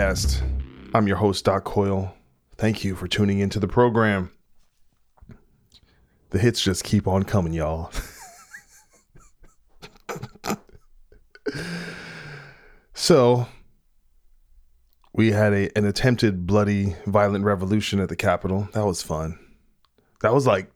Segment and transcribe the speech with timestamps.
[0.00, 0.40] Podcast.
[0.94, 2.14] I'm your host, Doc Coyle.
[2.56, 4.30] Thank you for tuning into the program.
[6.30, 7.92] The hits just keep on coming, y'all.
[12.94, 13.46] so,
[15.12, 18.70] we had a, an attempted bloody, violent revolution at the Capitol.
[18.72, 19.38] That was fun.
[20.22, 20.70] That was like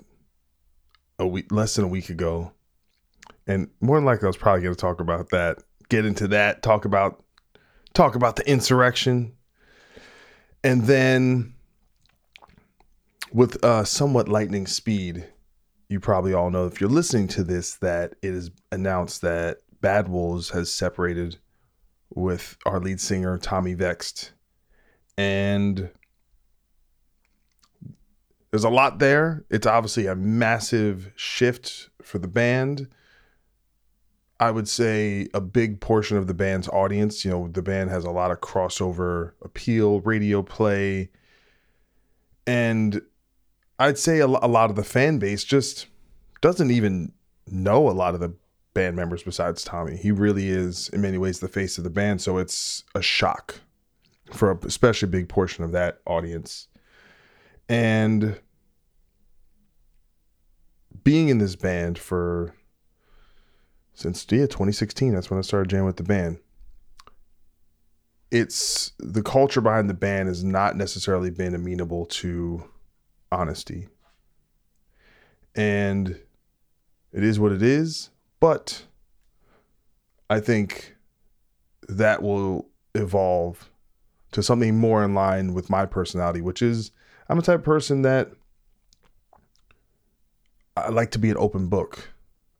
[1.18, 2.52] a week, less than a week ago.
[3.46, 6.62] And more than likely, I was probably going to talk about that get into that,
[6.62, 7.23] talk about
[7.94, 9.32] talk about the insurrection,
[10.62, 11.54] and then
[13.32, 15.26] with uh, somewhat lightning speed,
[15.88, 20.08] you probably all know if you're listening to this that it is announced that Bad
[20.08, 21.38] Wolves has separated
[22.14, 24.32] with our lead singer Tommy Vext,
[25.16, 25.90] and
[28.50, 29.44] there's a lot there.
[29.50, 32.88] It's obviously a massive shift for the band
[34.44, 38.04] I would say a big portion of the band's audience, you know, the band has
[38.04, 41.08] a lot of crossover appeal, radio play.
[42.46, 43.00] And
[43.78, 45.86] I'd say a, lot of the fan base just
[46.42, 47.10] doesn't even
[47.46, 48.34] know a lot of the
[48.74, 49.96] band members besides Tommy.
[49.96, 52.20] He really is, in many ways, the face of the band.
[52.20, 53.60] So it's a shock
[54.30, 56.68] for a especially big portion of that audience.
[57.66, 58.38] And
[61.02, 62.54] being in this band for
[63.94, 66.38] since yeah 2016 that's when i started jamming with the band.
[68.30, 72.64] It's the culture behind the band has not necessarily been amenable to
[73.30, 73.86] honesty.
[75.54, 76.18] And
[77.14, 78.10] it is what it is
[78.40, 78.84] but
[80.28, 80.96] i think
[81.88, 83.70] that will evolve
[84.32, 86.90] to something more in line with my personality which is
[87.28, 88.30] i'm a type of person that
[90.76, 92.10] i like to be an open book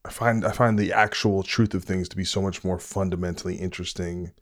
[0.04, 3.56] I find I find the actual truth of things to be so much more fundamentally
[3.56, 4.32] interesting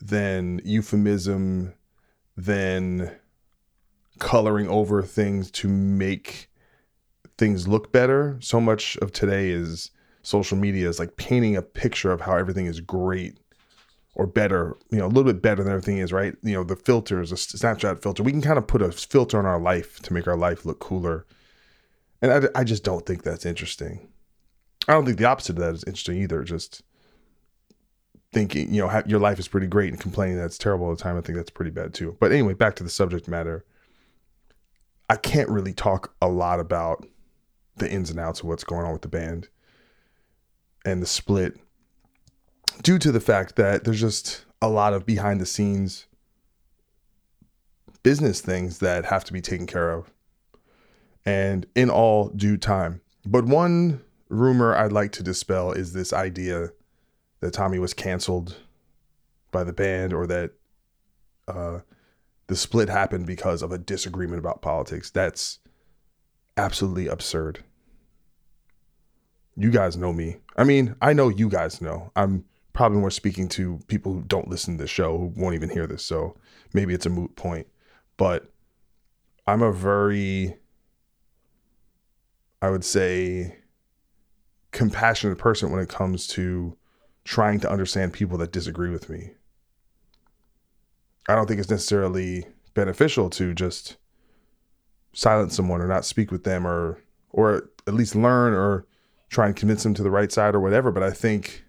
[0.00, 1.74] than euphemism,
[2.36, 3.12] than
[4.18, 6.50] coloring over things to make
[7.38, 8.38] things look better.
[8.40, 9.90] So much of today is
[10.22, 13.38] social media is like painting a picture of how everything is great
[14.14, 16.34] or better, you know, a little bit better than everything is, right?
[16.42, 19.46] You know, the filters, a Snapchat filter, we can kind of put a filter on
[19.46, 21.26] our life to make our life look cooler.
[22.20, 24.11] And I, I just don't think that's interesting.
[24.88, 26.42] I don't think the opposite of that is interesting either.
[26.42, 26.82] Just
[28.32, 31.16] thinking, you know, your life is pretty great and complaining that's terrible all the time.
[31.16, 32.16] I think that's pretty bad too.
[32.18, 33.64] But anyway, back to the subject matter.
[35.08, 37.06] I can't really talk a lot about
[37.76, 39.48] the ins and outs of what's going on with the band
[40.84, 41.58] and the split
[42.82, 46.06] due to the fact that there's just a lot of behind the scenes
[48.02, 50.10] business things that have to be taken care of
[51.24, 53.00] and in all due time.
[53.24, 56.70] But one rumor I'd like to dispel is this idea
[57.40, 58.56] that Tommy was canceled
[59.50, 60.52] by the band or that
[61.46, 61.80] uh,
[62.46, 65.10] the split happened because of a disagreement about politics.
[65.10, 65.58] That's
[66.56, 67.62] absolutely absurd.
[69.54, 70.38] You guys know me.
[70.56, 72.10] I mean, I know you guys know.
[72.16, 75.68] I'm probably more speaking to people who don't listen to the show, who won't even
[75.68, 76.04] hear this.
[76.04, 76.36] So
[76.72, 77.66] maybe it's a moot point.
[78.16, 78.50] But
[79.46, 80.56] I'm a very,
[82.62, 83.58] I would say,
[84.72, 86.76] compassionate person when it comes to
[87.24, 89.32] trying to understand people that disagree with me.
[91.28, 93.96] I don't think it's necessarily beneficial to just
[95.12, 96.98] silence someone or not speak with them or
[97.30, 98.86] or at least learn or
[99.28, 101.64] try and convince them to the right side or whatever, but I think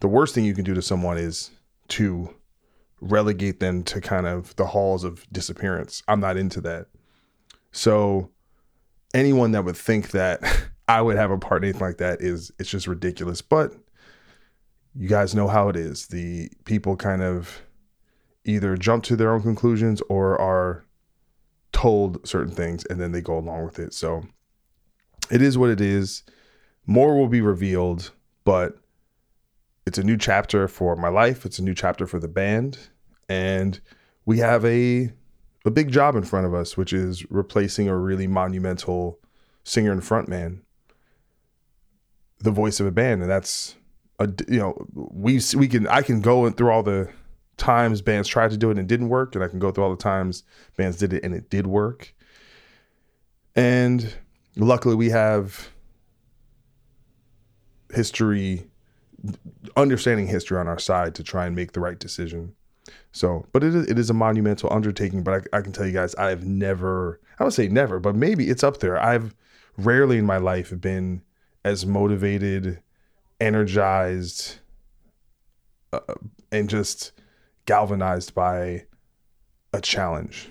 [0.00, 1.50] the worst thing you can do to someone is
[1.88, 2.34] to
[3.00, 6.02] relegate them to kind of the halls of disappearance.
[6.08, 6.86] I'm not into that.
[7.70, 8.30] So
[9.14, 10.40] anyone that would think that
[10.88, 13.42] I would have a part in anything like that is it's just ridiculous.
[13.42, 13.72] But
[14.94, 16.06] you guys know how it is.
[16.06, 17.62] The people kind of
[18.44, 20.84] either jump to their own conclusions or are
[21.72, 23.92] told certain things and then they go along with it.
[23.92, 24.22] So
[25.30, 26.22] it is what it is.
[26.86, 28.12] More will be revealed,
[28.44, 28.78] but
[29.86, 31.44] it's a new chapter for my life.
[31.44, 32.78] It's a new chapter for the band.
[33.28, 33.80] And
[34.24, 35.10] we have a
[35.64, 39.18] a big job in front of us, which is replacing a really monumental
[39.64, 40.60] singer and frontman,
[42.38, 43.76] the voice of a band, and that's
[44.18, 47.08] a you know we we can I can go through all the
[47.56, 49.90] times bands tried to do it and didn't work, and I can go through all
[49.90, 50.42] the times
[50.76, 52.14] bands did it and it did work.
[53.54, 54.14] And
[54.56, 55.70] luckily, we have
[57.92, 58.66] history,
[59.76, 62.54] understanding history on our side to try and make the right decision.
[63.12, 65.22] So, but it is, it is a monumental undertaking.
[65.22, 68.14] But I, I can tell you guys, I have never, I would say never, but
[68.14, 69.02] maybe it's up there.
[69.02, 69.34] I've
[69.78, 71.22] rarely in my life been
[71.66, 72.80] as motivated,
[73.40, 74.60] energized,
[75.92, 75.98] uh,
[76.52, 77.10] and just
[77.64, 78.84] galvanized by
[79.72, 80.48] a challenge.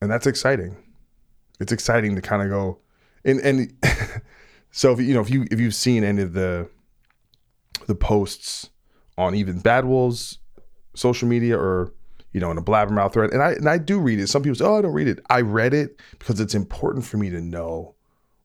[0.00, 0.76] And that's exciting.
[1.58, 2.78] It's exciting to kind of go
[3.24, 3.72] and and
[4.70, 6.68] so if you know if you if you've seen any of the
[7.88, 8.70] the posts
[9.18, 10.38] on even Bad Wolves
[10.94, 11.92] social media or
[12.32, 14.28] you know in a blabbermouth thread and I and I do read it.
[14.28, 17.16] Some people say, "Oh, I don't read it." I read it because it's important for
[17.16, 17.96] me to know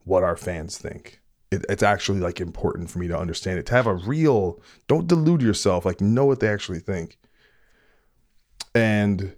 [0.07, 1.21] what our fans think.
[1.51, 5.07] It, it's actually like important for me to understand it to have a real don't
[5.07, 7.17] delude yourself like know what they actually think.
[8.75, 9.35] And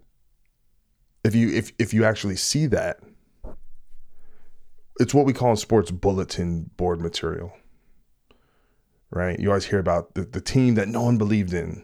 [1.23, 2.99] if you if if you actually see that
[4.99, 7.53] it's what we call in sports bulletin board material
[9.11, 9.39] right?
[9.39, 11.83] You always hear about the, the team that no one believed in.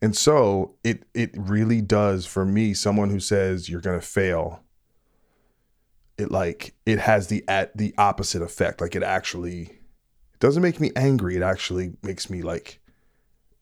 [0.00, 4.62] And so it it really does for me someone who says you're going to fail
[6.18, 8.80] it like it has the at the opposite effect.
[8.80, 11.36] Like it actually it doesn't make me angry.
[11.36, 12.80] It actually makes me like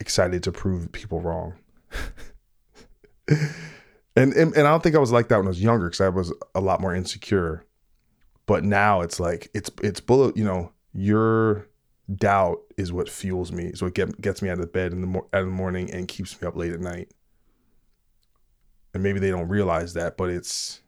[0.00, 1.54] excited to prove people wrong.
[3.28, 3.52] and,
[4.16, 6.08] and and I don't think I was like that when I was younger because I
[6.08, 7.64] was a lot more insecure.
[8.46, 10.36] But now it's like it's it's bullet.
[10.36, 11.68] You know, your
[12.14, 13.72] doubt is what fuels me.
[13.74, 15.90] So it get, gets me out of bed in the mo- out of the morning
[15.90, 17.12] and keeps me up late at night.
[18.94, 20.80] And maybe they don't realize that, but it's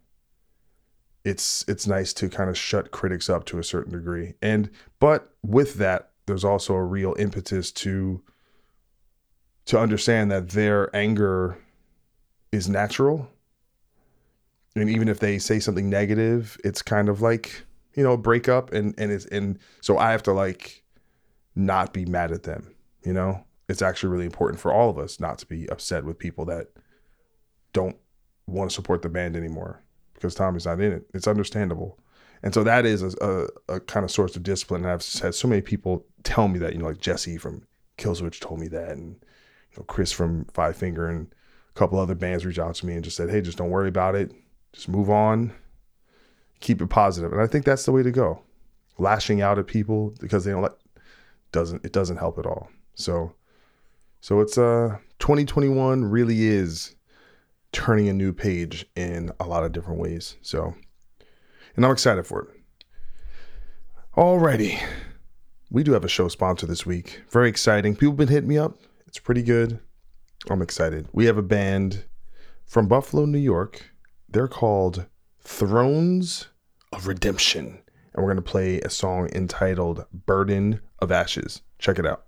[1.25, 4.35] it's it's nice to kind of shut critics up to a certain degree.
[4.41, 4.71] And
[5.01, 8.23] but with that, there's also a real impetus to
[9.67, 11.59] to understand that their anger
[12.53, 13.29] is natural.
[14.75, 18.73] And even if they say something negative, it's kind of like, you know, break up
[18.73, 20.85] and and it's and so I have to like
[21.55, 23.45] not be mad at them, you know?
[23.69, 26.69] It's actually really important for all of us not to be upset with people that
[27.75, 27.97] don't
[28.47, 29.83] want to support the band anymore
[30.19, 31.07] because Tommy's not in it.
[31.15, 31.99] It's understandable.
[32.43, 34.83] And so that is a, a, a, kind of source of discipline.
[34.83, 37.63] And I've had so many people tell me that, you know, like Jesse from
[37.99, 39.17] Killswitch told me that, and
[39.73, 41.27] you know, Chris from Five Finger and
[41.75, 43.89] a couple other bands reached out to me and just said, "Hey, just don't worry
[43.89, 44.33] about it.
[44.73, 45.53] Just move on.
[46.61, 48.41] Keep it positive." And I think that's the way to go.
[48.99, 50.79] Lashing out at people because they don't like
[51.53, 52.69] doesn't it doesn't help at all.
[52.95, 53.35] So,
[54.21, 56.95] so it's uh 2021 really is
[57.73, 60.37] turning a new page in a lot of different ways.
[60.43, 60.75] So,
[61.77, 62.49] and I'm excited for it.
[64.17, 64.81] Alrighty.
[65.71, 67.23] We do have a show sponsor this week.
[67.31, 67.95] Very exciting.
[67.95, 68.79] People have been hitting me up.
[69.07, 69.81] It's pretty good.
[70.49, 71.09] I'm excited.
[71.13, 72.05] We have a band
[72.65, 73.91] from Buffalo, New York.
[74.29, 75.07] They're called
[75.41, 76.49] Thrones
[76.93, 77.81] of Redemption.
[78.15, 81.63] And we're going to play a song entitled Burden of Ashes.
[81.79, 82.25] Check it out.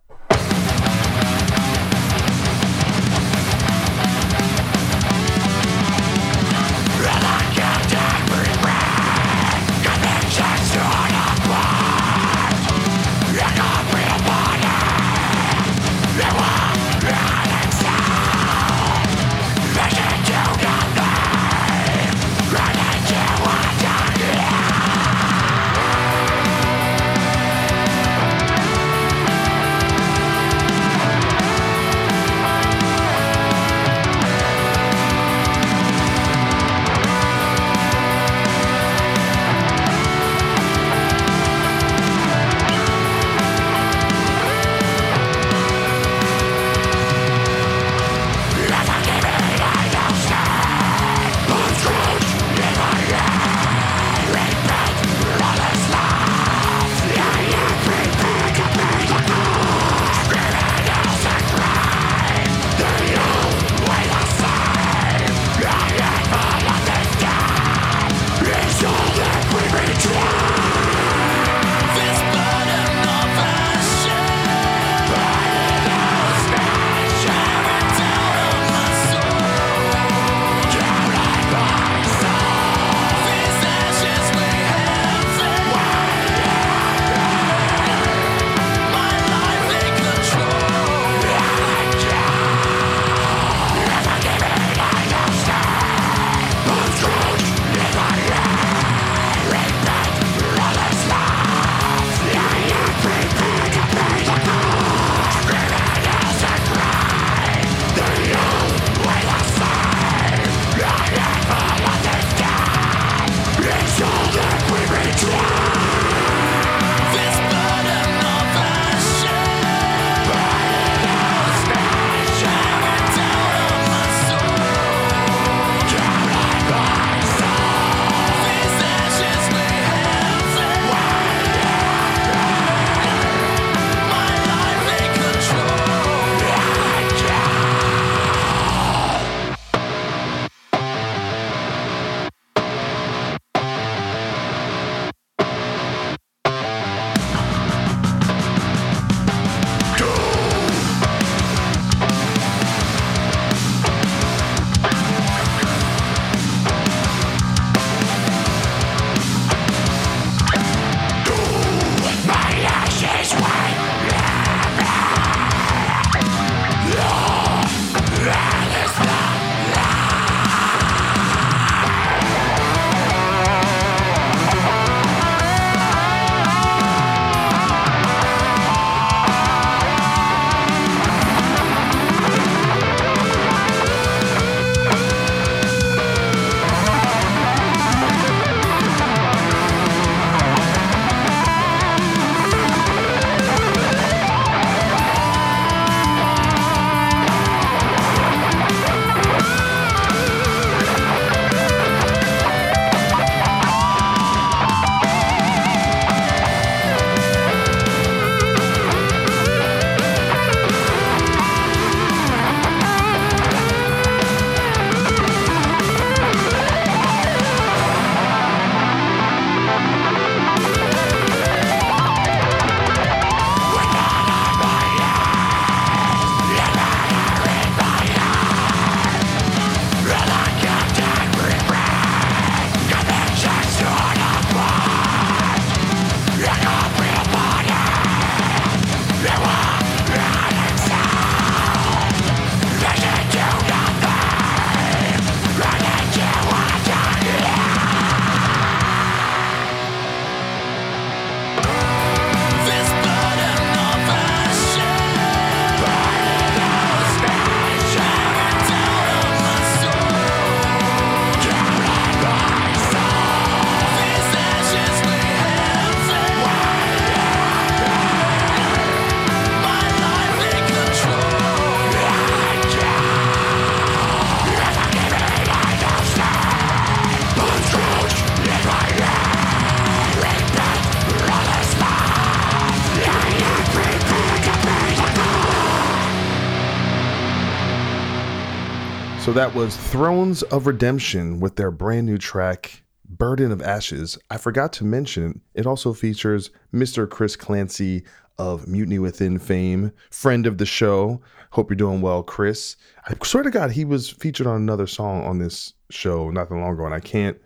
[289.20, 294.18] So that was Thrones of Redemption with their brand new track, Burden of Ashes.
[294.30, 297.08] I forgot to mention, it also features Mr.
[297.08, 298.02] Chris Clancy
[298.38, 301.20] of Mutiny Within fame, friend of the show.
[301.50, 302.76] Hope you're doing well, Chris.
[303.06, 306.54] I swear to God, he was featured on another song on this show not that
[306.54, 307.38] long ago, and I can't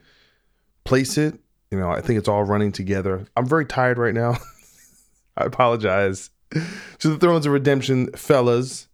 [0.84, 1.38] place it.
[1.72, 3.26] You know, I think it's all running together.
[3.36, 4.38] I'm very tired right now.
[5.36, 8.86] I apologize to the Thrones of Redemption fellas.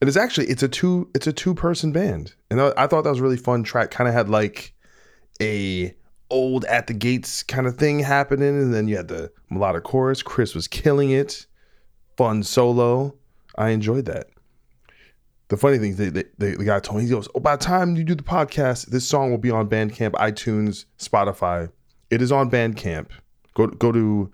[0.00, 3.04] And it's actually it's a two it's a two person band, and I, I thought
[3.04, 3.90] that was really fun track.
[3.90, 4.74] Kind of had like
[5.42, 5.94] a
[6.30, 10.22] old at the gates kind of thing happening, and then you had the melodic chorus.
[10.22, 11.44] Chris was killing it,
[12.16, 13.14] fun solo.
[13.58, 14.28] I enjoyed that.
[15.48, 17.56] The funny thing is, they, they, they, the guy told me he goes, "Oh, by
[17.56, 21.70] the time you do the podcast, this song will be on Bandcamp, iTunes, Spotify.
[22.08, 23.08] It is on Bandcamp.
[23.54, 24.32] Go go to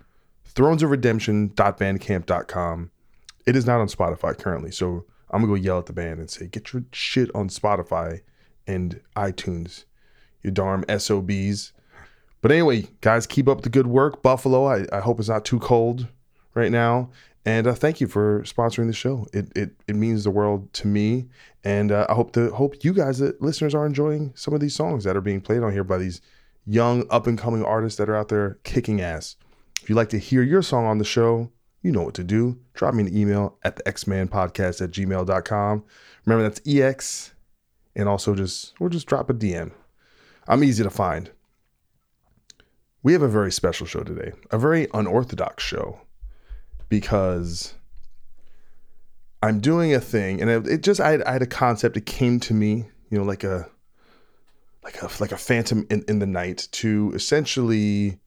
[0.54, 2.90] thronesofredemption.bandcamp.com.
[3.46, 5.04] It is not on Spotify currently, so
[5.36, 8.22] I'm gonna go yell at the band and say, get your shit on Spotify
[8.66, 9.84] and iTunes,
[10.42, 11.74] you darn SOBs.
[12.40, 14.22] But anyway, guys, keep up the good work.
[14.22, 16.08] Buffalo, I, I hope it's not too cold
[16.54, 17.10] right now.
[17.44, 19.26] And uh, thank you for sponsoring the show.
[19.34, 21.26] It, it, it means the world to me.
[21.64, 24.74] And uh, I hope to hope you guys, the listeners, are enjoying some of these
[24.74, 26.22] songs that are being played on here by these
[26.64, 29.36] young up and coming artists that are out there kicking ass.
[29.82, 31.50] If you'd like to hear your song on the show,
[31.86, 32.58] you know what to do.
[32.74, 35.84] Drop me an email at the xmanpodcast at gmail.com.
[36.24, 37.32] Remember, that's EX.
[37.94, 39.70] And also just, or just drop a DM.
[40.48, 41.30] I'm easy to find.
[43.04, 46.00] We have a very special show today, a very unorthodox show,
[46.88, 47.74] because
[49.44, 51.96] I'm doing a thing, and it, it just I had, I had, a concept.
[51.96, 53.70] It came to me, you know, like a
[54.82, 58.18] like a like a phantom in, in the night to essentially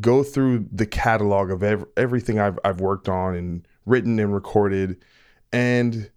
[0.00, 5.02] go through the catalog of ev- everything I've I've worked on and written and recorded,
[5.52, 6.10] and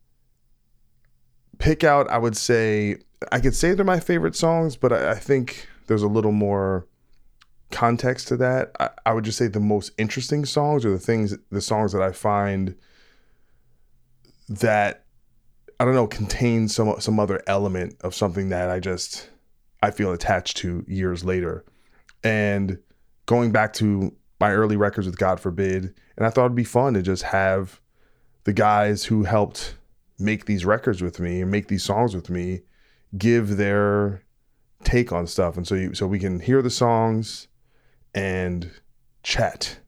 [1.59, 2.09] pick out.
[2.09, 2.97] I would say
[3.31, 6.87] I could say they're my favorite songs, but I, I think there's a little more
[7.71, 8.71] context to that.
[8.79, 12.01] I, I, would just say the most interesting songs are the things, the songs that
[12.01, 12.75] I find
[14.47, 15.05] that
[15.79, 19.29] I don't know contain some some other element of something that I just
[19.81, 21.65] I feel attached to years later,
[22.23, 22.77] and
[23.25, 26.93] going back to my early records with God Forbid, and I thought it'd be fun
[26.93, 27.79] to just have
[28.43, 29.77] the guys who helped
[30.19, 32.61] make these records with me and make these songs with me
[33.17, 34.23] give their
[34.83, 37.47] take on stuff, and so you, so we can hear the songs
[38.13, 38.69] and
[39.23, 39.79] chat.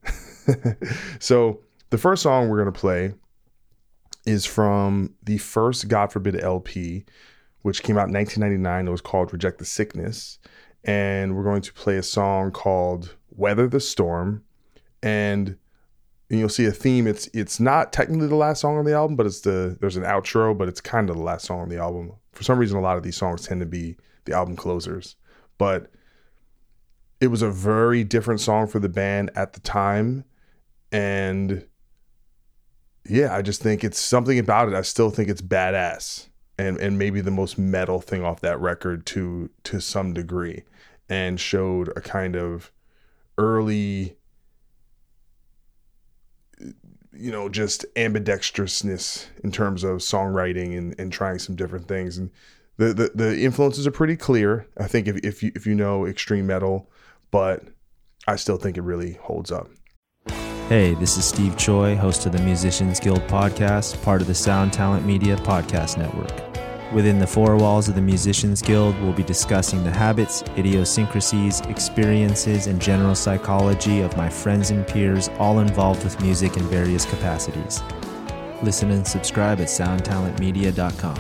[1.20, 3.14] so the first song we're gonna play
[4.26, 7.06] is from the first God Forbid LP,
[7.62, 8.88] which came out in 1999.
[8.88, 10.40] It was called Reject the Sickness.
[10.84, 14.44] And we're going to play a song called Weather the Storm,
[15.04, 15.58] and
[16.30, 17.08] you'll see a theme.
[17.08, 20.04] It's it's not technically the last song on the album, but it's the there's an
[20.04, 22.14] outro, but it's kind of the last song on the album.
[22.32, 25.16] For some reason, a lot of these songs tend to be the album closers,
[25.58, 25.92] but
[27.22, 30.26] it was a very different song for the band at the time,
[30.92, 31.66] and
[33.08, 34.74] yeah, I just think it's something about it.
[34.74, 36.28] I still think it's badass,
[36.58, 40.64] and and maybe the most metal thing off that record to to some degree,
[41.08, 42.72] and showed a kind of
[43.38, 44.18] early
[47.18, 52.18] you know just ambidextrousness in terms of songwriting and, and trying some different things.
[52.18, 52.30] And
[52.78, 54.68] the, the the influences are pretty clear.
[54.78, 56.90] I think if, if you if you know extreme metal
[57.36, 57.64] but
[58.28, 59.70] i still think it really holds up.
[60.70, 64.74] Hey this is steve choi host of the musicians guild podcast part of the sound
[64.74, 66.55] talent media podcast network
[66.96, 72.68] Within the four walls of the Musicians Guild, we'll be discussing the habits, idiosyncrasies, experiences,
[72.68, 77.84] and general psychology of my friends and peers, all involved with music in various capacities.
[78.64, 81.18] Listen and subscribe at soundtalentmedia.com.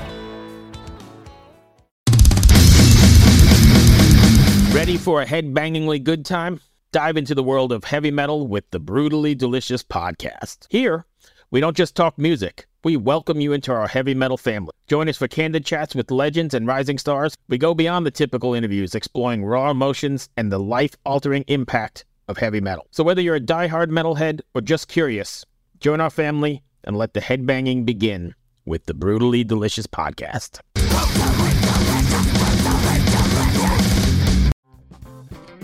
[4.73, 6.61] Ready for a headbangingly good time?
[6.93, 10.67] Dive into the world of heavy metal with the Brutally Delicious podcast.
[10.69, 11.05] Here,
[11.51, 14.71] we don't just talk music we welcome you into our heavy metal family.
[14.85, 17.35] Join us for candid chats with legends and rising stars.
[17.47, 22.37] We go beyond the typical interviews, exploring raw emotions and the life altering impact of
[22.37, 22.85] heavy metal.
[22.91, 25.43] So, whether you're a die-hard metalhead or just curious,
[25.79, 30.59] join our family and let the headbanging begin with the Brutally Delicious podcast.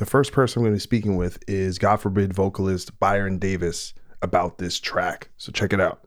[0.00, 3.92] the first person I'm going to be speaking with, is God forbid vocalist Byron Davis
[4.22, 5.28] about this track.
[5.36, 6.00] So check it out.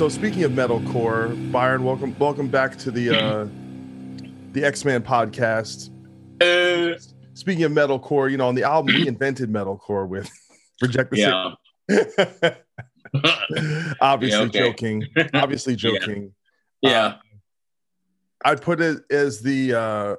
[0.00, 3.44] So speaking of metalcore, Byron, welcome welcome back to the uh
[4.52, 5.90] the Ex-Man podcast.
[6.40, 6.98] Uh,
[7.34, 10.30] speaking of metalcore, you know, on the album we invented metalcore with
[10.80, 11.54] Reject the
[11.90, 12.54] yeah.
[14.00, 14.58] Obviously yeah, okay.
[14.58, 15.06] joking.
[15.34, 16.32] Obviously joking.
[16.80, 16.90] Yeah.
[16.90, 17.04] yeah.
[17.04, 17.16] Uh,
[18.46, 20.16] I'd put it as the uh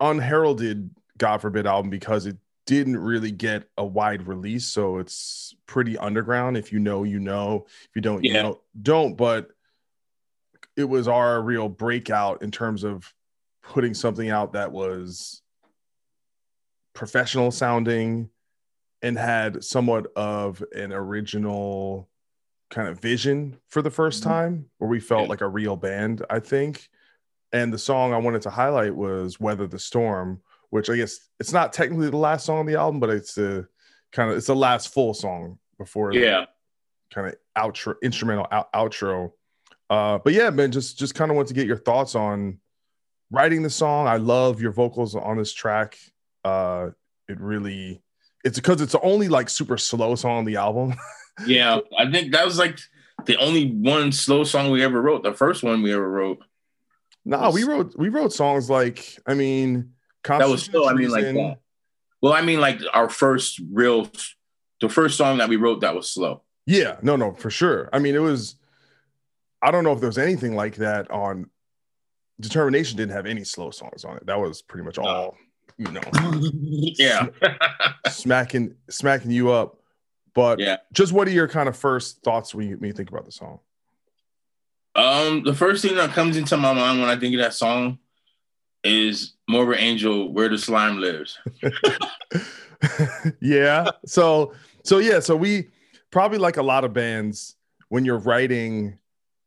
[0.00, 5.96] unheralded God forbid album because it didn't really get a wide release, so it's pretty
[5.96, 6.56] underground.
[6.56, 7.66] If you know, you know.
[7.84, 8.32] If you don't, yeah.
[8.32, 9.16] you know, don't.
[9.16, 9.50] But
[10.76, 13.14] it was our real breakout in terms of
[13.62, 15.42] putting something out that was
[16.94, 18.30] professional sounding
[19.02, 22.08] and had somewhat of an original
[22.70, 24.28] kind of vision for the 1st mm-hmm.
[24.28, 25.28] time where we felt yeah.
[25.28, 26.88] like a real band, I think.
[27.52, 31.52] And the song I wanted to highlight was Weather the Storm, which I guess it's
[31.52, 33.68] not technically the last song on the album, but it's the
[34.12, 36.46] kind of it's the last full song before yeah
[37.12, 39.32] kind of outro instrumental out, outro.
[39.90, 42.58] Uh, but yeah, man, just just kind of want to get your thoughts on
[43.30, 44.06] writing the song.
[44.06, 45.98] I love your vocals on this track.
[46.44, 46.90] Uh,
[47.28, 48.02] it really
[48.44, 50.94] it's because it's the only like super slow song on the album.
[51.46, 52.78] yeah, I think that was like
[53.26, 55.22] the only one slow song we ever wrote.
[55.22, 56.38] The first one we ever wrote.
[57.24, 59.92] No, nah, we wrote we wrote songs like I mean
[60.24, 61.58] that was still I mean like that.
[62.20, 64.10] Well, I mean like our first real
[64.80, 66.42] the first song that we wrote that was slow.
[66.66, 67.88] Yeah, no, no, for sure.
[67.92, 68.56] I mean, it was
[69.62, 71.50] I don't know if there was anything like that on
[72.40, 74.26] Determination didn't have any slow songs on it.
[74.26, 75.36] That was pretty much all,
[75.76, 76.00] you know.
[76.98, 77.26] yeah.
[78.08, 79.78] smacking smacking you up.
[80.34, 80.76] But yeah.
[80.92, 83.32] just what are your kind of first thoughts when you, when you think about the
[83.32, 83.58] song?
[84.94, 87.98] Um, the first thing that comes into my mind when I think of that song
[88.84, 91.38] is Morbid Angel, Where the Slime Lives.
[93.40, 93.90] yeah.
[94.06, 95.68] So so yeah, so we
[96.10, 97.56] probably like a lot of bands
[97.88, 98.98] when you're writing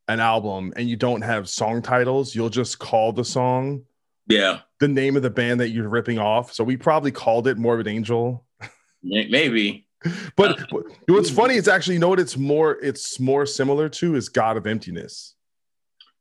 [0.07, 3.83] an album and you don't have song titles, you'll just call the song
[4.27, 6.53] yeah the name of the band that you're ripping off.
[6.53, 8.45] So we probably called it Morbid Angel.
[9.03, 9.87] Maybe.
[10.35, 14.15] but uh, what's funny is actually you know what it's more it's more similar to
[14.15, 15.35] is God of Emptiness.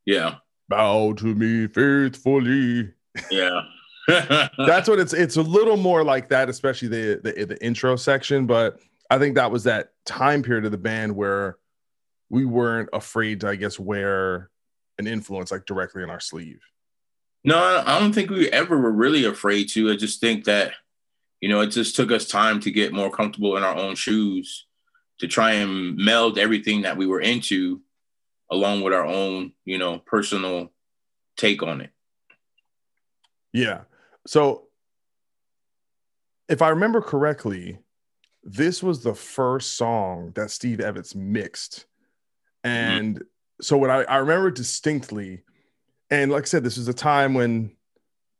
[0.05, 0.37] Yeah.
[0.69, 2.93] Bow to me faithfully.
[3.31, 3.63] Yeah.
[4.09, 8.47] That's what it's it's a little more like that, especially the, the the intro section.
[8.47, 11.59] But I think that was that time period of the band where
[12.29, 14.51] we weren't afraid to, I guess, wear
[14.99, 16.61] an influence like directly on our sleeve.
[17.43, 19.91] No, I don't think we ever were really afraid to.
[19.91, 20.73] I just think that,
[21.41, 24.67] you know, it just took us time to get more comfortable in our own shoes
[25.21, 27.81] to try and meld everything that we were into
[28.51, 30.71] along with our own, you know, personal
[31.37, 31.91] take on it.
[33.53, 33.83] Yeah.
[34.27, 34.65] So
[36.49, 37.79] if I remember correctly,
[38.43, 41.87] this was the first song that Steve Evetts mixed
[42.65, 42.77] Mm-hmm.
[42.77, 43.25] And mm-hmm.
[43.63, 45.43] so what I, I remember distinctly,
[46.11, 47.73] and like I said, this was a time when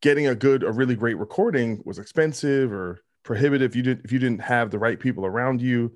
[0.03, 3.77] getting a good, a really great recording was expensive or prohibitive.
[3.77, 5.95] You didn't if you didn't have the right people around you.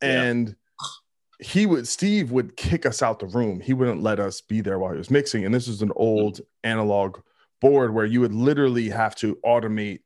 [0.00, 1.46] And yeah.
[1.46, 3.60] he would Steve would kick us out the room.
[3.60, 5.44] He wouldn't let us be there while he was mixing.
[5.44, 6.70] And this is an old mm-hmm.
[6.70, 7.18] analog
[7.60, 10.00] board where you would literally have to automate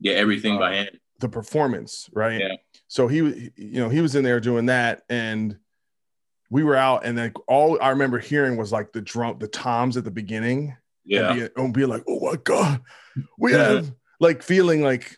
[0.00, 2.54] yeah everything uh, by hand the performance right yeah
[2.88, 5.56] so he you know he was in there doing that and
[6.50, 9.96] we were out and then all I remember hearing was like the drum, the toms
[9.96, 10.76] at the beginning.
[11.04, 11.30] Yeah.
[11.30, 12.82] And be, and be like, oh my God,
[13.38, 15.16] we have like feeling like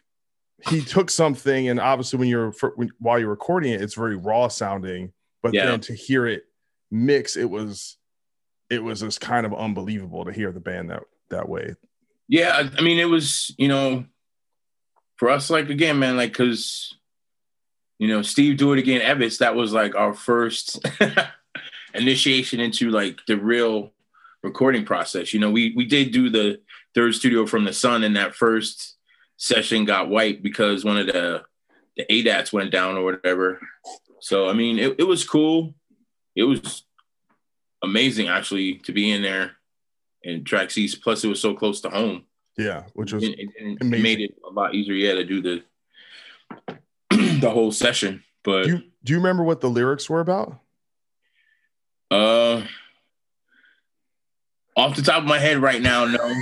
[0.68, 4.48] he took something and obviously when you're when, while you're recording it, it's very raw
[4.48, 5.66] sounding, but yeah.
[5.66, 6.44] then to hear it
[6.90, 7.96] mix, it was
[8.70, 11.74] it was just kind of unbelievable to hear the band that that way.
[12.28, 14.04] Yeah, I mean, it was you know,
[15.16, 16.94] for us, like again, man, like because
[17.98, 20.84] you know, Steve Do It Again Evetts, that was like our first
[21.94, 23.92] initiation into like the real
[24.42, 25.32] recording process.
[25.32, 26.60] You know, we we did do the
[26.94, 28.96] third studio from the sun and that first
[29.36, 31.42] session got wiped because one of the
[31.96, 33.60] the ADATs went down or whatever.
[34.20, 35.74] So I mean it, it was cool.
[36.34, 36.84] It was
[37.82, 39.56] amazing actually to be in there
[40.24, 40.70] in track.
[41.02, 42.24] Plus it was so close to home.
[42.56, 45.62] Yeah, which was it, made it a lot easier, yeah, to do the
[47.40, 48.22] the whole session.
[48.44, 50.58] But do you, do you remember what the lyrics were about?
[52.10, 52.62] Uh,
[54.76, 56.34] off the top of my head right now, no.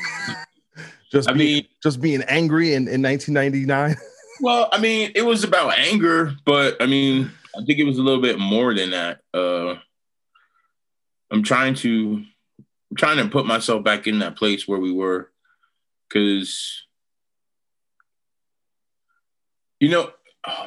[1.12, 3.96] just I being, mean, just being angry in, in 1999.
[4.40, 8.02] well, I mean, it was about anger, but I mean, I think it was a
[8.02, 9.20] little bit more than that.
[9.34, 9.76] Uh,
[11.30, 12.24] I'm trying to,
[12.90, 15.30] I'm trying to put myself back in that place where we were,
[16.08, 16.82] because,
[19.78, 20.10] you know,
[20.46, 20.66] oh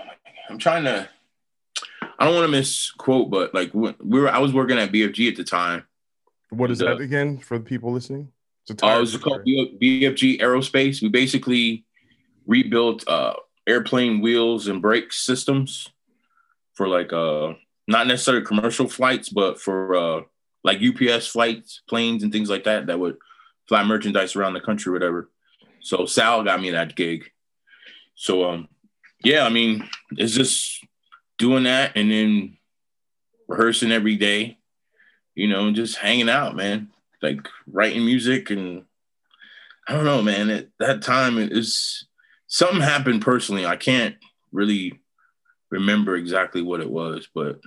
[0.50, 1.10] I'm trying to.
[2.20, 5.36] I don't want to misquote, but like we were, I was working at BFG at
[5.36, 5.84] the time.
[6.52, 8.32] What is that again for the people listening?
[8.68, 11.02] It's a uh, it was called BFG Aerospace.
[11.02, 11.86] We basically
[12.46, 13.34] rebuilt uh,
[13.68, 15.90] airplane wheels and brake systems
[16.74, 17.54] for like uh
[17.88, 20.22] not necessarily commercial flights, but for uh
[20.64, 23.18] like UPS flights, planes, and things like that that would
[23.68, 25.30] fly merchandise around the country, whatever.
[25.82, 27.30] So Sal got me that gig.
[28.16, 28.68] So um
[29.24, 30.86] yeah, I mean, it's just
[31.38, 32.58] doing that and then
[33.48, 34.58] rehearsing every day,
[35.36, 36.90] you know, and just hanging out, man.
[37.22, 38.84] Like writing music and
[39.88, 40.50] I don't know, man.
[40.50, 42.06] At that time, it is
[42.48, 43.66] something happened personally.
[43.66, 44.16] I can't
[44.52, 45.00] really
[45.70, 47.60] remember exactly what it was, but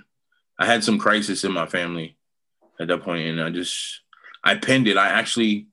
[0.59, 2.16] I had some crisis in my family
[2.79, 4.01] at that point, and I just
[4.43, 4.97] I penned it.
[4.97, 5.67] I actually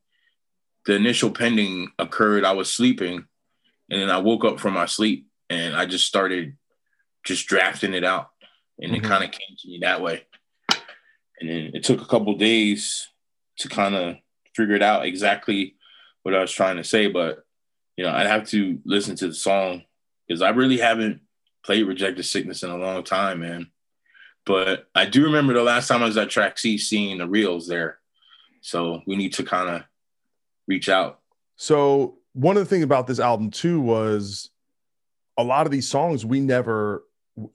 [0.86, 2.44] the initial pending occurred.
[2.44, 3.24] I was sleeping,
[3.90, 6.56] and then I woke up from my sleep and I just started
[7.24, 8.30] just drafting it out,
[8.78, 9.04] and mm-hmm.
[9.04, 10.24] it kind of came to me that way.
[11.40, 13.08] And then it took a couple days
[13.58, 14.16] to kind of
[14.54, 15.76] figure it out exactly
[16.22, 17.44] what I was trying to say, but
[17.96, 19.82] you know, I'd have to listen to the song
[20.26, 21.20] because I really haven't
[21.64, 23.70] played Reject the Sickness in a long time, man.
[24.46, 27.66] But I do remember the last time I was at Trax East seeing the reels
[27.66, 27.98] there.
[28.60, 29.82] So we need to kind of
[30.66, 31.20] reach out.
[31.56, 34.50] So one of the things about this album too was
[35.38, 37.04] a lot of these songs we never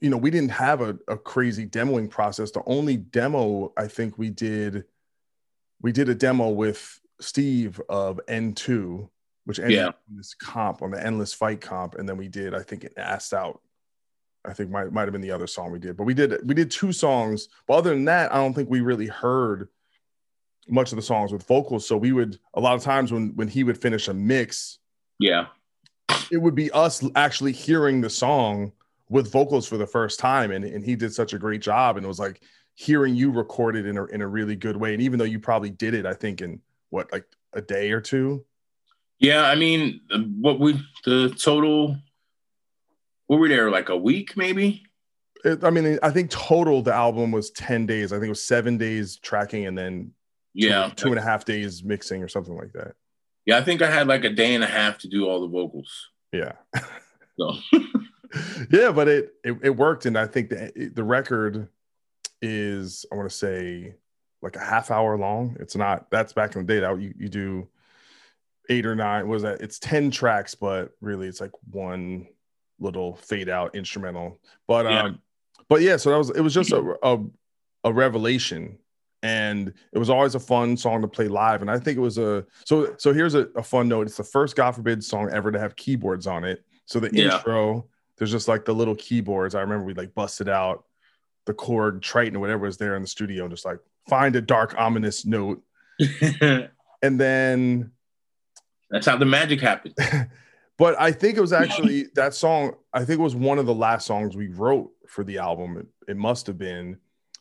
[0.00, 4.18] you know we didn't have a, a crazy demoing process the only demo i think
[4.18, 4.84] we did
[5.80, 9.08] we did a demo with steve of n2
[9.46, 9.92] which ended Yeah.
[10.14, 13.32] this comp on the endless fight comp and then we did i think it asked
[13.32, 13.62] out
[14.44, 16.54] i think might might have been the other song we did but we did we
[16.54, 19.68] did two songs but other than that i don't think we really heard
[20.68, 23.48] much of the songs with vocals so we would a lot of times when when
[23.48, 24.78] he would finish a mix
[25.18, 25.46] Yeah.
[26.30, 28.72] it would be us actually hearing the song
[29.08, 32.04] with vocals for the first time and, and he did such a great job and
[32.04, 32.40] it was like
[32.74, 35.40] hearing you record it in a, in a really good way and even though you
[35.40, 38.44] probably did it i think in what like a day or two
[39.18, 39.42] Yeah.
[39.44, 40.00] I mean,
[40.40, 41.96] what we, the total,
[43.30, 44.82] what were we there, like a week maybe?
[45.44, 48.42] it, i mean i think total the album was 10 days i think it was
[48.44, 50.12] seven days tracking and then
[50.58, 50.90] two- Yeah.
[50.96, 52.94] two and a half days mixing or something like that
[53.46, 53.56] Yeah.
[53.58, 56.08] I think I had like a day and a half to do all the vocals.
[56.32, 56.52] yeah
[57.38, 57.54] So,
[58.70, 61.68] yeah but it, it it worked and i think the the record
[62.42, 63.94] is i want to say
[64.42, 67.28] like a half hour long it's not that's back in the day that you, you
[67.28, 67.68] do
[68.68, 72.26] eight or nine was that it's 10 tracks but really it's like one
[72.80, 74.40] little fade out instrumental.
[74.66, 75.02] But Yeah.
[75.04, 75.20] um
[75.68, 77.18] but yeah so that was it was just a, a
[77.84, 78.78] a revelation.
[79.22, 81.60] And it was always a fun song to play live.
[81.60, 84.06] And i think it was a so so here's a, a fun note.
[84.06, 86.64] It's the first god forbid song ever to have keyboards on it.
[86.86, 87.36] So the Yeah.
[87.36, 89.54] intro there's just like the little keyboards.
[89.54, 90.84] I remember we like busted out
[91.46, 94.40] the Korg Triton or whatever was there in the studio and just like find a
[94.42, 95.62] dark ominous note.
[97.02, 97.92] And then
[98.90, 99.94] that's how the magic happened.
[100.80, 103.74] but i think it was actually that song i think it was one of the
[103.74, 106.96] last songs we wrote for the album it, it must have been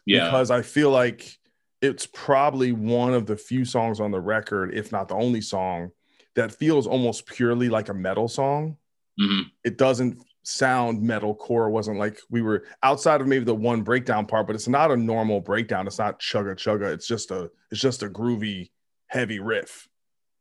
[0.06, 0.26] Yeah.
[0.26, 1.38] because I feel like
[1.82, 5.92] it's probably one of the few songs on the record, if not the only song,
[6.36, 8.76] that feels almost purely like a metal song.
[9.22, 9.44] Mhm.
[9.64, 11.68] It doesn't sound metal core.
[11.68, 14.92] It wasn't like we were outside of maybe the one breakdown part, but it's not
[14.92, 15.88] a normal breakdown.
[15.88, 16.92] It's not chugga chugga.
[16.94, 18.72] It's just a it's just a groovy,
[19.08, 19.88] heavy riff.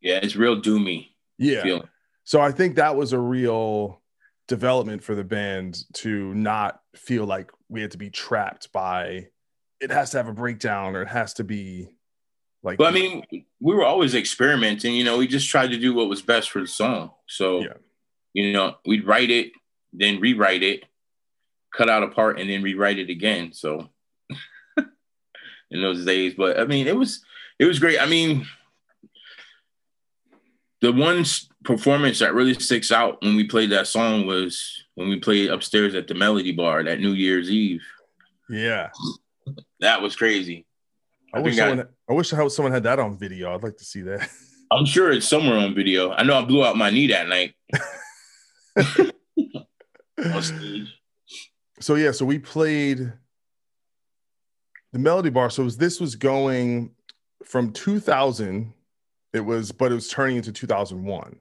[0.00, 0.18] Yeah.
[0.22, 1.08] It's real doomy
[1.38, 1.62] Yeah.
[1.62, 1.88] feeling.
[2.28, 4.02] So I think that was a real
[4.48, 9.28] development for the band to not feel like we had to be trapped by
[9.80, 11.88] it has to have a breakdown or it has to be
[12.62, 14.94] like But I mean, we were always experimenting.
[14.94, 17.12] You know, we just tried to do what was best for the song.
[17.28, 17.78] So, Yeah.
[18.34, 19.52] you know, we'd write it,
[19.94, 20.84] then rewrite it,
[21.74, 23.54] cut out a part, and then rewrite it again.
[23.54, 23.88] So,
[24.76, 27.24] in those days, but I mean, it was
[27.58, 27.98] it was great.
[27.98, 28.46] I mean,
[30.80, 31.24] the one
[31.64, 35.94] performance that really sticks out when we played that song was when we played upstairs
[35.94, 37.82] at the Melody Bar that New Year's Eve.
[38.48, 38.90] yeah.
[39.80, 40.66] That was crazy.
[41.32, 43.54] I, I wish think I- someone I wish someone had that on video.
[43.54, 44.28] I'd like to see that.
[44.70, 46.12] I'm sure it's somewhere on video.
[46.12, 47.54] I know I blew out my knee that night.
[51.80, 53.12] so yeah, so we played
[54.92, 55.50] the Melody Bar.
[55.50, 56.90] So was, this was going
[57.44, 58.72] from 2000.
[59.32, 61.38] It was, but it was turning into 2001.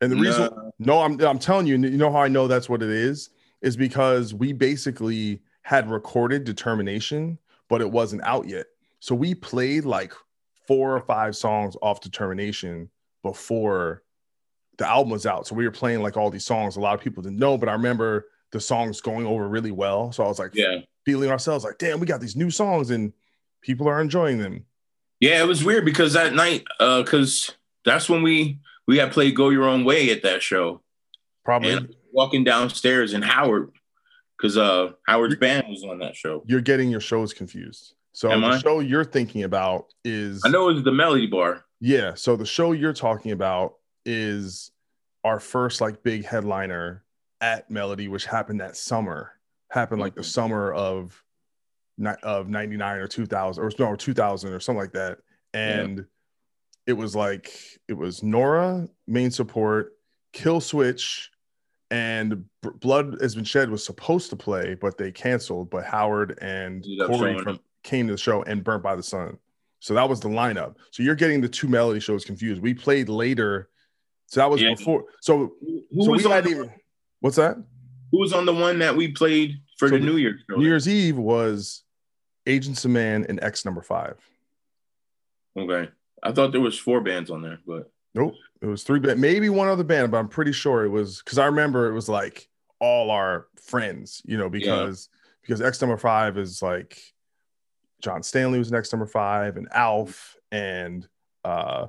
[0.00, 2.82] And the reason, no, I'm I'm telling you, you know how I know that's what
[2.82, 8.66] it is, is because we basically had recorded Determination, but it wasn't out yet.
[8.98, 10.12] So we played like
[10.66, 12.88] four or five songs off Determination
[13.22, 14.02] before
[14.78, 15.46] the album was out.
[15.46, 16.76] So we were playing like all these songs.
[16.76, 20.10] A lot of people didn't know, but I remember the songs going over really well.
[20.12, 20.78] So I was like Yeah.
[21.04, 23.12] feeling ourselves like, damn, we got these new songs and
[23.60, 24.64] people are enjoying them.
[25.22, 27.52] Yeah, it was weird because that night, uh, because
[27.84, 28.58] that's when we
[28.88, 30.82] we had played "Go Your Own Way" at that show,
[31.44, 33.70] Probably and walking downstairs and Howard,
[34.36, 36.42] because uh Howard's band was on that show.
[36.46, 37.94] you're getting your shows confused.
[38.12, 38.58] So Am the I?
[38.58, 41.64] show you're thinking about is I know it was the Melody Bar.
[41.80, 42.14] Yeah.
[42.14, 44.72] So the show you're talking about is
[45.22, 47.04] our first like big headliner
[47.40, 49.30] at Melody, which happened that summer.
[49.70, 51.22] Happened like the summer of
[52.22, 55.18] of 99 or 2000 or no 2000 or something like that.
[55.54, 56.04] And
[56.86, 57.52] it was like
[57.88, 59.92] it was Nora, main support,
[60.32, 61.30] Kill Switch,
[61.90, 65.70] and B- Blood has been shed was supposed to play, but they canceled.
[65.70, 69.36] But Howard and Corey from came to the show and burnt by the sun.
[69.80, 70.76] So that was the lineup.
[70.92, 72.62] So you're getting the two melody shows confused.
[72.62, 73.68] We played later.
[74.26, 74.74] So that was Yeah.
[74.74, 75.04] before.
[75.20, 76.70] So Who, who so was we on hadn't even
[77.20, 77.56] what's that?
[78.10, 80.40] who was on the one that we played for So the New Year's?
[80.48, 81.82] New Year's Eve was
[82.46, 84.16] Agents of Man and X number five.
[85.58, 85.90] Okay,
[86.22, 88.34] I thought there was four bands on there, but Nope.
[88.60, 91.38] It was three band, maybe one other band, but I'm pretty sure it was because
[91.38, 95.38] I remember it was like all our friends, you know, because yeah.
[95.42, 97.00] because X number five is like
[98.02, 101.06] John Stanley was next number five, and Alf and
[101.44, 101.88] uh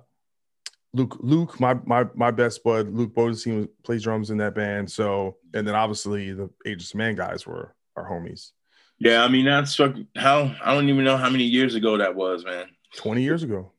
[0.95, 4.89] Luke, Luke, my my my best bud, Luke Bodestein plays drums in that band.
[4.89, 8.51] So, and then obviously the Agents of Man guys were our homies.
[8.99, 9.77] Yeah, I mean that's
[10.15, 12.67] how I don't even know how many years ago that was, man.
[12.95, 13.71] Twenty years ago.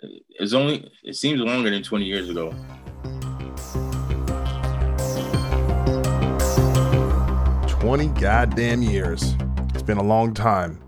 [0.00, 2.50] It's only it seems longer than twenty years ago.
[7.68, 9.34] Twenty goddamn years.
[9.74, 10.82] It's been a long time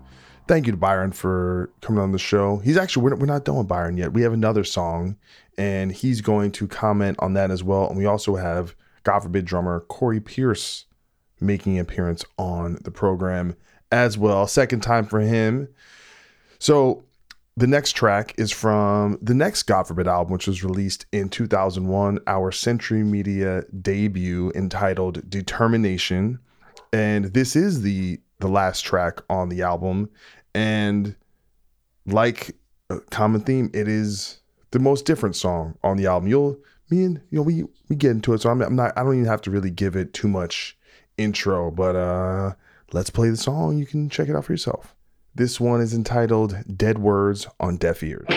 [0.51, 2.57] thank you to Byron for coming on the show.
[2.57, 4.11] He's actually we're, we're not done with Byron yet.
[4.11, 5.15] We have another song,
[5.57, 7.87] and he's going to comment on that as well.
[7.87, 10.87] And we also have God forbid drummer Corey Pierce
[11.41, 13.55] making an appearance on the program
[13.91, 14.47] as well.
[14.47, 15.67] Second time for him.
[16.59, 17.03] So
[17.57, 22.19] the next track is from the next God forbid album, which was released in 2001,
[22.27, 26.39] our Century Media debut entitled Determination.
[26.93, 30.09] And this is the the last track on the album.
[30.55, 31.15] And
[32.05, 32.55] like
[32.89, 34.39] a common theme, it is
[34.71, 36.29] the most different song on the album.
[36.29, 36.57] You'll
[36.89, 39.13] me and you know we we get into it, so I'm, I'm not I don't
[39.13, 40.77] even have to really give it too much
[41.23, 42.53] intro, but uh
[42.91, 43.77] let's play the song.
[43.77, 44.95] You can check it out for yourself.
[45.33, 48.27] This one is entitled Dead Words on Deaf Ears.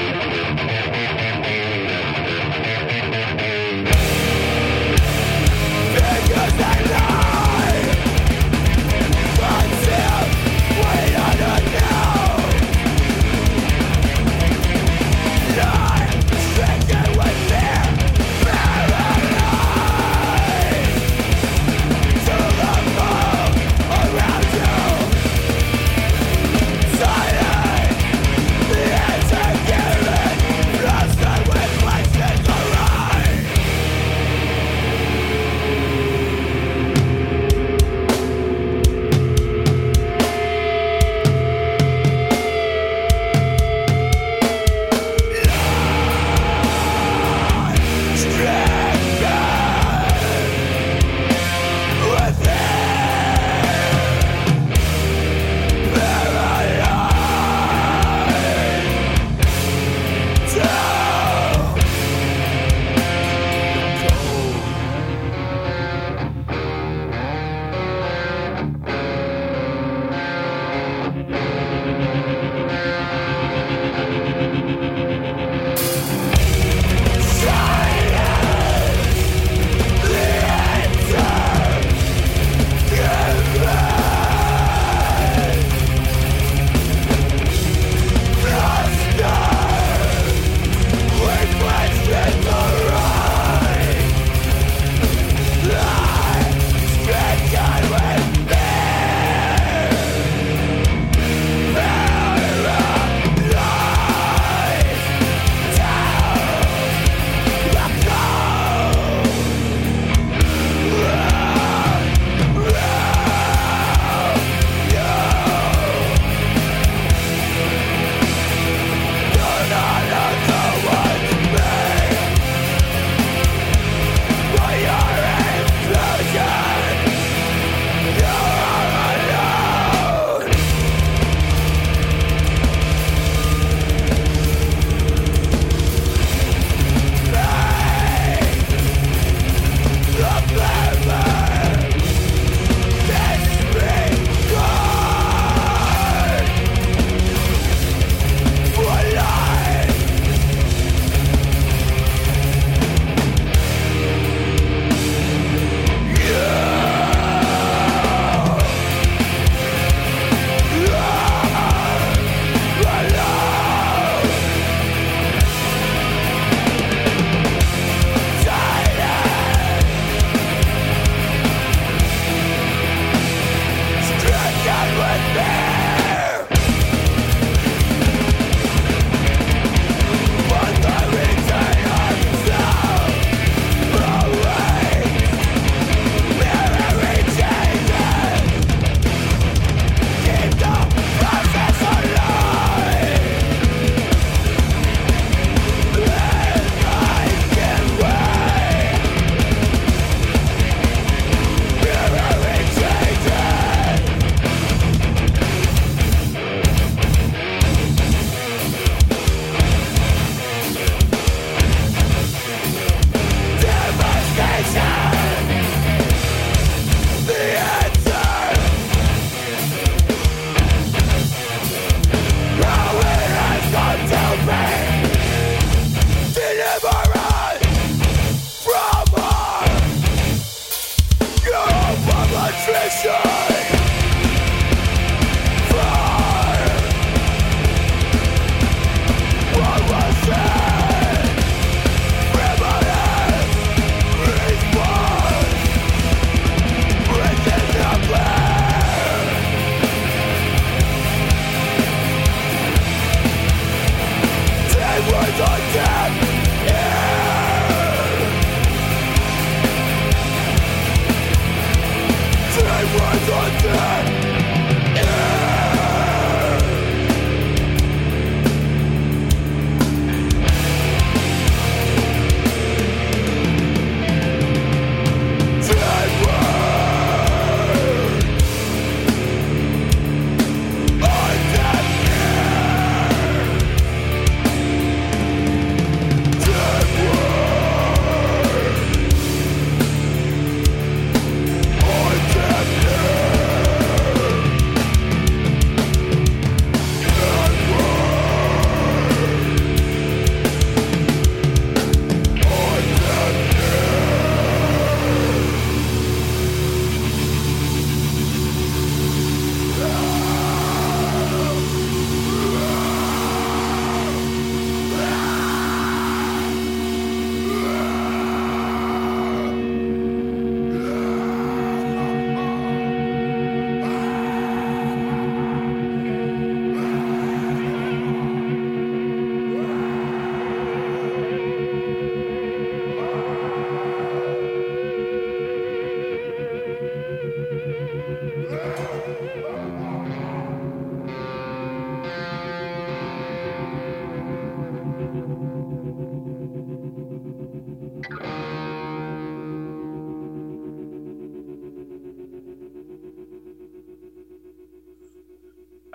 [255.36, 255.73] die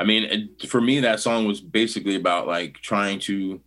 [0.10, 3.62] mean, it, for me, that song was basically about like trying to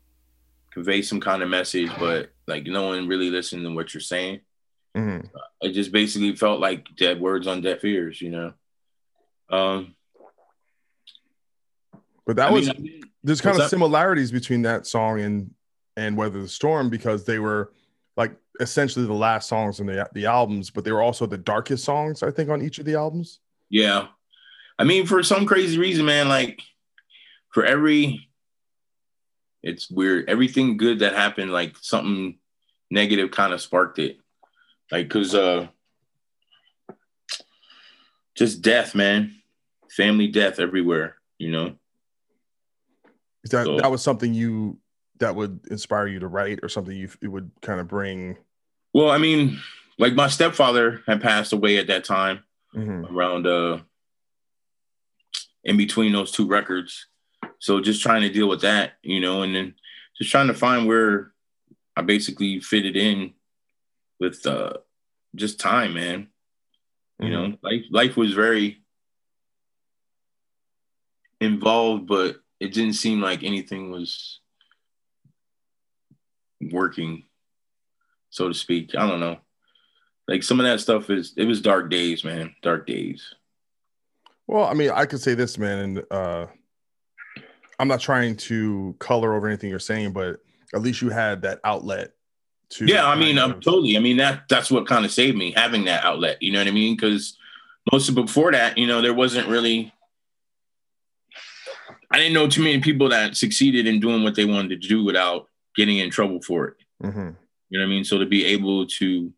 [0.72, 4.40] convey some kind of message, but like no one really listened to what you're saying.
[4.96, 5.28] Mhm.
[5.60, 8.52] It just basically felt like dead words on deaf ears, you know.
[9.48, 9.94] Um,
[12.26, 15.54] But that I was mean, there's kind of similarities between that song and
[15.96, 17.72] and Weather the Storm because they were
[18.16, 21.84] like essentially the last songs in the the albums, but they were also the darkest
[21.84, 23.40] songs I think on each of the albums.
[23.70, 24.08] Yeah.
[24.78, 26.60] I mean, for some crazy reason, man, like
[27.50, 28.28] for every
[29.62, 30.28] it's weird.
[30.28, 32.38] Everything good that happened, like something
[32.90, 34.18] negative kind of sparked it.
[34.90, 35.68] Like cause uh
[38.34, 39.36] just death, man.
[39.90, 41.76] Family death everywhere, you know.
[43.44, 44.78] Is that So- that was something you
[45.18, 48.36] that would inspire you to write or something you it would kind of bring
[48.94, 49.60] Well, I mean,
[49.98, 52.44] like my stepfather had passed away at that time.
[52.74, 53.10] Mhm.
[53.10, 53.80] around uh
[55.64, 57.06] in between those two records.
[57.58, 59.74] So just trying to deal with that, you know, and then
[60.18, 61.32] just trying to find where
[61.96, 63.34] I basically fitted in
[64.18, 64.74] with uh
[65.34, 66.28] just time, man.
[67.20, 68.82] You know, life life was very
[71.40, 74.40] involved, but it didn't seem like anything was
[76.70, 77.24] working,
[78.30, 78.94] so to speak.
[78.96, 79.38] I don't know.
[80.28, 82.54] Like some of that stuff is it was dark days, man.
[82.62, 83.34] Dark days.
[84.52, 86.46] Well, I mean, I could say this, man, and uh,
[87.78, 90.40] I'm not trying to color over anything you're saying, but
[90.74, 92.10] at least you had that outlet
[92.72, 92.84] to.
[92.84, 93.96] Yeah, I mean, of- totally.
[93.96, 96.36] I mean, that that's what kind of saved me having that outlet.
[96.42, 96.96] You know what I mean?
[96.96, 97.38] Because
[97.90, 99.90] most of before that, you know, there wasn't really.
[102.10, 105.02] I didn't know too many people that succeeded in doing what they wanted to do
[105.02, 106.74] without getting in trouble for it.
[107.02, 107.36] Mhm.
[107.70, 108.04] You know what I mean?
[108.04, 109.32] So to be able to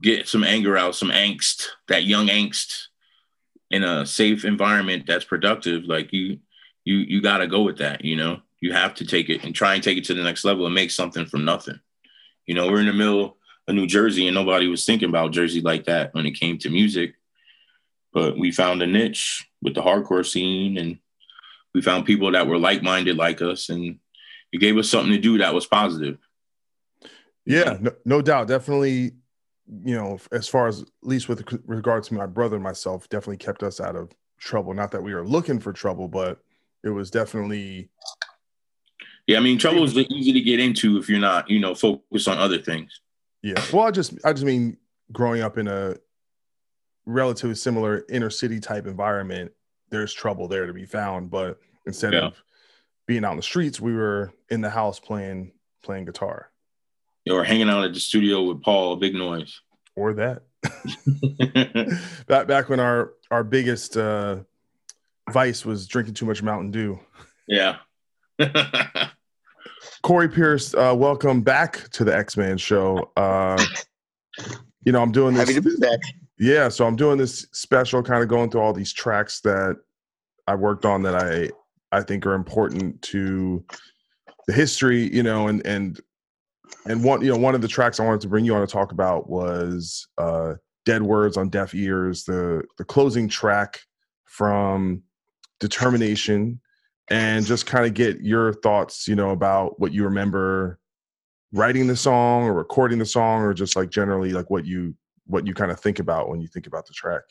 [0.00, 2.84] get some anger out, some angst, that young angst
[3.74, 6.38] in a safe environment that's productive, like you
[6.84, 8.40] you you gotta go with that, you know.
[8.60, 10.74] You have to take it and try and take it to the next level and
[10.74, 11.78] make something from nothing.
[12.46, 15.60] You know, we're in the middle of New Jersey and nobody was thinking about Jersey
[15.60, 17.14] like that when it came to music.
[18.14, 20.98] But we found a niche with the hardcore scene and
[21.74, 23.98] we found people that were like-minded like us and
[24.52, 26.16] it gave us something to do that was positive.
[27.44, 28.48] Yeah, no, no doubt.
[28.48, 29.12] Definitely,
[29.84, 33.38] you know, as far as at least with regard to my brother and myself, definitely
[33.38, 34.74] kept us out of trouble.
[34.74, 36.38] Not that we were looking for trouble, but
[36.82, 37.88] it was definitely
[39.26, 42.28] Yeah, I mean, trouble is easy to get into if you're not, you know, focused
[42.28, 43.00] on other things.
[43.42, 43.62] yeah.
[43.72, 44.76] Well, I just I just mean
[45.12, 45.96] growing up in a
[47.06, 49.52] relatively similar inner city type environment,
[49.90, 51.30] there's trouble there to be found.
[51.30, 52.26] But instead Yeah.
[52.26, 52.42] of
[53.06, 55.52] being out in the streets, we were in the house playing
[55.82, 56.50] playing guitar
[57.30, 59.60] Or hanging out at the studio with Paul, a big noise.
[59.96, 60.42] or that.
[62.26, 64.36] back back when our our biggest uh
[65.30, 66.98] vice was drinking too much Mountain Dew.
[67.48, 67.76] yeah.
[70.02, 73.10] Corey Pierce, uh, welcome back to the Ex-Man show.
[73.16, 73.62] Uh,
[74.84, 75.48] you know, I'm doing this.
[75.48, 75.98] Happy to be back.
[76.38, 79.78] Yeah, so I'm doing this special, kind of going through all these tracks that
[80.46, 81.50] I worked on that I
[81.96, 83.64] I think are important to
[84.46, 85.98] the history, you know, and and
[86.86, 88.72] and one you know one of the tracks I wanted to bring you on to
[88.72, 90.54] talk about was uh,
[90.84, 93.80] "Dead Words on Deaf Ears," the the closing track
[94.24, 95.02] from
[95.60, 96.60] Determination,
[97.10, 100.78] and just kind of get your thoughts, you know, about what you remember
[101.52, 104.94] writing the song or recording the song, or just like generally like what you
[105.26, 107.22] what you kind of think about when you think about the track.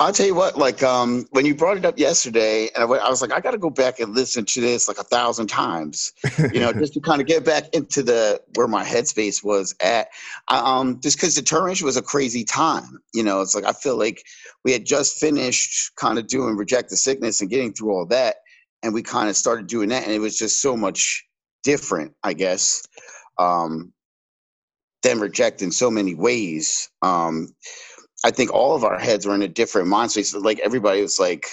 [0.00, 3.02] I'll tell you what, like um, when you brought it up yesterday, and I, went-
[3.02, 5.48] I was like, I got to go back and listen to this like a thousand
[5.48, 6.12] times,
[6.52, 10.08] you know, just to kind of get back into the where my headspace was at.
[10.46, 13.98] Um, just because the determination was a crazy time, you know, it's like I feel
[13.98, 14.22] like
[14.64, 18.36] we had just finished kind of doing reject the sickness and getting through all that,
[18.84, 21.26] and we kind of started doing that, and it was just so much
[21.64, 22.86] different, I guess.
[23.36, 23.92] Um,
[25.02, 26.90] than reject in so many ways.
[27.02, 27.54] Um,
[28.24, 30.10] I think all of our heads were in a different mindset.
[30.26, 30.34] space.
[30.34, 31.46] Like everybody was like,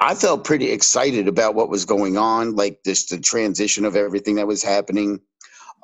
[0.00, 4.36] I felt pretty excited about what was going on, like this the transition of everything
[4.36, 5.20] that was happening.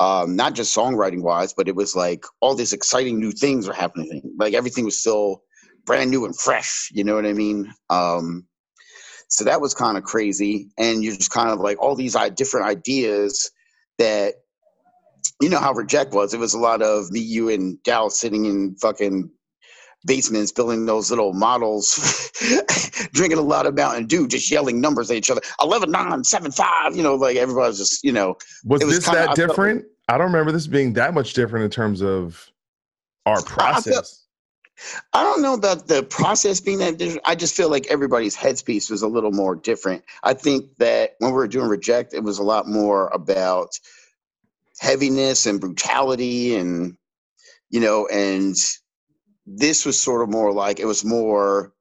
[0.01, 3.75] Um, not just songwriting wise, but it was like all these exciting new things were
[3.75, 4.23] happening.
[4.39, 5.43] Like everything was still
[5.87, 6.91] brand new and fresh.
[6.93, 7.73] You know what I mean?
[7.91, 8.47] Um,
[9.29, 12.31] so that was kind of crazy, and you're just kind of like all these i-
[12.31, 13.51] different ideas
[13.99, 14.35] that
[15.43, 16.35] you know how reject was.
[16.35, 19.31] It was a lot of me, you, and Dallas sitting in fucking
[20.07, 22.31] basements building those little models,
[23.13, 25.41] drinking a lot of Mountain Dew, just yelling numbers at each other.
[25.63, 29.05] 11, 9, 7, 5, you know, like everybody was just, you know, Was, was this
[29.05, 29.85] kinda- that I felt- different?
[30.09, 32.51] I don't remember this being that much different in terms of
[33.27, 34.25] our process.
[35.13, 37.21] I don't know about the process being that different.
[37.27, 40.03] I just feel like everybody's headspace was a little more different.
[40.25, 43.79] I think that when we were doing Reject, it was a lot more about
[44.81, 46.97] heaviness and brutality and,
[47.69, 48.57] you know, and
[49.53, 51.73] this was sort of more like it was more,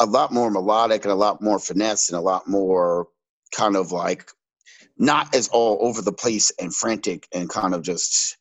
[0.00, 3.06] a lot more melodic and a lot more finesse and a lot more
[3.54, 4.28] kind of like
[4.98, 8.36] not as all over the place and frantic and kind of just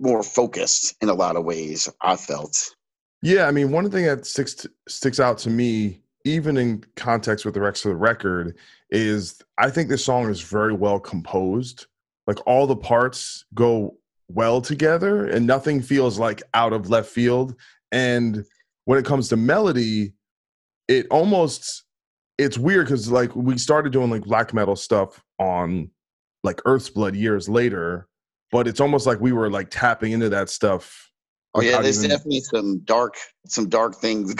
[0.00, 1.88] more focused in a lot of ways.
[2.00, 2.56] I felt.
[3.22, 7.54] Yeah, I mean, one thing that sticks sticks out to me, even in context with
[7.54, 8.56] the rest of the record,
[8.90, 11.86] is I think this song is very well composed.
[12.26, 13.96] Like all the parts go
[14.28, 17.54] well together, and nothing feels like out of left field.
[17.92, 18.44] And
[18.84, 20.14] when it comes to melody,
[20.86, 21.84] it almost
[22.38, 25.90] it's weird because like we started doing like black metal stuff on
[26.44, 28.08] like Earthsblood years later,
[28.52, 31.10] but it's almost like we were like tapping into that stuff.
[31.54, 32.10] Oh yeah, there's even...
[32.10, 33.16] definitely some dark,
[33.46, 34.34] some dark things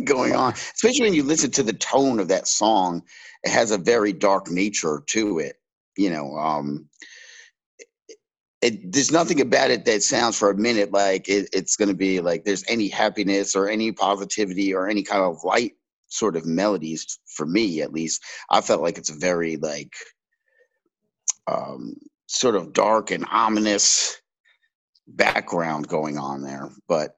[0.04, 0.52] going on.
[0.52, 3.02] Especially when you listen to the tone of that song,
[3.44, 5.56] it has a very dark nature to it.
[5.96, 6.88] You know, um,
[8.66, 11.94] it, there's nothing about it that sounds for a minute like it, it's going to
[11.94, 15.74] be like there's any happiness or any positivity or any kind of light
[16.08, 18.24] sort of melodies for me at least.
[18.50, 19.94] I felt like it's a very like
[21.46, 21.94] um
[22.26, 24.20] sort of dark and ominous
[25.06, 27.16] background going on there but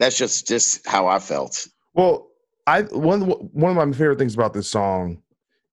[0.00, 1.68] that's just just how i felt.
[1.92, 2.30] Well
[2.66, 5.22] i one one of my favorite things about this song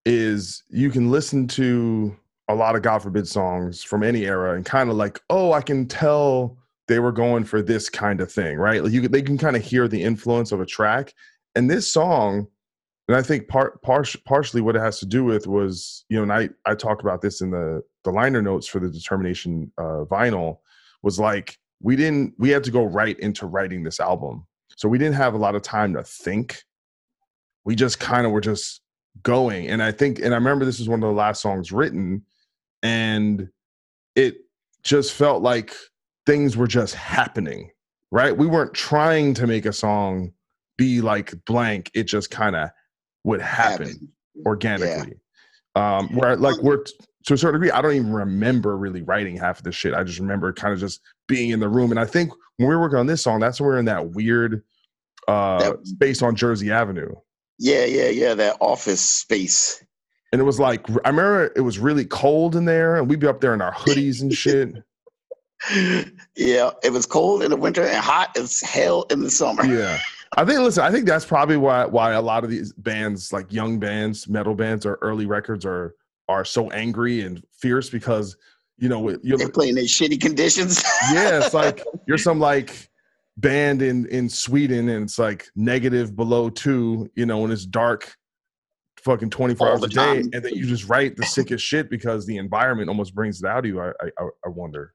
[0.06, 2.16] is you can listen to
[2.52, 5.62] a lot of god forbid songs from any era and kind of like oh i
[5.62, 6.58] can tell
[6.92, 8.84] they were going for this kind of thing right?
[8.84, 11.14] Like you they can kind of hear the influence of a track.
[11.56, 12.48] And this song
[13.08, 16.24] and I think part, part partially what it has to do with was you know,
[16.24, 20.06] and I I talk about this in the the liner notes for the determination uh,
[20.06, 20.60] vinyl
[21.02, 24.46] was like we didn't we had to go right into writing this album,
[24.76, 26.64] so we didn't have a lot of time to think.
[27.64, 28.82] We just kind of were just
[29.24, 32.26] going, and I think and I remember this is one of the last songs written,
[32.84, 33.50] and
[34.16, 34.38] it
[34.84, 35.74] just felt like
[36.26, 37.72] things were just happening.
[38.14, 40.34] Right, we weren't trying to make a song
[40.78, 41.92] be like blank.
[41.94, 42.70] It just kind of
[43.24, 44.10] would happen, happen.
[44.46, 45.16] organically.
[45.76, 45.98] Yeah.
[45.98, 46.84] Um, where like we're
[47.26, 49.94] to a certain degree, I don't even remember really writing half of this shit.
[49.94, 51.92] I just remember kind of just being in the room.
[51.92, 53.86] And I think when we were working on this song, that's when we are in
[53.86, 54.64] that weird
[55.28, 57.14] uh that, space on Jersey Avenue.
[57.60, 58.34] Yeah, yeah, yeah.
[58.34, 59.84] That office space.
[60.32, 63.28] And it was like I remember it was really cold in there, and we'd be
[63.28, 64.76] up there in our hoodies and shit.
[66.36, 69.66] yeah, it was cold in the winter and hot as hell in the summer.
[69.66, 70.00] Yeah.
[70.38, 73.52] I think listen, I think that's probably why why a lot of these bands, like
[73.52, 75.96] young bands, metal bands, or early records, are
[76.30, 78.38] are so angry and fierce because
[78.78, 80.82] you know you're They're playing in shitty conditions.
[81.12, 82.90] yeah, it's like you're some like
[83.38, 88.16] band in in Sweden and it's like negative below two, you know, and it's dark
[88.98, 90.30] fucking 24 All hours a day time.
[90.34, 93.60] and then you just write the sickest shit because the environment almost brings it out
[93.60, 94.94] of you i i, I wonder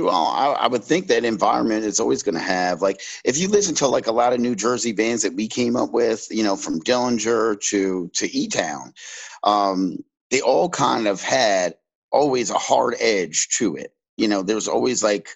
[0.00, 3.48] well, I, I, would think that environment is always going to have like if you
[3.48, 6.42] listen to like a lot of New Jersey bands that we came up with, you
[6.42, 8.94] know, from Dillinger to to E Town,
[9.44, 9.98] um,
[10.30, 11.74] they all kind of had
[12.10, 13.92] always a hard edge to it.
[14.16, 15.28] You know, there's always like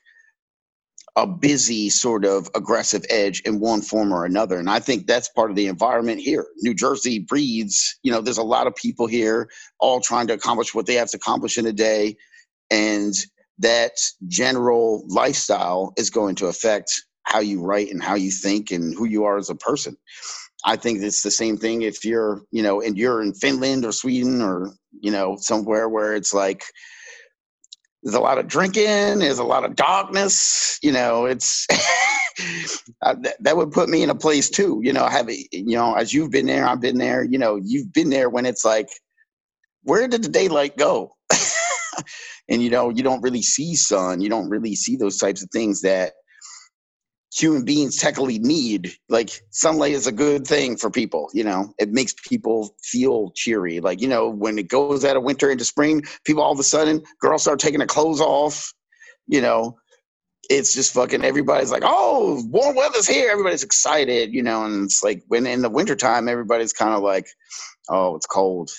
[1.16, 5.30] a busy sort of aggressive edge in one form or another, and I think that's
[5.30, 6.46] part of the environment here.
[6.58, 9.48] New Jersey breeds, you know, there's a lot of people here
[9.80, 12.16] all trying to accomplish what they have to accomplish in a day,
[12.70, 13.14] and
[13.58, 13.92] that
[14.28, 16.92] general lifestyle is going to affect
[17.22, 19.96] how you write and how you think and who you are as a person.
[20.64, 23.92] I think it's the same thing if you're, you know, and you're in Finland or
[23.92, 26.64] Sweden or, you know, somewhere where it's like
[28.06, 31.66] there's a lot of drinking, there's a lot of darkness, you know, it's
[33.02, 36.30] that, would put me in a place too, you know, have you know, as you've
[36.30, 38.88] been there, I've been there, you know, you've been there when it's like,
[39.82, 41.16] where did the daylight go?
[42.48, 45.50] and you know you don't really see sun you don't really see those types of
[45.50, 46.12] things that
[47.36, 51.72] human beings technically need like sunlight is a good thing for people you know?
[51.78, 53.80] It makes people feel cheery.
[53.80, 56.64] Like you know when it goes out of winter into spring people all of a
[56.64, 58.72] sudden girls start taking their clothes off
[59.26, 59.76] you know?
[60.48, 63.30] It's just fucking everybody's like oh warm weather's here.
[63.30, 64.64] Everybody's excited you know?
[64.64, 67.28] And it's like when in the wintertime everybody's kind of like
[67.90, 68.70] oh it's cold.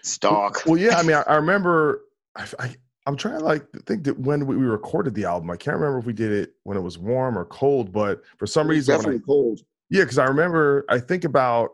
[0.00, 0.62] It's dark.
[0.66, 2.02] Well yeah i mean i, I remember
[2.36, 2.74] I, I
[3.10, 6.04] I'm trying to like think that when we recorded the album, I can't remember if
[6.04, 9.26] we did it when it was warm or cold, but for some reason, definitely I,
[9.26, 9.62] cold.
[9.90, 11.70] Yeah, because I remember I think about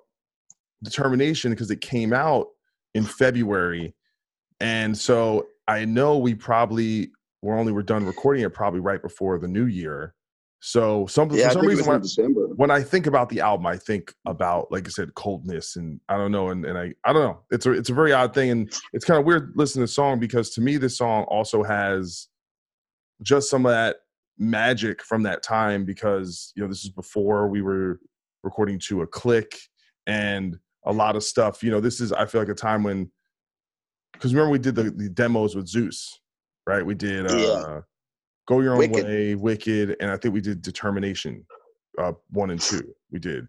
[0.82, 2.46] determination because it came out
[2.94, 3.94] in February,
[4.60, 7.10] and so I know we probably
[7.42, 10.14] we're only we're done recording it probably right before the new year.
[10.60, 12.46] So some Yeah, for some reason when, December.
[12.56, 16.16] when I think about the album, I think about like I said, coldness, and I
[16.16, 17.40] don't know, and, and I I don't know.
[17.50, 19.92] It's a it's a very odd thing, and it's kind of weird listening to the
[19.92, 22.28] song because to me, this song also has
[23.22, 23.96] just some of that
[24.38, 28.00] magic from that time because you know this is before we were
[28.42, 29.58] recording to a click
[30.06, 31.62] and a lot of stuff.
[31.62, 33.10] You know, this is I feel like a time when
[34.12, 36.20] because remember we did the, the demos with Zeus,
[36.66, 36.84] right?
[36.84, 37.80] We did uh Yeah.
[38.46, 39.04] Go Your Own Wicked.
[39.04, 41.44] Way, Wicked, and I think we did Determination,
[41.98, 42.94] uh, one and two.
[43.10, 43.46] We did.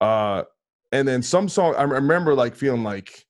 [0.00, 0.44] Uh
[0.92, 3.26] and then some song I remember like feeling like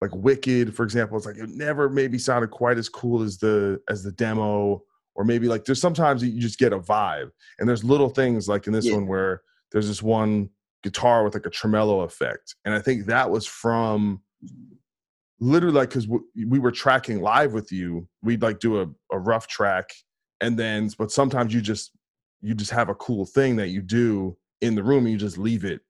[0.00, 3.80] like Wicked, for example, it's like it never maybe sounded quite as cool as the
[3.90, 4.82] as the demo,
[5.14, 7.30] or maybe like there's sometimes you just get a vibe.
[7.58, 8.94] And there's little things like in this Yeah.
[8.94, 10.48] one where there's this one
[10.82, 12.54] guitar with like a tremolo effect.
[12.64, 14.22] And I think that was from
[15.40, 19.18] literally like because w- we were tracking live with you we'd like do a, a
[19.18, 19.88] rough track
[20.40, 21.92] and then but sometimes you just
[22.40, 25.38] you just have a cool thing that you do in the room and you just
[25.38, 25.80] leave it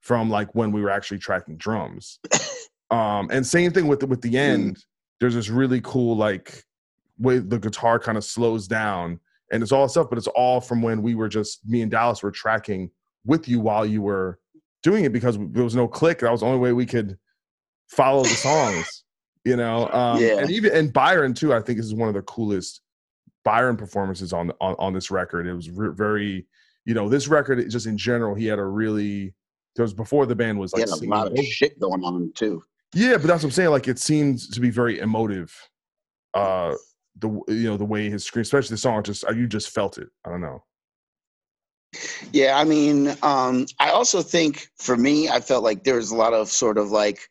[0.00, 2.18] from like when we were actually tracking drums.
[2.90, 4.84] Um and same thing with the with the end.
[5.20, 6.64] There's this really cool like
[7.18, 9.20] way the guitar kind of slows down
[9.52, 12.22] and it's all stuff but it's all from when we were just me and dallas
[12.22, 12.90] were tracking
[13.24, 14.38] with you while you were
[14.82, 16.18] doing it because there was no click.
[16.18, 17.16] That was the only way we could
[17.88, 19.04] follow the songs
[19.44, 19.88] you know?
[19.90, 20.38] Um Yeah.
[20.38, 22.80] and even and byron too i think is one of the coolest
[23.44, 26.46] byron performances on on, on this record it was re- very
[26.84, 29.34] you know this record just in general he had a really
[29.76, 32.32] there was before the band was He like had a lot of shit going on
[32.34, 32.62] too.
[32.94, 33.70] Yeah, but that's what I'm saying.
[33.70, 35.52] Like it seems to be very emotive.
[36.32, 36.74] Uh
[37.20, 39.98] the you know the way his screen, especially the song, just uh, you just felt
[39.98, 40.08] it.
[40.24, 40.64] I don't know.
[42.32, 46.16] Yeah, I mean, um, I also think for me, I felt like there was a
[46.16, 47.30] lot of sort of like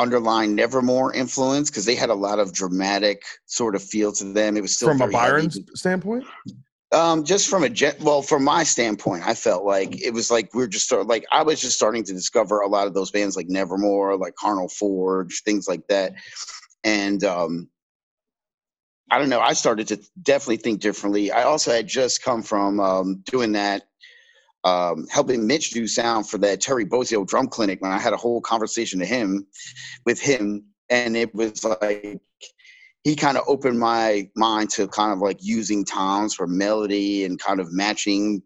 [0.00, 4.56] underlying Nevermore influence because they had a lot of dramatic sort of feel to them.
[4.56, 6.24] It was still From a Byron standpoint,
[6.92, 10.52] Um, just from a jet, well, from my standpoint, I felt like it was like
[10.54, 13.12] we are just start, like I was just starting to discover a lot of those
[13.12, 16.14] bands like Nevermore, like Carnal Forge, things like that,
[16.82, 17.68] and um,
[19.08, 19.40] I don't know.
[19.40, 21.30] I started to definitely think differently.
[21.30, 23.84] I also had just come from um, doing that,
[24.64, 28.18] um, helping Mitch do sound for that Terry Bozzio drum clinic when I had a
[28.18, 29.46] whole conversation to him,
[30.04, 32.20] with him, and it was like
[33.04, 37.38] he kind of opened my mind to kind of like using toms for melody and
[37.38, 38.42] kind of matching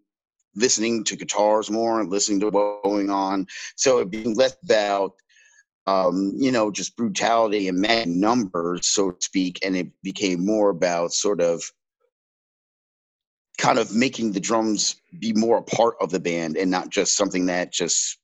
[0.56, 3.46] listening to guitars more and listening to what's going on.
[3.74, 5.12] So it being less about
[5.86, 10.70] um, you know just brutality and mad numbers so to speak and it became more
[10.70, 11.62] about sort of
[13.58, 17.16] kind of making the drums be more a part of the band and not just
[17.16, 18.18] something that just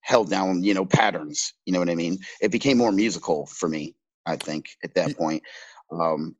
[0.00, 3.68] held down you know patterns you know what i mean it became more musical for
[3.68, 3.94] me
[4.26, 5.42] i think at that point
[5.90, 6.36] um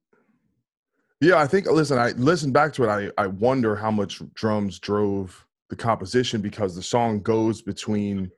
[1.21, 1.67] yeah, I think.
[1.67, 2.89] Listen, I listened back to it.
[2.89, 8.31] I I wonder how much drums drove the composition because the song goes between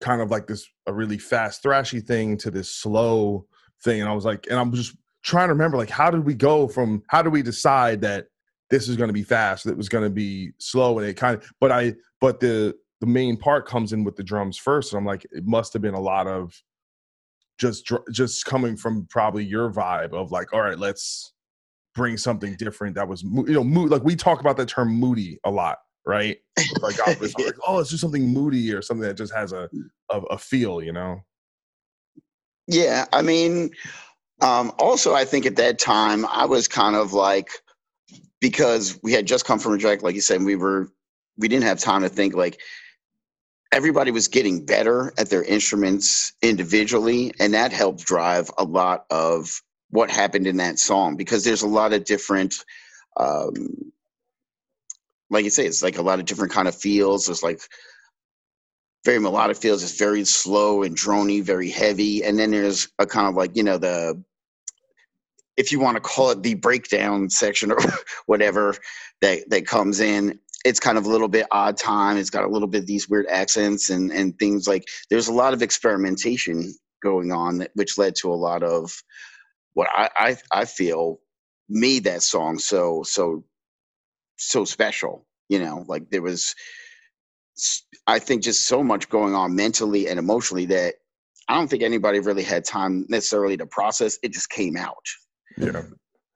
[0.00, 3.46] kind of like this a really fast thrashy thing to this slow
[3.84, 6.34] thing, and I was like, and I'm just trying to remember like how did we
[6.34, 8.26] go from how did we decide that
[8.70, 11.36] this is going to be fast, it was going to be slow, and it kind
[11.36, 11.50] of.
[11.60, 15.06] But I but the the main part comes in with the drums first, and I'm
[15.06, 16.54] like, it must have been a lot of
[17.58, 21.32] just just coming from probably your vibe of like, all right, let's
[21.94, 25.38] bring something different that was you know mood like we talk about that term moody
[25.44, 26.36] a lot right
[26.82, 29.66] like, oh, it's like oh let's do something moody or something that just has a
[30.10, 31.18] a, a feel you know
[32.66, 33.70] Yeah, I mean,
[34.40, 37.50] um, also I think at that time I was kind of like
[38.40, 40.90] because we had just come from a track, like you said, we were
[41.38, 42.60] we didn't have time to think like
[43.72, 49.60] everybody was getting better at their instruments individually, and that helped drive a lot of
[49.90, 52.54] what happened in that song because there's a lot of different
[53.16, 53.92] um
[55.30, 57.26] like you say, it's like a lot of different kind of feels.
[57.26, 57.60] There's like
[59.04, 59.82] very melodic feels.
[59.82, 62.24] It's very slow and drony, very heavy.
[62.24, 64.22] And then there's a kind of like, you know, the
[65.56, 67.78] if you want to call it the breakdown section or
[68.26, 68.74] whatever
[69.22, 72.16] that that comes in, it's kind of a little bit odd time.
[72.18, 75.34] It's got a little bit of these weird accents and and things like there's a
[75.34, 78.92] lot of experimentation going on that, which led to a lot of
[79.74, 81.20] what I, I I feel
[81.68, 83.44] made that song so so
[84.38, 85.26] so special.
[85.48, 86.54] You know, like there was
[88.06, 90.94] i think just so much going on mentally and emotionally that
[91.48, 94.18] I don't think anybody really had time necessarily to process.
[94.22, 95.06] It just came out.
[95.56, 95.82] Yeah.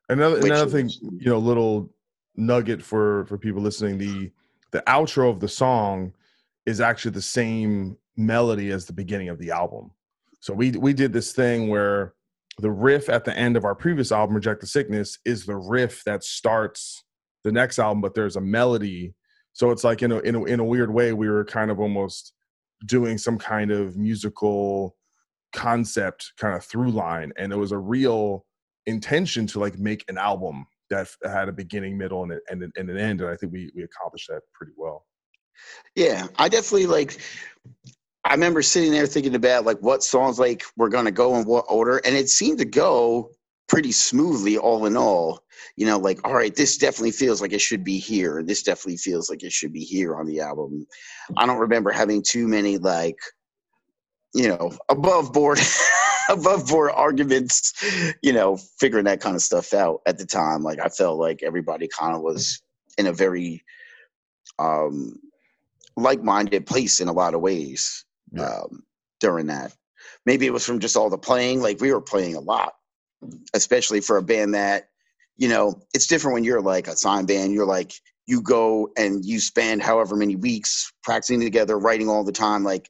[0.09, 1.91] Another Which another thing you know little
[2.37, 4.31] nugget for for people listening the
[4.73, 6.13] the outro of the song
[6.67, 9.91] is actually the same melody as the beginning of the album.
[10.41, 12.15] So we we did this thing where
[12.59, 16.05] the riff at the end of our previous album, Reject the Sickness, is the riff
[16.05, 17.05] that starts
[17.45, 19.15] the next album, but there's a melody.
[19.53, 21.81] So it's like in a in a, in a weird way, we were kind of
[21.81, 22.33] almost
[22.87, 24.97] doing some kind of musical
[25.53, 28.45] concept kind of through line, and it was a real
[28.87, 32.99] intention to like make an album that had a beginning, middle, and, and, and an
[32.99, 33.21] end.
[33.21, 35.07] And I think we we accomplished that pretty well.
[35.95, 37.19] Yeah, I definitely like.
[38.25, 41.65] I remember sitting there thinking about like what songs like were gonna go in what
[41.69, 43.31] order, and it seemed to go
[43.69, 45.41] pretty smoothly all in all.
[45.77, 48.63] You know, like all right, this definitely feels like it should be here, and this
[48.63, 50.87] definitely feels like it should be here on the album.
[51.37, 53.19] I don't remember having too many like,
[54.35, 55.61] you know, above board.
[56.31, 57.73] above board arguments,
[58.23, 60.63] you know, figuring that kind of stuff out at the time.
[60.63, 62.63] Like I felt like everybody kind of was
[62.99, 63.65] in a very
[64.59, 65.19] um
[65.97, 68.45] like-minded place in a lot of ways yeah.
[68.45, 68.83] um,
[69.21, 69.75] during that.
[70.25, 71.61] Maybe it was from just all the playing.
[71.61, 72.73] Like we were playing a lot,
[73.55, 74.89] especially for a band that,
[75.37, 77.53] you know, it's different when you're like a sign band.
[77.53, 77.93] You're like
[78.27, 82.63] you go and you spend however many weeks practicing together, writing all the time.
[82.63, 82.89] Like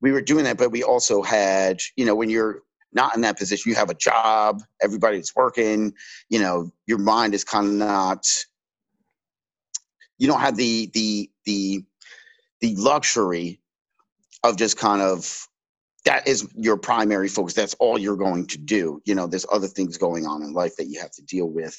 [0.00, 2.62] we were doing that, but we also had, you know, when you're
[2.92, 5.94] not in that position, you have a job, everybody's working,
[6.30, 8.24] you know, your mind is kind of not
[10.18, 11.84] you don't have the the the
[12.60, 13.60] the luxury
[14.44, 15.46] of just kind of
[16.04, 17.54] that is your primary focus.
[17.54, 19.02] That's all you're going to do.
[19.06, 21.76] You know, there's other things going on in life that you have to deal with,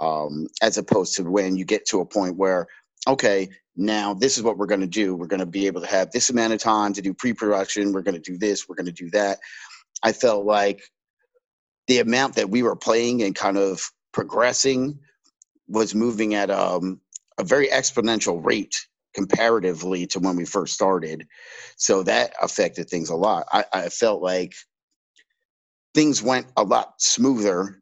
[0.00, 2.68] um, as opposed to when you get to a point where,
[3.08, 5.16] okay, now this is what we're going to do.
[5.16, 7.92] We're going to be able to have this amount of time to do pre-production.
[7.92, 8.68] We're going to do this.
[8.68, 9.38] We're going to do that.
[10.02, 10.82] I felt like
[11.86, 15.00] the amount that we were playing and kind of progressing
[15.68, 17.00] was moving at um,
[17.38, 21.26] a very exponential rate comparatively to when we first started.
[21.76, 23.46] So that affected things a lot.
[23.52, 24.54] I, I felt like
[25.94, 27.80] things went a lot smoother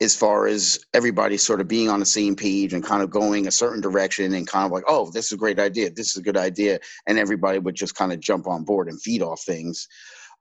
[0.00, 3.46] as far as everybody sort of being on the same page and kind of going
[3.46, 5.90] a certain direction and kind of like, oh, this is a great idea.
[5.90, 6.78] This is a good idea.
[7.06, 9.88] And everybody would just kind of jump on board and feed off things.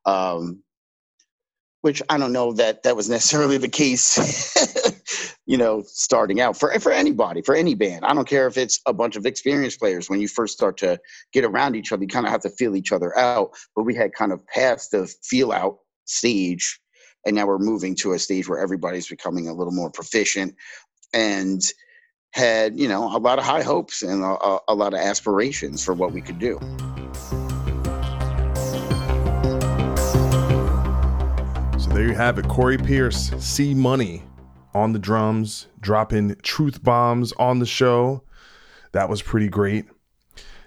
[0.05, 0.61] Um,
[1.81, 4.17] which I don't know that that was necessarily the case
[5.45, 8.03] you know, starting out for for anybody, for any band.
[8.05, 10.09] I don't care if it's a bunch of experienced players.
[10.09, 10.99] When you first start to
[11.33, 13.51] get around each other, you kind of have to feel each other out.
[13.75, 16.79] But we had kind of passed the feel out stage,
[17.25, 20.55] and now we're moving to a stage where everybody's becoming a little more proficient
[21.13, 21.61] and
[22.31, 25.93] had you know a lot of high hopes and a, a lot of aspirations for
[25.93, 26.59] what we could do.
[31.95, 34.21] There you have it, Corey Pierce, C Money
[34.73, 38.21] on the drums, dropping truth bombs on the show.
[38.91, 39.85] That was pretty great.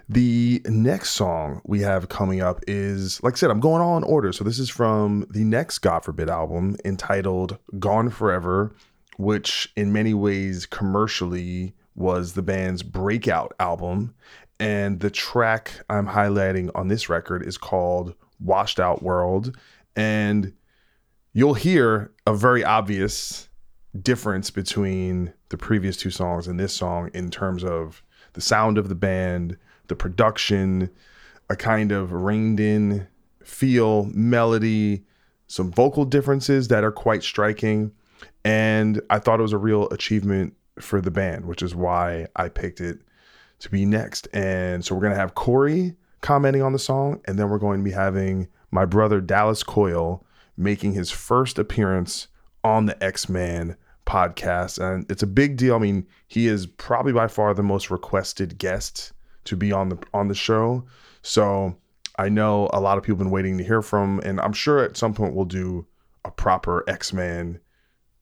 [0.08, 4.04] The next song we have coming up is, like I said, I'm going all in
[4.04, 4.32] order.
[4.32, 8.74] So this is from the next God Forbid album entitled Gone Forever,
[9.18, 14.14] which in many ways commercially was the band's breakout album.
[14.58, 19.58] And the track I'm highlighting on this record is called Washed Out World.
[19.94, 20.54] And
[21.32, 23.48] you'll hear a very obvious
[24.00, 28.02] difference between the previous two songs and this song in terms of
[28.34, 29.56] the sound of the band,
[29.88, 30.90] the production,
[31.50, 33.06] a kind of reined in
[33.42, 35.04] feel, melody,
[35.46, 37.90] some vocal differences that are quite striking.
[38.44, 42.48] And I thought it was a real achievement for the band, which is why I
[42.48, 43.00] picked it
[43.60, 44.28] to be next.
[44.32, 47.80] And so we're going to have Corey commenting on the song, and then we're going
[47.80, 50.24] to be having my brother Dallas Coyle
[50.58, 52.28] making his first appearance
[52.64, 54.78] on the Ex-Man podcast.
[54.78, 55.76] And it's a big deal.
[55.76, 59.12] I mean, he is probably by far the most requested guest
[59.44, 60.84] to be on the on the show.
[61.22, 61.76] So
[62.18, 64.80] I know a lot of people have been waiting to hear from, and I'm sure
[64.80, 65.86] at some point we'll do
[66.24, 67.60] a proper Ex-Man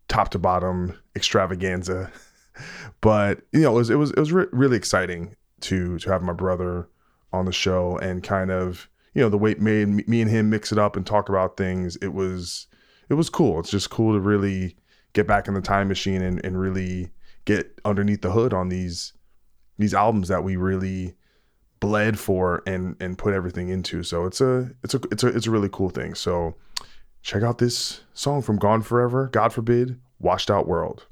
[0.09, 2.13] top to bottom extravaganza.
[3.01, 6.23] but you know, it was it was it was re- really exciting to to have
[6.23, 6.89] my brother
[7.33, 10.71] on the show and kind of you know the way made me and him mix
[10.71, 11.97] it up and talk about things.
[11.97, 12.67] It was
[13.09, 13.59] it was cool.
[13.59, 14.77] It's just cool to really
[15.15, 17.09] get back in the time machine and, and really
[17.47, 19.15] get underneath the hood on these
[19.79, 21.15] these albums that we really
[21.81, 24.03] bled for and and put everything into.
[24.03, 26.15] So it's a it's a it's a it's a really cool thing.
[26.15, 26.55] So
[27.23, 31.07] check out this song from Gone Forever, God forbid, Washed Out World.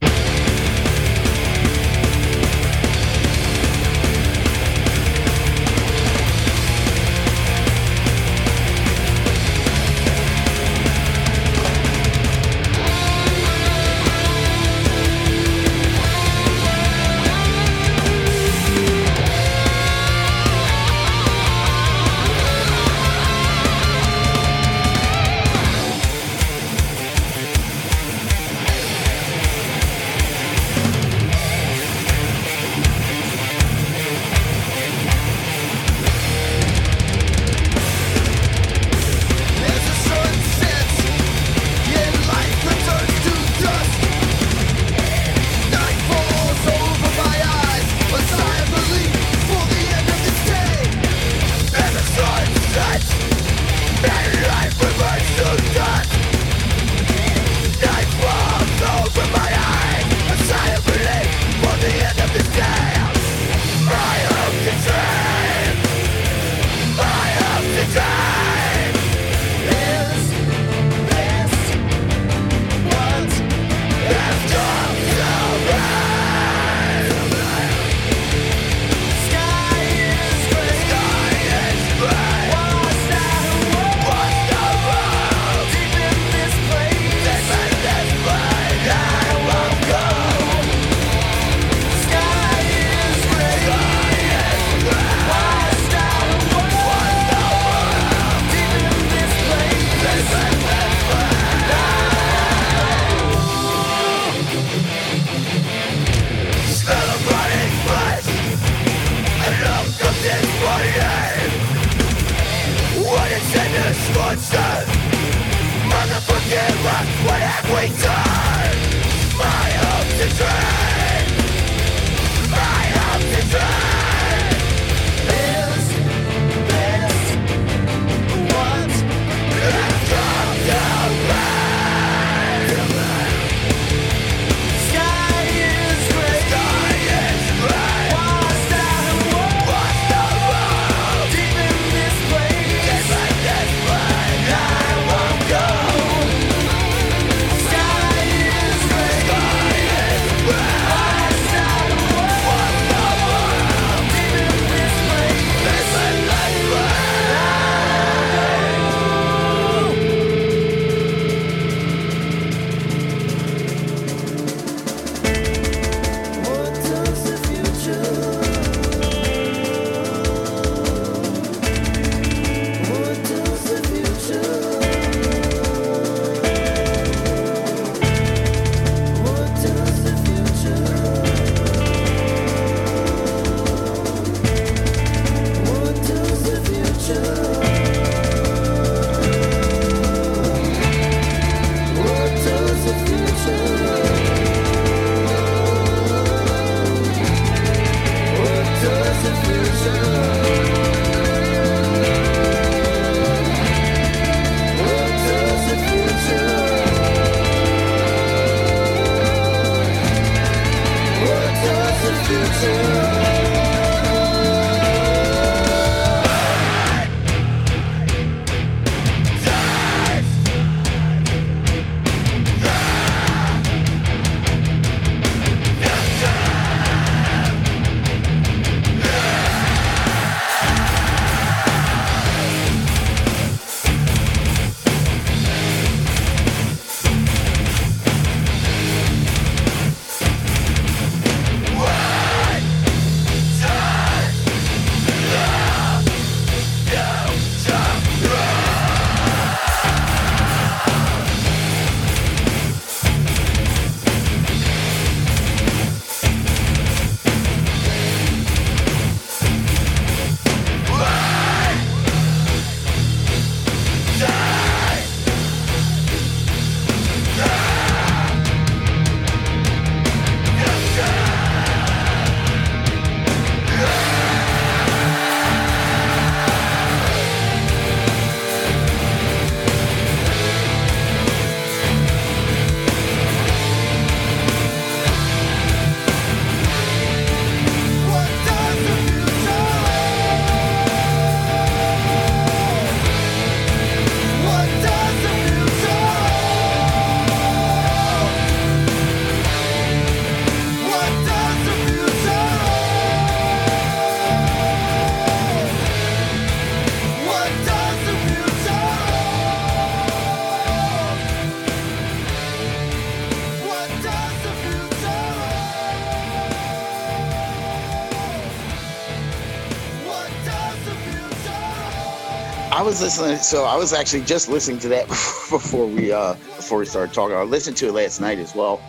[322.94, 323.38] Was listening.
[323.38, 325.08] So I was actually just listening to that
[325.50, 327.36] before we uh before we started talking.
[327.36, 328.80] I listened to it last night as well.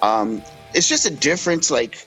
[0.00, 0.42] Um,
[0.74, 1.70] it's just a difference.
[1.70, 2.06] Like,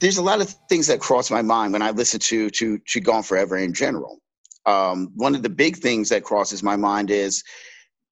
[0.00, 3.00] there's a lot of things that cross my mind when I listen to to to
[3.00, 4.20] Gone Forever in general.
[4.66, 7.42] Um, one of the big things that crosses my mind is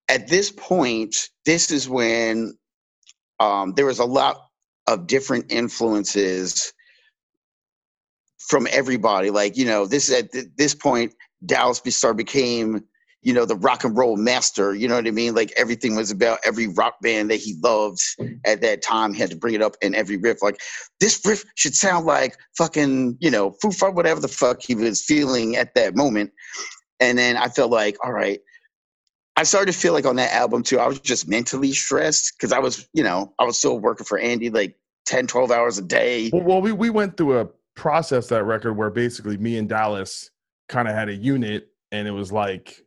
[0.09, 1.15] at this point,
[1.47, 2.59] this is when
[3.39, 4.39] um, there was a lot
[4.89, 6.73] of different influences
[8.49, 9.31] from everybody.
[9.31, 12.85] Like, you know, this at this point, Dallas Star became,
[13.23, 14.75] you know, the rock and roll master.
[14.75, 15.35] You know what I mean?
[15.35, 18.01] Like everything was about every rock band that he loved
[18.45, 19.13] at that time.
[19.13, 20.43] He had to bring it up in every riff.
[20.43, 20.61] Like
[20.99, 25.03] this riff should sound like fucking, you know, Foo Fighters, whatever the fuck he was
[25.03, 26.33] feeling at that moment.
[27.01, 28.41] And then I felt like, all right,
[29.37, 32.53] I started to feel like on that album too, I was just mentally stressed because
[32.53, 34.77] I was, you know, I was still working for Andy like
[35.07, 36.31] 10, 12 hours a day.
[36.33, 37.49] Well, well we, we went through a
[37.79, 40.31] process that record where basically me and Dallas
[40.69, 42.83] kind of had a unit and it was like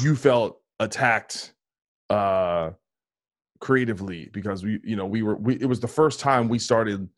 [0.00, 1.52] you felt attacked
[2.10, 2.70] uh
[3.60, 7.08] creatively because we you know we were we it was the first time we started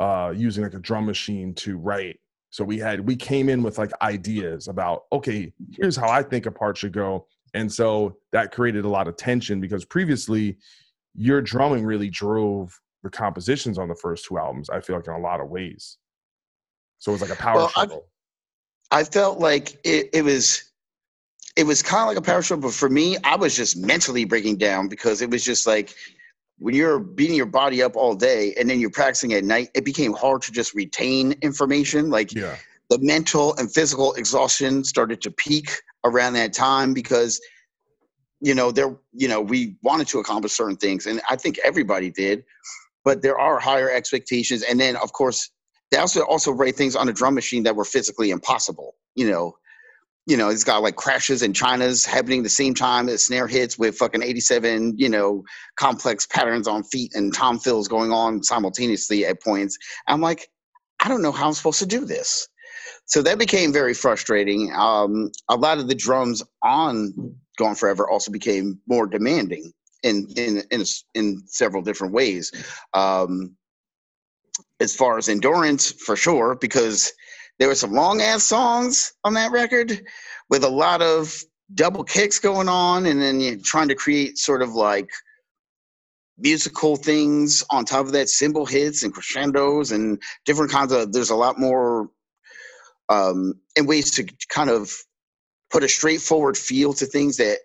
[0.00, 2.18] uh using like a drum machine to write.
[2.50, 6.46] So we had we came in with like ideas about okay here's how i think
[6.46, 7.26] a part should go.
[7.54, 10.58] And so that created a lot of tension because previously
[11.14, 15.14] your drumming really drove the compositions on the first two albums i feel like in
[15.14, 15.96] a lot of ways
[17.00, 18.06] so it was like a power well, struggle.
[18.92, 20.62] I felt like it, it was
[21.56, 24.24] it was kind of like a power show, but for me, I was just mentally
[24.24, 25.94] breaking down because it was just like
[26.58, 29.84] when you're beating your body up all day and then you're practicing at night, it
[29.84, 32.10] became hard to just retain information.
[32.10, 32.56] Like Yeah.
[32.90, 35.70] the mental and physical exhaustion started to peak
[36.04, 37.40] around that time because
[38.40, 42.10] you know there you know we wanted to accomplish certain things and i think everybody
[42.10, 42.42] did
[43.04, 45.50] but there are higher expectations and then of course
[45.90, 49.54] they also also write things on a drum machine that were physically impossible you know
[50.26, 53.78] you know it's got like crashes and china's happening the same time as snare hits
[53.78, 55.42] with fucking 87 you know
[55.76, 59.76] complex patterns on feet and tom fills going on simultaneously at points
[60.06, 60.48] i'm like
[61.00, 62.48] i don't know how i'm supposed to do this
[63.10, 64.72] so that became very frustrating.
[64.74, 69.72] Um, a lot of the drums on Gone Forever also became more demanding
[70.02, 70.84] in in in,
[71.14, 72.52] in several different ways.
[72.94, 73.56] Um,
[74.80, 77.12] as far as endurance, for sure, because
[77.58, 80.00] there were some long ass songs on that record
[80.48, 81.34] with a lot of
[81.74, 85.10] double kicks going on, and then you're trying to create sort of like
[86.38, 91.12] musical things on top of that, cymbal hits and crescendos and different kinds of.
[91.12, 92.08] There's a lot more
[93.10, 94.90] um, and ways to kind of
[95.70, 97.58] put a straightforward feel to things that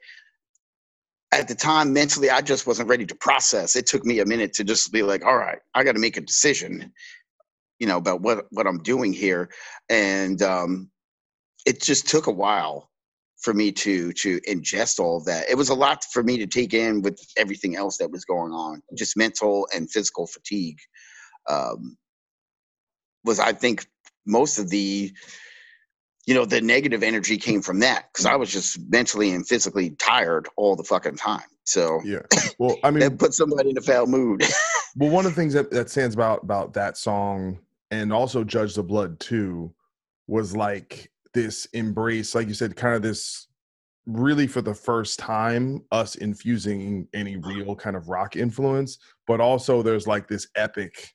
[1.32, 3.76] at the time mentally I just wasn't ready to process.
[3.76, 6.18] It took me a minute to just be like, all right, I got to make
[6.18, 6.94] a decision,
[7.80, 9.50] you know, about what what I'm doing here,
[9.90, 10.92] and um,
[11.66, 12.90] it just took a while
[13.42, 15.50] for me to to ingest all of that.
[15.50, 18.54] It was a lot for me to take in with everything else that was going
[18.54, 20.80] on, just mental and physical fatigue.
[21.50, 21.98] Um,
[23.24, 23.88] was I think
[24.26, 25.12] most of the
[26.26, 29.92] you know the negative energy came from that because I was just mentally and physically
[29.92, 31.44] tired all the fucking time.
[31.64, 32.22] So Yeah.
[32.60, 34.44] Well, I mean, that put somebody in a foul mood.
[34.98, 37.60] Well, one of the things that, that stands about about that song
[37.92, 39.74] and also Judge the Blood too
[40.28, 43.48] was like this embrace, like you said, kind of this
[44.06, 48.98] really for the first time us infusing any real kind of rock influence,
[49.28, 51.14] but also there's like this epic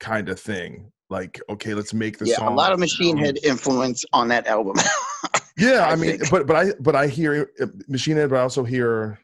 [0.00, 0.92] kind of thing.
[1.12, 2.54] Like, okay, let's make the yeah, song.
[2.54, 4.76] a lot of Machine Head influence on that album.
[5.58, 8.40] Yeah, I, I mean, but but I but I hear uh, Machine Head, but I
[8.40, 9.18] also hear,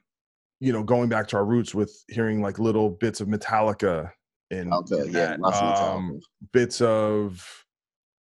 [0.61, 4.13] you know, going back to our roots with hearing like little bits of Metallica
[4.51, 5.41] and Okay, yeah, that.
[5.41, 6.21] lots of um,
[6.53, 7.65] bits of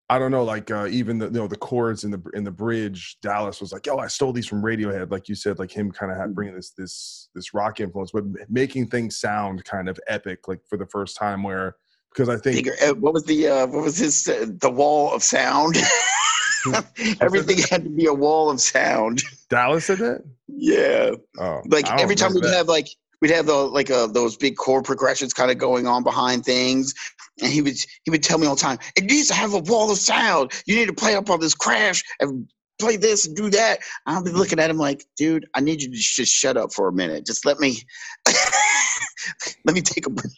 [0.09, 2.51] I don't know, like uh, even the you know the chords in the in the
[2.51, 3.17] bridge.
[3.21, 6.11] Dallas was like, "Yo, I stole these from Radiohead," like you said, like him kind
[6.11, 6.33] of Mm.
[6.33, 10.77] bringing this this this rock influence, but making things sound kind of epic, like for
[10.77, 11.43] the first time.
[11.43, 11.75] Where
[12.11, 15.13] because I think Bigger, uh, what was the uh, what was his uh, the wall
[15.13, 15.77] of sound?
[17.21, 19.21] Everything had to be a wall of sound.
[19.49, 20.23] Dallas said that.
[20.47, 22.53] Yeah, Oh, like every time we'd that.
[22.53, 22.87] have like
[23.21, 26.93] we'd have the like uh, those big chord progressions kind of going on behind things,
[27.41, 29.59] and he would he would tell me all the time, "It needs to have a
[29.59, 30.51] wall of sound.
[30.65, 34.23] You need to play up on this crash and play this and do that." I'll
[34.23, 36.93] be looking at him like, "Dude, I need you to just shut up for a
[36.93, 37.25] minute.
[37.25, 37.77] Just let me
[39.65, 40.31] let me take a breath."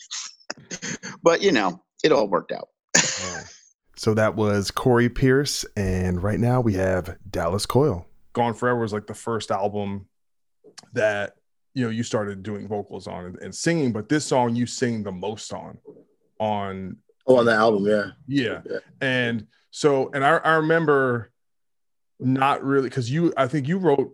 [1.24, 2.70] but you know, it all worked out.
[2.98, 3.42] Oh.
[3.96, 8.06] So that was Corey Pierce, and right now we have Dallas Coyle.
[8.34, 10.08] Gone Forever was like the first album
[10.94, 11.34] that
[11.74, 15.04] you know you started doing vocals on and, and singing, but this song you sing
[15.04, 15.78] the most on.
[16.40, 16.96] On
[17.28, 18.12] Oh, on the album, yeah.
[18.28, 18.78] yeah, Yeah.
[19.02, 21.32] and so and I, I remember
[22.20, 24.12] not really because you I think you wrote.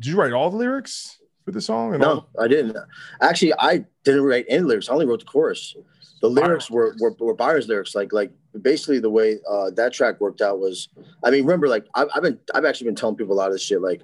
[0.00, 1.94] Did you write all the lyrics for the song?
[1.94, 2.76] And all No, I didn't.
[3.22, 4.90] Actually, I didn't write any lyrics.
[4.90, 5.74] I only wrote the chorus.
[6.22, 7.94] The lyrics were were, were Byron's lyrics.
[7.94, 8.30] Like like
[8.62, 10.88] basically the way uh, that track worked out was.
[11.24, 13.52] I mean, remember, like I've, I've been I've actually been telling people a lot of
[13.54, 13.82] this shit.
[13.82, 14.02] Like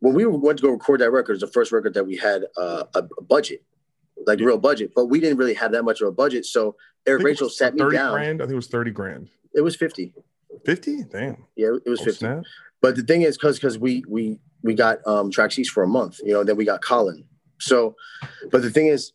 [0.00, 2.16] when we went to go record that record, it was the first record that we
[2.16, 3.62] had uh, a, a budget,
[4.26, 6.44] like a real budget, but we didn't really have that much of a budget.
[6.44, 6.76] So
[7.06, 8.12] Eric Rachel sat me 30 down.
[8.12, 8.42] grand.
[8.42, 9.28] I think it was thirty grand.
[9.54, 10.12] It was fifty.
[10.64, 11.02] Fifty?
[11.04, 11.44] Damn.
[11.56, 12.18] Yeah, it was Oh, fifty.
[12.18, 12.42] snap.
[12.82, 15.88] But the thing is, because because we we we got um Trax East for a
[15.88, 17.24] month, you know, then we got Colin.
[17.58, 17.96] So,
[18.50, 19.12] but the thing is,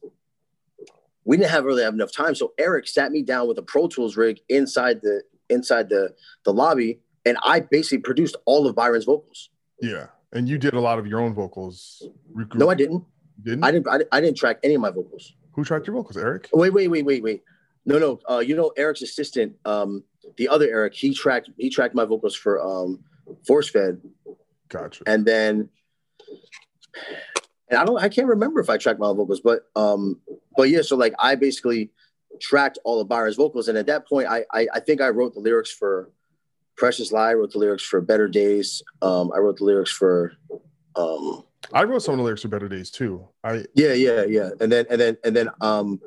[1.26, 2.35] we didn't have really have enough time.
[2.35, 6.14] So Eric sat me down with a Pro Tools rig inside the inside the
[6.45, 9.49] the lobby, and I basically produced all of Byron's vocals.
[9.81, 12.03] Yeah, and you did a lot of your own vocals.
[12.56, 13.03] No, I didn't.
[13.43, 13.64] Didn't?
[13.64, 13.88] I didn't.
[13.88, 15.34] I, didn't- I didn't track any of my vocals.
[15.53, 16.18] Who tracked your vocals?
[16.18, 16.49] Eric.
[16.53, 17.43] Wait, wait, wait, wait, wait.
[17.85, 18.19] No, no.
[18.30, 20.03] Uh, you know, Eric's assistant, um,
[20.38, 23.03] the other Eric, he tracked he tracked my vocals for um,
[23.48, 23.99] Force Fed,
[24.69, 25.03] Gotcha.
[25.07, 25.69] and then
[27.72, 30.19] and I don't I can't remember if I tracked my vocals, but um
[30.56, 31.89] but yeah, so like I basically
[32.39, 35.34] tracked all of Byron's vocals, and at that point I I, I think I wrote
[35.34, 36.11] the lyrics for
[36.77, 40.34] Precious Lie, I wrote the lyrics for Better Days, um I wrote the lyrics for
[40.95, 41.43] um
[41.73, 43.27] I wrote some of the lyrics for Better Days too.
[43.43, 45.99] I yeah yeah yeah and then and then and then um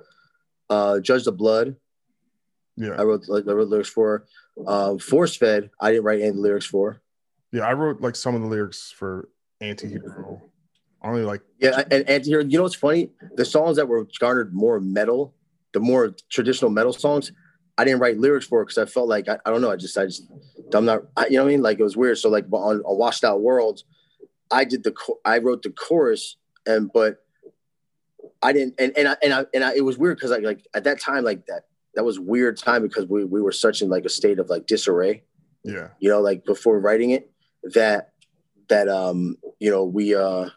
[0.71, 1.77] uh Judge the Blood
[2.77, 2.95] Yeah.
[2.99, 4.27] I wrote like I wrote lyrics for.
[4.69, 7.03] Um, Force Fed, I didn't write any lyrics for.
[7.51, 9.29] Yeah, I wrote like some of the lyrics for
[9.61, 10.43] Antihero.
[11.05, 13.11] Only like Yeah, and and here, you know what's funny?
[13.37, 15.35] The songs that were garnered more metal,
[15.73, 17.31] the more traditional metal songs,
[17.79, 19.71] I didn't write lyrics for because I felt like I, I don't know.
[19.71, 20.25] I just I just
[20.73, 21.03] I'm not.
[21.17, 21.63] I, you know what I mean?
[21.63, 22.19] Like it was weird.
[22.19, 23.83] So like on, on Washed Out World,
[24.51, 24.95] I did the
[25.25, 26.37] I wrote the chorus
[26.67, 27.19] and but
[28.43, 30.67] I didn't and and I, and I, and I, it was weird because I like
[30.75, 31.65] at that time like that
[31.95, 34.67] that was weird time because we we were such in like a state of like
[34.67, 35.23] disarray
[35.65, 35.89] yeah.
[35.99, 37.31] you know, like before writing it,
[37.75, 38.11] that
[38.69, 40.51] that um, you know, we uh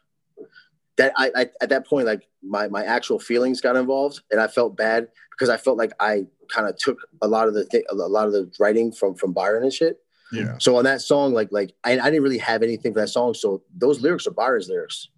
[0.98, 4.48] that I, I at that point, like my my actual feelings got involved, and I
[4.48, 7.86] felt bad because I felt like I kind of took a lot of the th-
[7.90, 10.00] a lot of the writing from from Byron and shit.
[10.32, 10.58] Yeah.
[10.60, 13.34] So on that song, like like I, I didn't really have anything for that song.
[13.34, 15.10] So those lyrics are Byron's lyrics.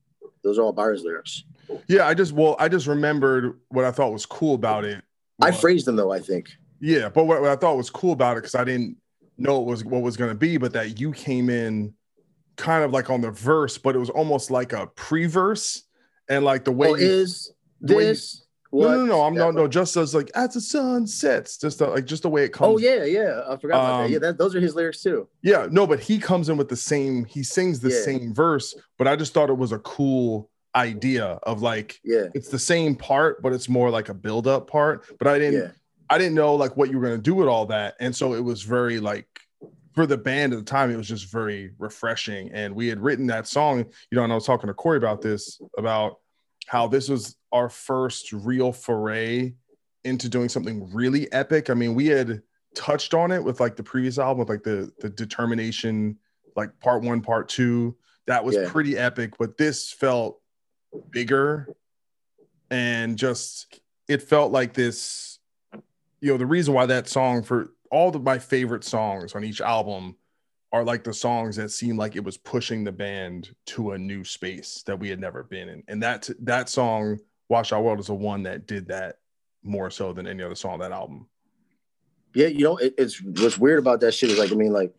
[0.44, 1.44] Those are all Byron's lyrics.
[1.88, 2.08] Yeah.
[2.08, 5.04] I just well, I just remembered what I thought was cool about it.
[5.42, 6.12] I phrased them though.
[6.12, 6.50] I think.
[6.82, 8.98] Yeah, but what, what I thought was cool about it because I didn't
[9.38, 11.94] know it was what was going to be, but that you came in
[12.60, 15.84] kind of like on the verse, but it was almost like a pre-verse,
[16.28, 18.46] and like the way Oh, you- is the way you- this?
[18.72, 21.80] no, no, no, no, I'm no, no, just as like as the sun sets, just
[21.80, 22.76] the, like just the way it comes.
[22.76, 23.42] Oh yeah, yeah.
[23.48, 24.10] I forgot about Um, that.
[24.12, 25.28] Yeah, that, those are his lyrics too.
[25.42, 28.02] yeah, no, but he comes in with the same, he sings the Yeah.
[28.02, 32.50] same verse, but I just thought it was a cool idea of like Yeah, it's
[32.50, 35.04] the same part, but it's more like a build-up part.
[35.18, 35.72] But I didn't yeah.
[36.12, 38.42] I didn't know like what you were gonna do with all that, and so it
[38.44, 39.28] was very like
[39.94, 42.52] for the band at the time, it was just very refreshing.
[42.54, 45.22] And we had written that song, you know, and I was talking to Corey about
[45.22, 46.18] this about
[46.68, 49.54] how this was our first real foray
[50.04, 51.70] into doing something really epic.
[51.70, 52.42] I mean, we had
[52.76, 56.18] touched on it with like the previous album, with like the the determination,
[56.56, 57.98] like part one, part two.
[58.28, 58.70] That was Yeah.
[58.70, 60.40] pretty epic, but this felt
[61.10, 61.68] bigger
[62.72, 65.40] and just it felt like this
[66.22, 69.62] you know the reason why that song for all of my favorite songs on each
[69.62, 70.16] album
[70.72, 74.24] are like the songs that seem like it was pushing the band to a new
[74.24, 78.08] space that we had never been in and that that song Washed Out World is
[78.08, 79.18] the one that did that
[79.64, 81.28] more so than any other song on that album
[82.36, 84.94] Yeah, you know, it, it's what's weird about that shit is like, I mean, like,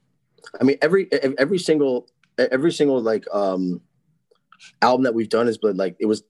[0.60, 2.08] I mean, every every single
[2.38, 3.80] every single like um
[4.82, 6.24] album that we've done is, but like, it was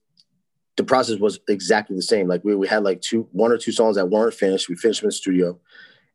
[0.77, 2.28] the process was exactly the same.
[2.28, 4.69] Like, we we had like two one or two songs that weren't finished.
[4.69, 5.59] We finished them in the studio,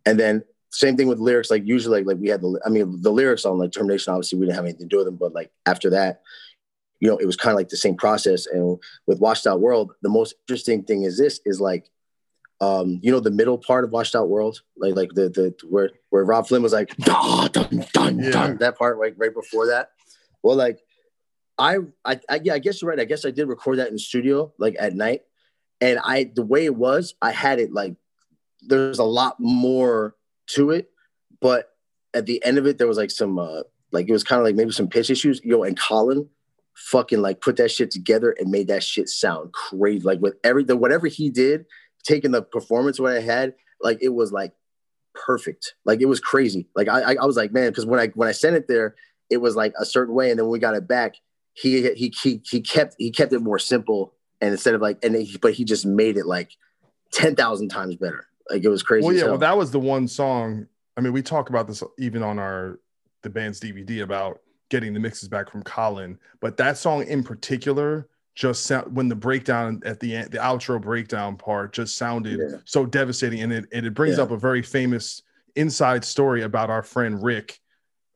[0.05, 1.49] and then same thing with lyrics.
[1.49, 4.13] Like, usually, like, like we had the I mean, the lyrics on like Termination.
[4.13, 6.21] Obviously, we didn't have anything to do with them, but like after that.
[7.01, 8.47] You know, it was kind of like the same process.
[8.47, 11.91] And with Washed Out World, the most interesting thing is this is like
[12.61, 15.89] um, you know, the middle part of Washed Out World, like like the the where
[16.09, 18.53] where Robb Flynn was like dun, dun, dun, Yeah.
[18.59, 19.91] that part like right before that.
[20.41, 20.79] Well, like
[21.57, 22.99] I, I I yeah, I guess you're right.
[22.99, 25.23] I guess I did record that in the studio like at night,
[25.81, 27.95] and I the way it was, I had it like
[28.67, 30.15] there's a lot more
[30.47, 30.89] to it,
[31.41, 31.69] but
[32.13, 34.45] at the end of it, there was like some uh like it was kind of
[34.45, 35.41] like maybe some pitch issues.
[35.43, 36.29] Yo, and Colin
[36.75, 40.03] fucking like put that shit together and made that shit sound crazy.
[40.03, 41.65] Like with every the whatever he did,
[42.03, 44.53] taking the performance what I had, like it was like
[45.13, 45.75] perfect.
[45.85, 46.67] Like it was crazy.
[46.75, 48.95] Like I I, was like, man, because when I when I sent it there,
[49.29, 51.15] it was like a certain way, and then when we got it back,
[51.53, 55.15] he he he he kept he kept it more simple, and instead of like, and
[55.15, 56.51] he, but he just made it like
[57.11, 58.27] ten thousand times better.
[58.49, 59.05] Like it was crazy.
[59.05, 60.67] well yeah well that was the one song
[60.97, 62.79] i mean we talk about this even on our
[63.23, 64.39] the band's dvd about
[64.69, 69.15] getting the mixes back from colin but that song in particular just sound when the
[69.15, 72.57] breakdown at the end the outro breakdown part just sounded Yeah.
[72.65, 74.23] so devastating and it, and it brings Yeah.
[74.23, 75.23] up a very famous
[75.55, 77.59] inside story about our friend rick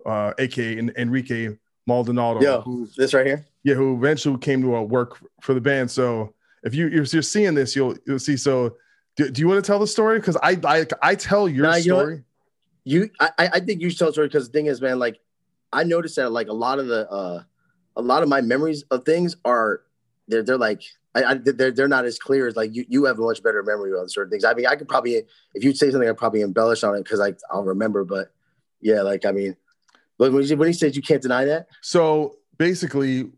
[0.05, 1.57] uh aka enrique
[1.87, 3.45] maldonado Yeah, this right here.
[3.63, 5.89] yeah, who eventually came to work for the band.
[5.89, 8.37] So if you if you're seeing this, you'll you'll see.
[8.37, 8.75] So
[9.19, 10.17] do, do you want to tell the story?
[10.17, 12.23] Because I, I I tell your Nah, you know story.
[12.85, 14.97] You, I, I I think you should tell the story because the thing is, man,
[14.97, 15.19] like
[15.73, 17.43] I noticed that like a lot of the, uh,
[17.97, 19.81] a lot of my memories of things are,
[20.29, 20.83] they're they're like,
[21.13, 23.61] I, I they're they're not as clear as like you you have a much better
[23.61, 24.45] memory on certain things.
[24.45, 25.15] I mean, I could probably
[25.53, 28.05] if you'd say something, I'd probably embellish on it because I I'll remember.
[28.05, 28.31] But
[28.79, 29.57] yeah, like I mean,
[30.17, 33.31] but when he, when he said you can't deny that, So basically,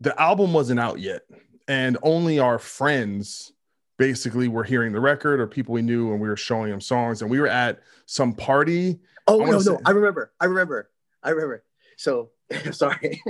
[0.00, 1.22] the album wasn't out yet,
[1.66, 3.52] and only our friends
[3.96, 6.80] basically we were hearing the record or people we knew, and we were showing them
[6.80, 7.22] songs.
[7.22, 8.98] And we were at some party.
[9.26, 10.90] oh I no wanna no, I remember, I remember,
[11.22, 11.64] I remember.
[11.96, 12.30] So
[12.72, 13.22] sorry.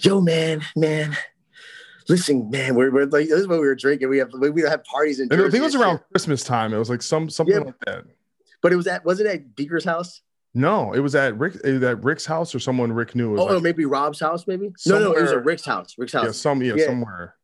[0.00, 1.16] Yo, man, man.
[2.08, 4.10] Listen, man, we're, we're like this is what we were drinking.
[4.10, 6.08] We have we, we have parties in And I think it was around shit.
[6.12, 6.74] Christmas time.
[6.74, 7.62] It was like some something Yeah.
[7.62, 8.04] like that.
[8.60, 10.20] But it was at was it at Beaker's house?
[10.56, 13.36] No, it was at Rick it was at Rick's house or someone Rick knew.
[13.36, 14.72] Oh, oh, like- or maybe Rob's house, maybe.
[14.86, 15.96] No, no, it was at Rick's house.
[15.98, 16.24] Rick's house.
[16.26, 16.86] yeah, some yeah, Yeah.
[16.86, 17.34] somewhere.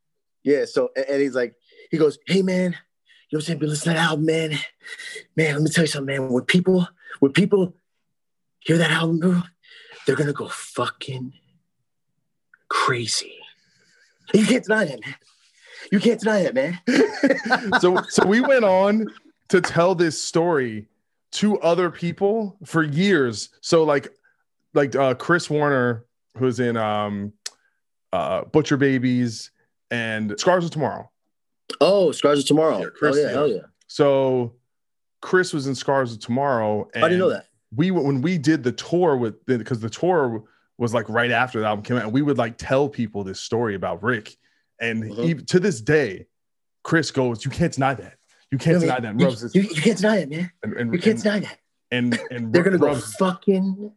[0.45, 0.65] Yeah.
[0.65, 1.55] So and he's like,
[1.91, 2.77] he goes, "Hey, man, you know
[3.31, 3.59] what I'm saying?
[3.59, 4.59] But listen to that album, man.
[5.37, 6.29] Man, let me tell you something, man.
[6.33, 6.87] When people,
[7.19, 7.75] when people
[8.61, 9.43] hear that album, bro,
[10.07, 11.33] they're gonna go fucking
[12.69, 13.35] crazy.
[14.33, 15.15] You can't deny that, man.
[15.91, 16.79] You can't deny that, man.
[17.81, 19.07] so so we went on
[19.49, 20.87] to tell this story
[21.33, 23.51] to other people for years.
[23.61, 24.09] So like
[24.75, 26.05] like uh Chris Warner,
[26.37, 27.33] who's in um
[28.13, 29.51] uh Butcher Babies
[29.91, 31.11] and Scars of Tomorrow.
[31.81, 32.79] Oh, Scars of Tomorrow.
[32.81, 33.61] Yeah, Chris, oh yeah, hell yeah.
[33.87, 34.55] So
[35.23, 36.89] Chris was in Scars of Tomorrow.
[36.95, 37.47] And I didn't know that.
[37.75, 40.43] We when we did the tour with because the tour
[40.79, 43.41] was like right after the album came out, and we would like tell people this
[43.41, 44.35] story about Rick.
[44.81, 45.25] And Mhm.
[45.25, 46.27] even to this day,
[46.83, 48.15] Chris goes, "You can't deny that.
[48.51, 50.51] You can't mean, deny that." And You, rubs his- you, you can't deny it, man.
[50.63, 51.59] and, and, You can't and, deny that.
[51.91, 53.93] and, and They're gonna go fucking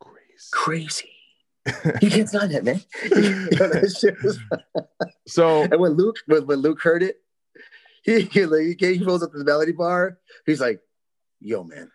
[0.00, 0.50] Grace.
[0.52, 1.10] crazy.
[2.02, 2.80] You can't deny that, man.
[3.02, 4.38] That
[5.26, 7.16] So and when Luke when, when Luke heard it,
[8.02, 10.18] he he, like, he rolls up to the melody bar.
[10.44, 10.80] He's like,
[11.40, 11.90] "Yo, man,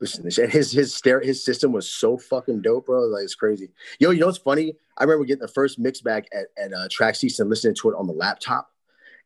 [0.00, 3.02] listen." to this." And his his stare his system was so fucking dope, bro.
[3.02, 3.70] Like it's crazy.
[3.98, 4.74] Yo, you know what's funny?
[4.96, 7.90] I remember getting the first mix back at at uh, Trax East and listening to
[7.90, 8.70] it on the laptop.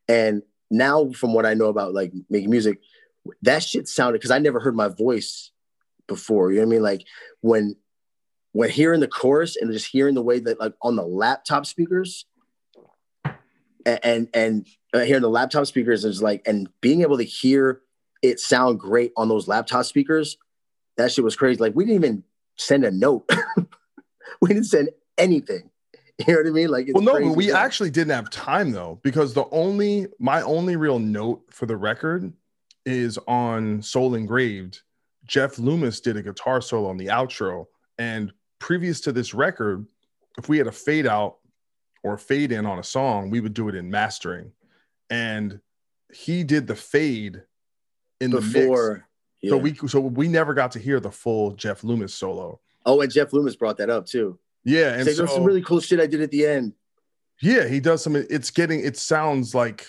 [0.08, 2.80] And now, from what I know about like making music,
[3.42, 5.50] that shit sounded because I never heard my voice
[6.06, 6.50] before.
[6.50, 6.82] You know what I mean?
[6.82, 7.04] Like
[7.40, 7.76] when
[8.52, 12.24] when hearing the chorus and just hearing the way that like on the laptop speakers
[13.84, 17.82] and and, and uh, hearing the laptop speakers is like and being able to hear
[18.22, 20.38] it sound great on those laptop speakers
[20.96, 22.24] that shit was crazy like we didn't even
[22.56, 23.30] send a note
[24.40, 24.88] we didn't send
[25.18, 25.70] anything
[26.26, 28.30] you know what i mean like it's well, no, crazy but we actually didn't have
[28.30, 32.32] time though, because the only my only real note for the record
[32.86, 34.80] is on Soul Engraved.
[35.26, 37.66] Jeff Loomis did a guitar solo on the outro,
[37.98, 39.86] and previous to this record,
[40.38, 41.38] if we had a fade out
[42.02, 44.52] or fade in on a song, we would do it in mastering,
[45.10, 45.60] and
[46.14, 47.42] he did the fade
[48.20, 49.02] in the mix.
[49.42, 49.50] yeah.
[49.50, 52.60] So we so we never got to hear the full Jeff Loomis solo.
[52.86, 55.80] oh and jeff loomis brought that up too Yeah, and so, "There's some really cool
[55.80, 56.74] shit i did at the end
[57.40, 58.16] Yeah, he does some.
[58.16, 58.80] It's getting.
[58.80, 59.86] It sounds like,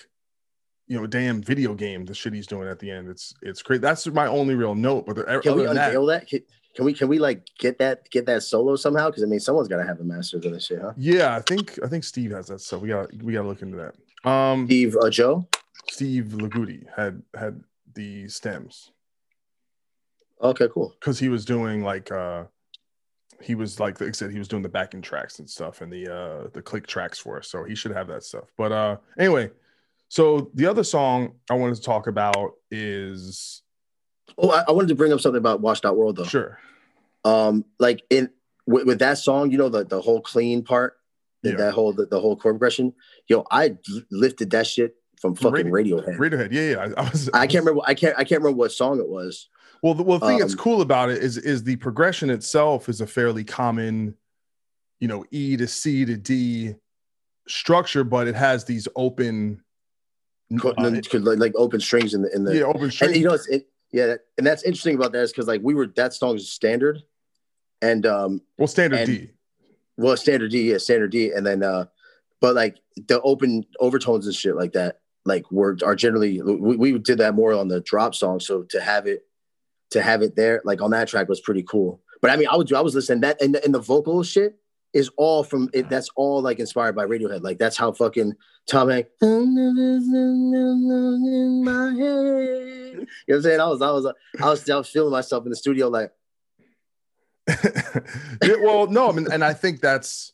[0.86, 2.04] you know, damn video game.
[2.04, 3.08] The shit he's doing at the end.
[3.08, 3.80] It's it's great.
[3.80, 5.06] That's my only real note.
[5.06, 6.40] But the, can we than that, unveil that, Can,
[6.78, 9.66] can we can we like get that get that solo somehow because i mean someone's
[9.66, 12.30] got to have the masters of this shit huh yeah, I think I think Steve
[12.30, 12.80] has that stuff.
[12.80, 14.30] We got we got to look into that.
[14.30, 15.48] Um, steve uh, joe
[15.90, 17.64] Steve Lagudi had had
[17.94, 18.92] the stems
[20.40, 22.44] okay cool because he was doing like uh
[23.40, 25.92] he was like like I said he was doing the backing tracks and stuff and
[25.92, 27.48] the uh the click tracks for us.
[27.50, 28.44] So he should have that stuff.
[28.56, 29.50] But uh anyway,
[30.08, 33.62] so the other song I wanted to talk about is
[34.36, 36.24] Oh, I, I wanted to bring up something about Washed Out World though.
[36.24, 36.58] sure.
[37.24, 38.30] Um, like in
[38.66, 40.98] with, with that song, you know the the whole clean part,
[41.42, 41.56] the- Yeah.
[41.56, 42.92] that whole the, the whole chord progression.
[43.26, 43.76] Yo, I
[44.10, 46.18] lifted that shit from fucking Radio- Radiohead.
[46.18, 46.76] Radiohead, yeah, yeah.
[46.96, 47.80] I, I was I can't remember.
[47.86, 48.14] I can't.
[48.18, 49.48] I can't remember what song it was.
[49.82, 52.88] Well, the, well, the thing that's Um, cool about it is is the progression itself
[52.88, 54.16] is a fairly common,
[55.00, 56.74] you know, E to C to D
[57.46, 59.62] structure, but it has these open,
[60.62, 62.56] uh, like, like open strings in the in the.
[62.56, 63.16] yeah, open and strings.
[63.18, 65.86] you know, it's, it, yeah, and that's interesting about that is because like we were
[65.96, 67.02] that song is standard,
[67.80, 69.30] and um, well, standard and- D.
[69.96, 71.86] well, standard D, yeah, standard D, and then uh,
[72.40, 76.98] but like the open overtones and shit like that, like were are generally we, we
[76.98, 79.24] did that more on the drop song, so to have it
[79.90, 82.00] to have it there like on that track was pretty cool.
[82.20, 84.58] But I mean, I was I was listening that and the, and the vocal shit
[84.92, 85.88] is all from it.
[85.88, 87.42] That's all like inspired by Radiohead.
[87.42, 88.34] Like that's how fucking
[88.66, 89.10] Tom Hanks.
[92.98, 93.60] You know what I'm saying?
[93.60, 94.06] I was I was
[94.40, 96.12] I was I was feeling myself in the studio like
[98.42, 100.32] yeah, well, no, I mean, and I think that's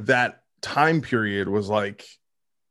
[0.00, 2.04] that time period was like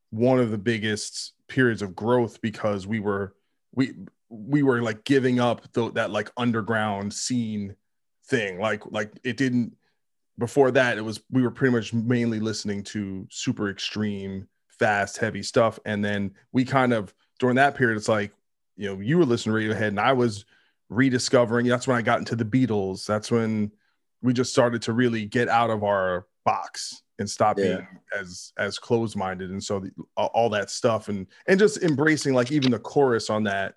[0.09, 3.35] one of the biggest periods of growth because we were
[3.73, 3.93] we
[4.29, 7.75] we were like giving up the, that like underground scene
[8.27, 8.59] thing.
[8.59, 9.75] Like like it didn't
[10.37, 15.43] before that it was we were pretty much mainly listening to super extreme fast heavy
[15.43, 15.79] stuff.
[15.85, 18.31] And then we kind of during that period it's like
[18.75, 20.45] you know you were listening to radiohead and i was
[20.89, 23.05] rediscovering that's when i got into the beatles.
[23.05, 23.71] That's when
[24.21, 27.63] we just started to really get out of our box and stop Yeah.
[27.63, 27.87] being
[28.19, 32.33] as as closed minded and so the, all all that stuff and and just embracing
[32.33, 33.75] like even the chorus on that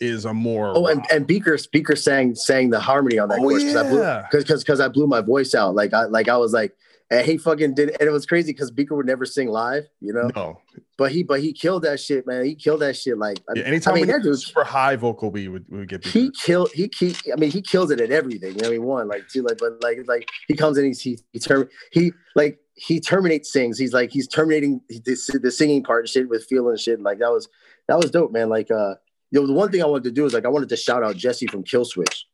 [0.00, 3.42] is a more Oh, and, and Beaker Beaker sang sang the harmony on that Oh,
[3.42, 4.26] course because I yeah.
[4.30, 5.74] because because I blew my voice out.
[5.74, 6.74] Like I like I was like,
[7.10, 10.12] and he fucking did, and it was crazy because Beaker would never sing live, you
[10.12, 10.30] know.
[10.34, 10.60] no
[10.96, 12.44] But he but he killed that shit, man.
[12.44, 13.18] He killed that shit.
[13.18, 15.88] Like yeah, anytime I mean, we that dude, super high vocal we would, we would
[15.88, 17.14] get he killed he he.
[17.32, 18.54] I mean, he kills it at everything.
[18.54, 21.00] You know, I mean, one like two like, but like like he comes in, he's
[21.00, 23.78] he he term he like he terminates sings.
[23.78, 27.00] He's like he's terminating the, the singing part and shit with feel and shit.
[27.00, 27.48] Like that was
[27.88, 28.48] that was dope, man.
[28.48, 28.94] Like, uh,
[29.40, 31.16] know, the one thing I wanted to do is like I wanted to shout out
[31.16, 32.24] Jesse from Killswitch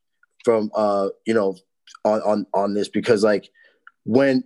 [0.44, 1.56] from uh, you know,
[2.04, 3.50] on on on this because like
[4.04, 4.44] when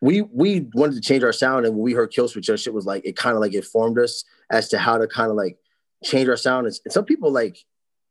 [0.00, 2.86] we we wanted to change our sound and when we heard Killswitch, that shit was
[2.86, 5.58] like it kind of like informed us as to how to kind of like
[6.04, 6.66] change our sound.
[6.66, 7.58] And, some people like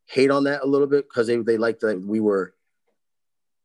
[0.08, 2.54] hate on that a little bit because they they like that we were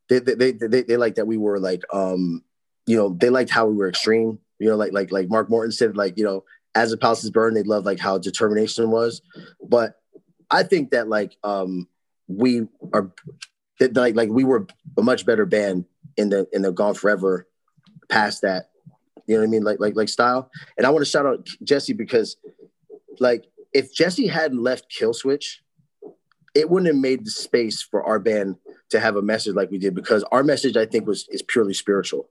[0.09, 2.43] they they, they they like that we were like um
[2.87, 5.73] you know they liked how we were extreme you know like like like Mark Morton
[5.73, 9.21] said like you know as the palaces burn they love like how determination was
[9.69, 10.00] but
[10.51, 11.89] I think that like um
[12.29, 13.13] we are
[13.79, 14.67] that like like we were
[14.99, 15.85] a much better band
[16.17, 17.47] in the in the Gone Forever
[18.09, 18.71] past that.
[19.27, 19.63] You know what I mean?
[19.63, 20.51] Like like like style.
[20.77, 22.37] And I want to shout out Jesse because
[23.19, 25.59] like if Jesse hadn't left Killswitch
[26.55, 28.57] it wouldn't have made the space for our band
[28.91, 31.75] to have a message like we did because our message I think was is purely
[31.75, 32.29] spiritual.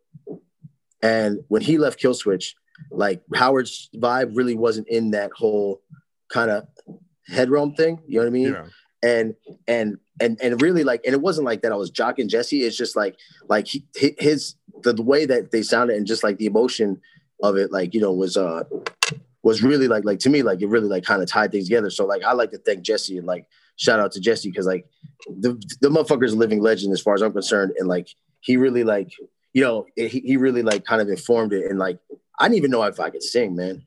[1.01, 2.53] And when he left Killswitch,
[2.91, 5.81] like Howard's vibe really wasn't in that whole
[6.29, 6.67] kind of
[7.31, 8.01] head realm thing.
[8.07, 8.53] You know what I mean?
[8.53, 8.65] Yeah.
[9.01, 9.35] And
[9.67, 11.71] and and and really like, and it wasn't like that.
[11.71, 12.63] I was jocking Jesse.
[12.63, 16.37] It's just like like he, his the, the way that they sounded and just like
[16.37, 17.01] the emotion
[17.41, 18.63] of it, like you know, was uh
[19.41, 21.89] was really like like to me like it really like kind of tied things together.
[21.89, 23.45] So like I like to thank Jesse and like
[23.77, 24.85] shout out to Jesse because like
[25.27, 28.09] the the motherfucker's a living legend as far as I'm concerned, and like
[28.41, 29.11] he really like
[29.53, 31.99] you know he, he really like kind of informed it, and like
[32.39, 33.85] I didn't even know if I could sing, man.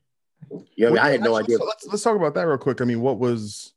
[0.51, 1.57] Know, I mean, I had no idea.
[1.57, 2.81] So let's let's talk about that real quick.
[2.81, 3.73] I mean, what was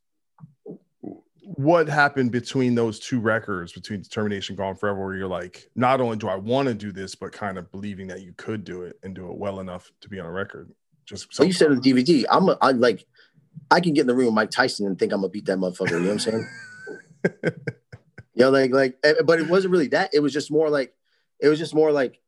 [1.56, 6.16] what happened between those two records, between Determination Gone Forever, where you're like, not only
[6.16, 8.98] do I want to do this, but kind of believing that you could do it
[9.02, 10.72] and do it well enough to be on a record.
[11.04, 13.06] Just so you said on DVD, I'm a, I like
[13.70, 15.58] I can get in the room with Mike Tyson and think I'm gonna beat that
[15.58, 15.92] motherfucker.
[15.92, 16.48] You know what I'm saying?
[18.34, 20.10] you know, like like, eh, but it wasn't really that.
[20.12, 20.94] It was just more like,
[21.40, 22.20] it was just more like,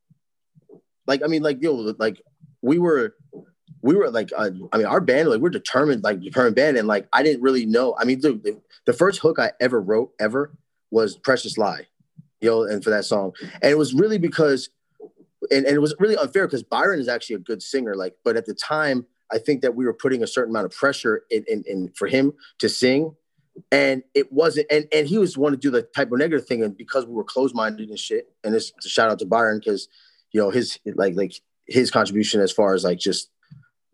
[1.06, 2.22] like I mean, like you know, like
[2.62, 3.16] we were,
[3.82, 6.88] we were like, uh, I mean, our band, like we're determined, like determined band, and
[6.88, 7.96] like I didn't really know.
[7.98, 10.52] I mean, the, the, first hook I ever wrote ever
[10.90, 11.86] was "Precious Lie,"
[12.40, 13.32] you know, and for that song,
[13.62, 14.70] and it was really because,
[15.50, 18.36] and, and it was really unfair because Byron is actually a good singer, like, but
[18.36, 21.44] at the time I think that we were putting a certain amount of pressure in,
[21.48, 23.14] in, in for him to sing.
[23.72, 26.62] And it wasn't, and, and he was want to do the Type O Negative thing.
[26.62, 29.88] And because we were closed minded and shit, and this shout out to Byron because,
[30.32, 31.32] you know, his like, like
[31.66, 33.30] his contribution as far as like just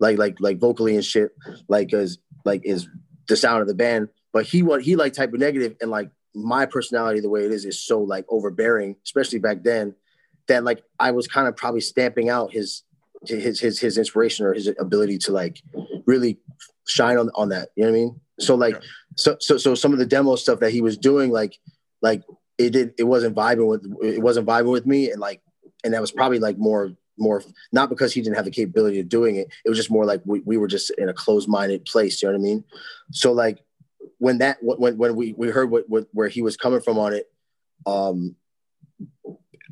[0.00, 1.30] like, like, like vocally and shit,
[1.68, 2.88] like, as like is
[3.28, 4.08] the sound of the band.
[4.32, 7.52] But he what he like Type O Negative and like my personality, the way it
[7.52, 9.94] is, is so like overbearing, especially back then,
[10.48, 12.82] that like I was kind of probably stamping out his
[13.26, 15.62] his his his inspiration or his ability to like
[16.06, 16.38] really
[16.88, 17.68] shine on on that.
[17.76, 18.20] You know what I mean?
[18.40, 18.80] So like, yeah.
[19.16, 21.56] so so so some of the demo stuff that he was doing, like
[22.02, 22.22] like
[22.58, 25.40] it did it wasn't vibing with it wasn't vibing with me, and like
[25.84, 27.42] and that was probably like more more
[27.72, 29.48] not because he didn't have the capability of doing it.
[29.64, 32.22] It was just more like we, we were just in a closed minded place.
[32.22, 32.64] You know what I mean?
[33.12, 33.58] So like
[34.18, 37.12] when that when when we we heard what, what where he was coming from on
[37.12, 37.30] it,
[37.86, 38.36] um,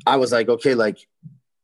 [0.05, 0.97] I was like, okay, like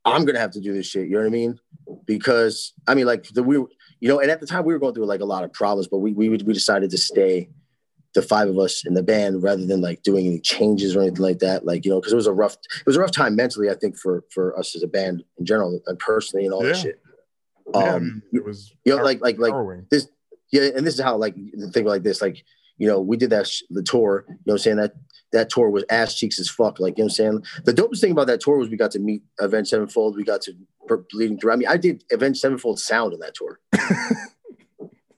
[0.06, 1.08] I'm gonna have to do this shit.
[1.08, 1.60] You know what I mean?
[2.06, 3.68] Because I mean, like the we, you
[4.08, 6.00] know, and at the time we were going through like a lot of problems, but
[6.00, 7.50] we we we decided to stay,
[8.16, 11.22] the five of us in the band, rather than like doing any changes or anything
[11.22, 11.66] like that.
[11.66, 13.70] Like you know, because it was a rough it was a rough time mentally.
[13.70, 16.74] I think for for us as a band in general and personally and all yeah.
[16.74, 17.02] that shit.
[17.74, 19.54] Um, yeah, it was you know, like like like
[19.90, 20.08] this.
[20.52, 22.44] Yeah, and this is how like the thing like this, like
[22.78, 24.26] you know, we did that sh- the tour.
[24.28, 24.94] You know, what I'm saying that
[25.32, 26.80] that tour was ass cheeks as fuck.
[26.80, 27.64] Like, you know what I'm saying?
[27.66, 30.16] The dopest thing about that tour was we got to meet Avenged Sevenfold.
[30.16, 30.54] We got to
[31.12, 31.52] bleeding through.
[31.52, 33.60] I mean, I did Avenged Sevenfold sound in that tour.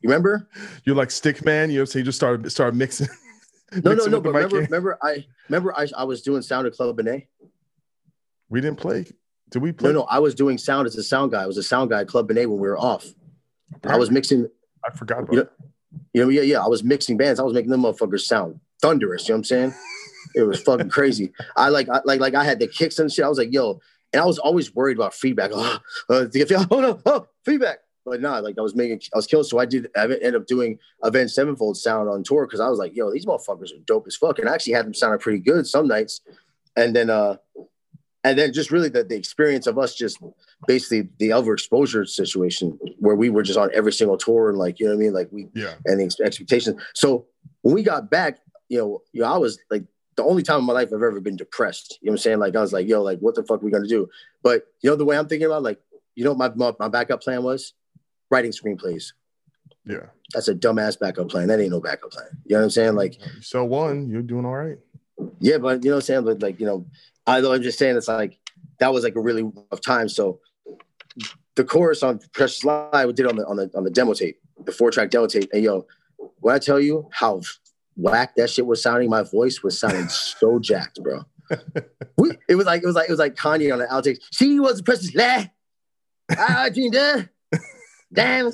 [0.01, 0.49] you remember?
[0.83, 1.69] You're like stick man.
[1.69, 3.07] You know, so you just started started mixing.
[3.83, 4.21] no, no, no.
[4.21, 7.27] But remember, remember, I remember I, I was doing sound at Club Bene.
[8.49, 9.05] We didn't play.
[9.49, 9.91] Did we play?
[9.91, 10.07] No, no.
[10.09, 11.43] I was doing sound as a sound guy.
[11.43, 13.05] I was a sound guy at Club Bene when we were off.
[13.83, 14.49] I was mixing.
[14.83, 15.33] I forgot about.
[15.33, 15.49] You know,
[16.13, 16.63] you know, yeah, yeah.
[16.63, 17.39] I was mixing bands.
[17.39, 19.27] I was making them motherfuckers sound thunderous.
[19.27, 19.73] You know what I'm saying?
[20.35, 21.33] It was fucking crazy.
[21.55, 23.25] I like, I, like, like I had the kicks and shit.
[23.25, 23.81] I was like, yo,
[24.13, 25.51] and I was always worried about feedback.
[25.59, 25.79] Oh,
[26.09, 26.27] uh,
[26.71, 27.79] oh no, oh, feedback.
[28.05, 29.43] But nah, like I was making, I was killing.
[29.43, 32.79] So I did, I ended up doing Avenged Sevenfold sound on tour because I was
[32.79, 34.39] like, yo, these motherfuckers are dope as fuck.
[34.39, 36.21] And I actually had them sounding pretty good some nights.
[36.75, 37.37] And then, uh,
[38.23, 40.19] and then just really the, the experience of us just
[40.67, 44.85] basically the overexposure situation where we were just on every single tour and like, you
[44.85, 45.13] know what I mean?
[45.13, 46.81] Like we, yeah, and the expectations.
[46.93, 47.25] So
[47.61, 50.65] when we got back, you know, you know, I was like the only time in
[50.65, 51.97] my life I've ever been depressed.
[52.01, 52.39] You know what I'm saying?
[52.39, 54.07] Like I was like, yo, like what the fuck are we gonna do?
[54.43, 55.79] But you know the way I'm thinking about, like,
[56.15, 57.73] you know, my my, my backup plan was
[58.31, 59.13] writing screenplays.
[59.85, 61.47] Yeah, that's a dumbass backup plan.
[61.47, 62.27] That ain't no backup plan.
[62.45, 62.95] You know what I'm saying?
[62.95, 64.77] Like, so one, you're doing all right.
[65.39, 66.23] Yeah, but you know what I'm saying?
[66.23, 66.85] But like, you know,
[67.27, 68.39] although I'm just saying it's like
[68.79, 70.09] that was like a really rough time.
[70.09, 70.39] So
[71.55, 74.39] the chorus on Precious Lie we did on the on the on the demo tape.
[74.65, 75.49] the four track demo tape.
[75.53, 75.85] And yo,
[76.39, 77.41] when I tell you how
[77.95, 81.23] whack that shit was sounding, my voice was sounding so jacked, bro.
[82.17, 84.19] we, it was like it was like it was like Kanye on the outtakes.
[84.31, 85.51] She was a precious lad.
[86.37, 87.29] Ah, I dreamed her.
[88.13, 88.51] Damn.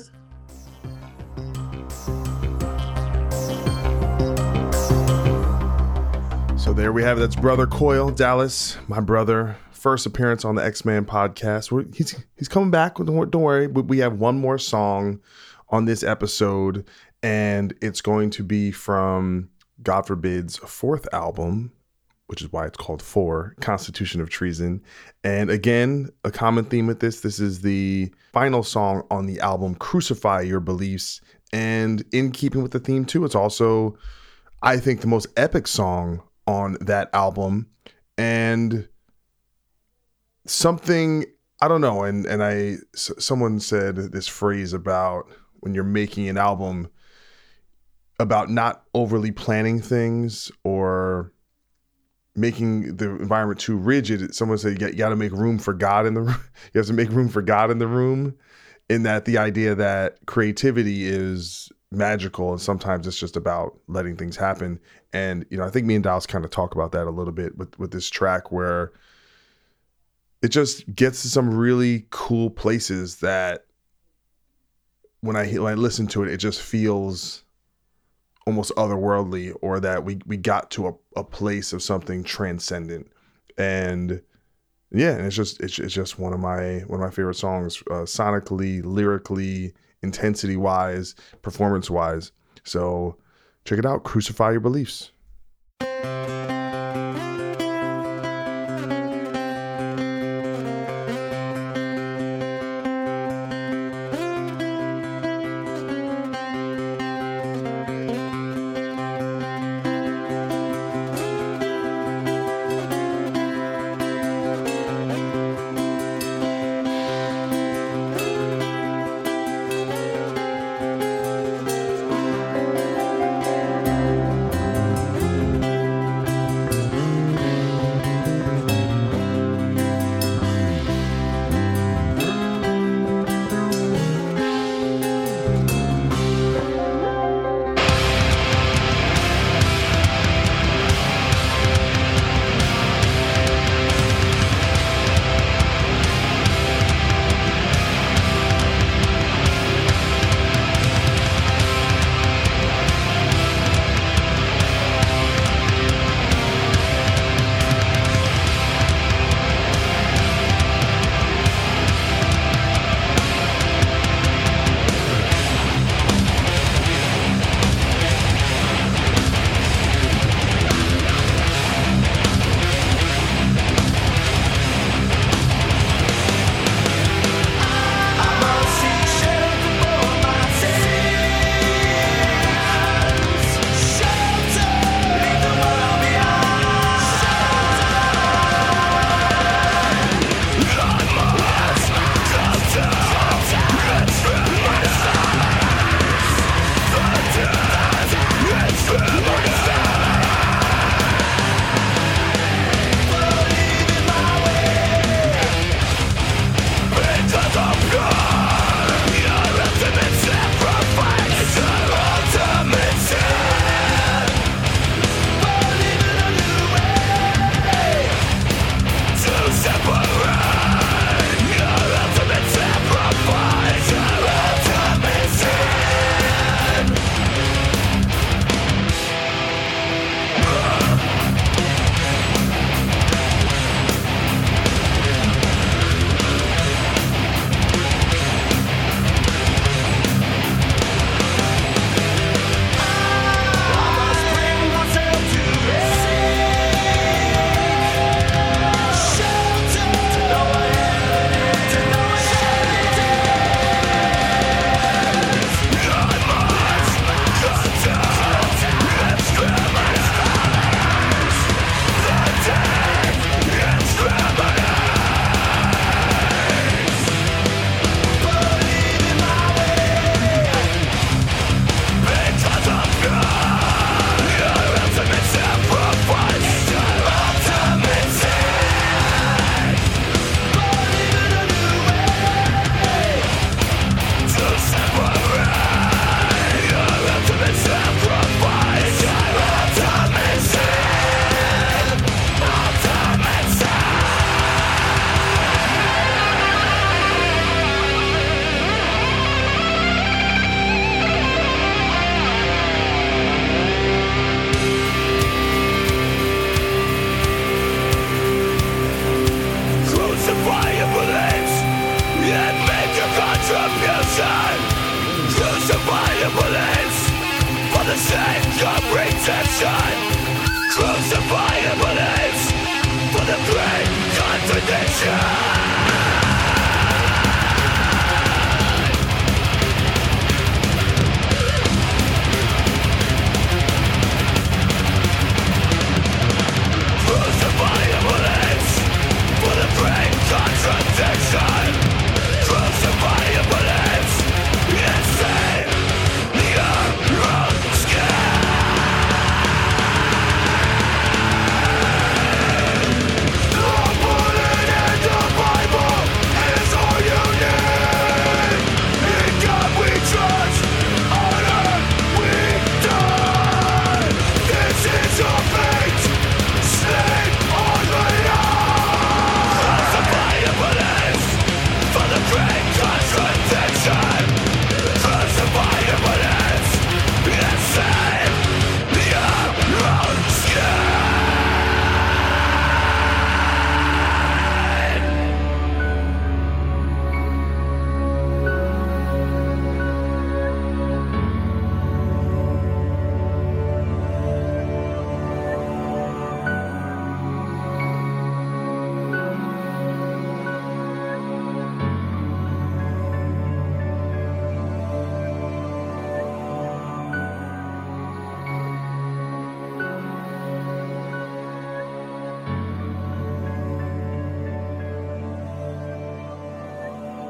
[6.56, 7.20] So there we have it.
[7.20, 9.56] That's Brother Coyle, Dallas, my brother.
[9.72, 11.72] First appearance on the Ex-Man podcast.
[11.72, 12.96] We're, he's he's coming back.
[12.96, 13.66] Don't, don't worry.
[13.68, 15.20] We have one more song
[15.70, 16.84] on this episode,
[17.22, 19.50] and it's going to be from
[19.82, 21.72] God Forbid's fourth album,
[22.28, 24.82] which is why it's called Four Constitution of Treason.
[25.24, 29.74] And again, a common theme with this this is the final song on the album
[29.74, 31.20] Crucify Your Beliefs.
[31.54, 33.96] And in keeping with the theme, too, it's also,
[34.62, 37.66] I think, the most epic song on that album.
[38.18, 38.86] And
[40.46, 41.24] something,
[41.62, 45.30] I don't know, and, and I, someone said this phrase about
[45.60, 46.90] when you're making an album
[48.20, 51.32] about not overly planning things or
[52.38, 54.34] making the environment too rigid.
[54.34, 56.44] Someone said you got, to make room for God in the room.
[56.72, 58.36] You have to make room for God in the room.
[58.88, 64.36] In that the idea that creativity is magical and sometimes it's just about letting things
[64.36, 64.80] happen.
[65.12, 67.32] And you know, I think me and Dallas kind of talk about that a little
[67.32, 68.92] bit with with this track where
[70.42, 73.66] it just gets to some really cool places that
[75.20, 77.44] when I when I listen to it, it just feels
[78.48, 83.06] almost otherworldly or that we we got to a, a place of something transcendent.
[83.58, 84.22] And
[84.90, 87.82] yeah and it's just it's, it's just one of my one of my favorite songs
[87.90, 92.32] uh, sonically lyrically intensity wise performance wise
[92.64, 93.16] so
[93.64, 94.04] check it out.
[94.04, 95.10] Crucify your beliefs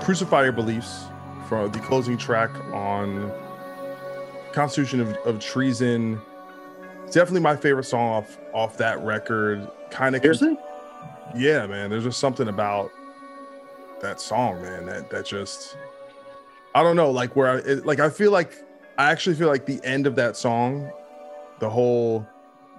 [0.09, 1.05] Crucify Your Beliefs
[1.51, 3.31] for the closing track on
[4.53, 6.19] Constitution of, of Treason.
[7.11, 9.71] Definitely my favorite song off off that record.
[9.91, 10.57] Kind of Seriously?
[11.37, 11.91] yeah, man.
[11.91, 12.91] There's just something about
[14.01, 14.87] that song, man.
[14.87, 15.77] That that just
[16.75, 18.55] I don't know, like where I it, like I feel like
[18.97, 20.91] I actually feel like the end of that song,
[21.59, 22.27] the whole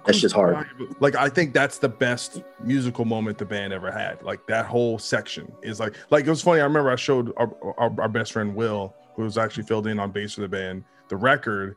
[0.06, 0.66] That's just hard.
[1.00, 4.22] like I think that's the best musical moment the band ever had.
[4.22, 6.60] Like that whole section is like like it was funny.
[6.60, 9.98] I remember I showed our, our, our best friend Will, who was actually filled in
[9.98, 11.76] on bass for the band, the record.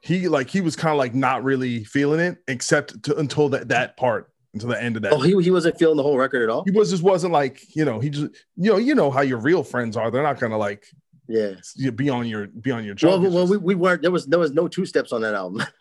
[0.00, 3.68] He like he was kind of like not really feeling it, except to, until that
[3.68, 5.12] that part, until the end of that.
[5.12, 6.62] Oh, he, he wasn't feeling the whole record at all.
[6.64, 8.26] he was just wasn't like you know he just
[8.56, 10.10] you know you know how your real friends are.
[10.10, 10.86] They're not gonna like
[11.26, 11.54] Yeah.
[11.94, 13.22] be on your be on your job.
[13.22, 14.02] Well, well, we, we weren't.
[14.02, 15.62] There was there was no two steps on that album.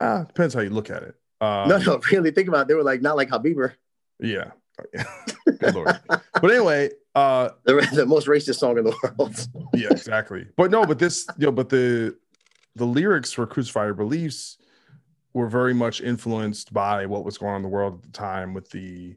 [0.00, 1.14] ah, depends how you look at it.
[1.40, 2.62] Uh, no, no, really think about.
[2.62, 2.68] it.
[2.68, 3.72] They were like not like Habiber,
[4.18, 4.50] Yeah.
[5.58, 5.98] Good lord.
[6.08, 9.46] But anyway, uh the, the most racist song in the world.
[9.74, 10.46] yeah, exactly.
[10.56, 12.16] But no, but this, you know, but the
[12.76, 14.56] the lyrics for Crucify Your Beliefs
[15.34, 18.54] were very much influenced by what was going on in the world at the time
[18.54, 19.16] with the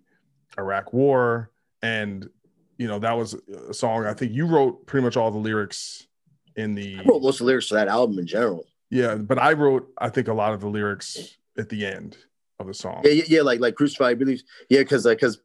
[0.58, 1.50] Iraq War.
[1.82, 2.30] And,
[2.78, 3.36] you know, that was
[3.70, 6.08] a song I think you wrote pretty much all the lyrics
[6.56, 8.66] in the I wrote most of the lyrics to that album in general.
[8.94, 12.18] Yeah, but I wrote I think a lot of the lyrics at the end
[12.60, 13.02] of the song.
[13.04, 14.44] Yeah, yeah, yeah like like crucified beliefs.
[14.70, 15.40] Yeah, because because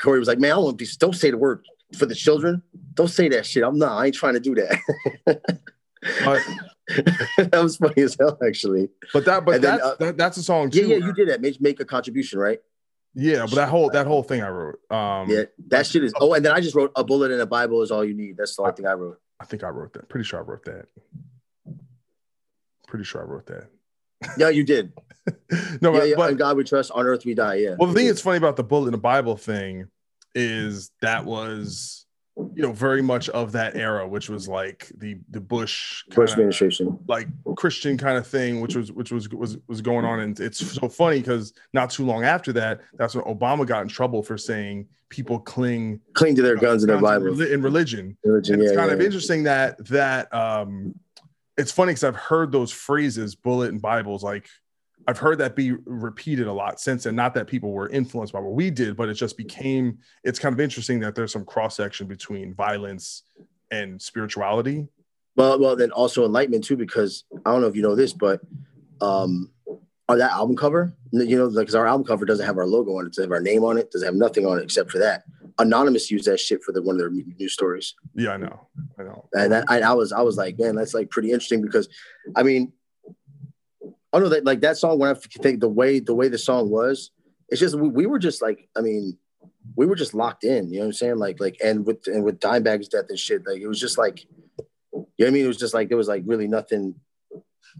[0.00, 0.96] Corey was like, man, I don't want these.
[0.96, 1.64] Don't say the word
[1.96, 2.62] for the children.
[2.94, 3.64] Don't say that shit.
[3.64, 3.98] I'm not.
[3.98, 4.78] I ain't trying to do that.
[6.24, 6.44] But
[7.36, 8.88] that was funny as hell, actually.
[9.12, 10.80] but that but And then, that's uh, that, that's a song too.
[10.80, 11.40] Yeah, yeah, you did that.
[11.40, 12.60] Make make a contribution, right?
[13.14, 14.80] Yeah, but that whole that whole thing I wrote.
[14.90, 16.12] Um Yeah, that shit is.
[16.20, 18.36] Oh, and then I just wrote a bullet in a Bible is all you need.
[18.36, 19.20] That's the only thing I wrote.
[19.38, 20.08] I think I wrote that.
[20.08, 20.86] Pretty sure I wrote that.
[22.92, 23.68] Pretty sure I wrote that.
[24.36, 24.92] Yeah, you did.
[25.80, 26.14] no, yeah, but, yeah.
[26.14, 27.54] but on God we trust, on earth we die.
[27.54, 27.76] Yeah.
[27.78, 29.86] well, the thing that's funny about the bullet in the Bible thing
[30.34, 32.04] is that was,
[32.36, 36.98] you know, very much of that era, which was like the the Bush Bush administration.
[37.08, 40.58] like Christian kind of thing, which was which was was was going on, and it's
[40.58, 44.36] so funny because not too long after that, that's when Obama got in trouble for
[44.36, 47.40] saying people cling Cling to their guns and their Bible.
[47.40, 48.18] in religion.
[48.22, 49.06] Religion, And it's yeah, kind yeah, of yeah.
[49.06, 50.94] interesting that that um
[51.56, 54.48] it's funny because I've heard those phrases, bullet and Bibles, like
[55.06, 58.40] I've heard that be repeated a lot since and not that people were influenced by
[58.40, 61.76] what we did, but it just became it's kind of interesting that there's some cross
[61.76, 63.22] section between violence
[63.70, 64.86] and spirituality.
[65.34, 68.40] Well, well, then also enlightenment too, because I don't know if you know this, but
[69.00, 69.50] um,
[70.08, 73.06] on that album cover, you know, because our album cover doesn't have our logo on
[73.06, 75.24] it, doesn't have our name on it, doesn't have nothing on it except for that.
[75.58, 78.68] Anonymous used that shit for the one of their news stories, Yeah, I know.
[78.98, 79.28] I know.
[79.32, 81.88] and that, I, I was, I was like, man, that's like pretty interesting because,
[82.36, 82.72] I mean,
[84.12, 86.38] I don't know that like that song when I think the way the way the
[86.38, 87.10] song was,
[87.48, 89.16] it's just we, we were just like, I mean,
[89.76, 91.16] we were just locked in, you know what I'm saying?
[91.16, 94.24] Like, like, and with and with Dimebag's death and shit, like it was just like,
[94.24, 94.28] you
[94.92, 95.44] know what I mean?
[95.44, 96.94] It was just like there was like really nothing.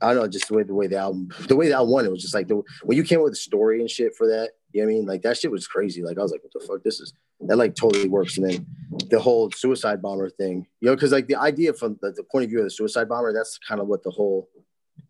[0.00, 2.06] I don't know, just the way the way the album, the way the album won,
[2.06, 4.26] it was just like the when you came up with the story and shit for
[4.28, 4.52] that.
[4.72, 5.06] You know what I mean?
[5.06, 6.02] Like that shit was crazy.
[6.02, 6.82] Like I was like, what the fuck?
[6.82, 8.38] This is that like totally works.
[8.38, 8.66] And then
[9.10, 12.44] the whole suicide bomber thing, you know, because like the idea from the, the point
[12.44, 14.48] of view of the suicide bomber, that's kind of what the whole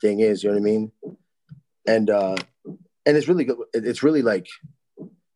[0.01, 0.43] thing is.
[0.43, 0.93] You know what I mean?
[1.87, 2.37] And uh,
[3.07, 3.59] and it's really good.
[3.75, 4.47] It's really like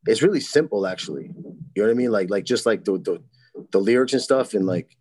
[0.06, 1.24] it's really simple actually.
[1.24, 2.10] You know what I mean?
[2.10, 3.22] Like like just like the the,
[3.72, 4.96] the lyrics and stuff and like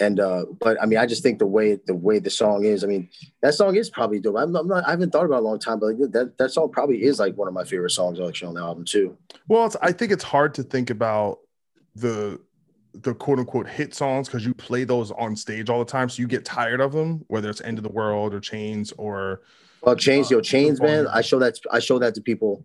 [0.00, 2.82] and uh but I mean I just think the way the way the song is.
[2.82, 3.08] I mean
[3.42, 4.36] that song is probably dope.
[4.38, 6.50] I'm, I'm not I haven't thought about it a long time, but like, that that
[6.50, 9.16] song probably is like one of my favorite songs actually on the album too.
[9.46, 11.40] Well, it's, I think it's hard to think about
[11.94, 12.40] the
[12.92, 16.20] the quote unquote hit songs because you play those on stage all the time, so
[16.20, 19.42] you get tired of them, whether it's End of the World or Chains or
[19.82, 21.06] Well, chains, Uh, yo, chains, man.
[21.06, 22.64] I show that I show that to people,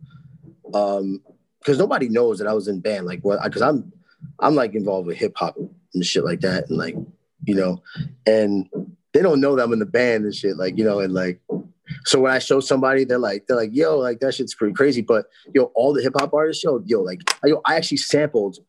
[0.74, 1.22] um,
[1.60, 3.06] because nobody knows that I was in band.
[3.06, 3.44] Like, what?
[3.44, 3.92] Because I'm,
[4.40, 6.96] I'm like involved with hip hop and shit like that, and like,
[7.44, 7.82] you know,
[8.26, 8.70] and
[9.14, 10.58] they don't know that I'm in the band and shit.
[10.58, 11.42] Like, you know, and like,
[12.06, 15.02] so when I show somebody, they're like, they're like, yo, like that shit's pretty crazy.
[15.02, 18.60] But yo, all the hip hop artists, yo, yo, like, I, yo, I actually sampled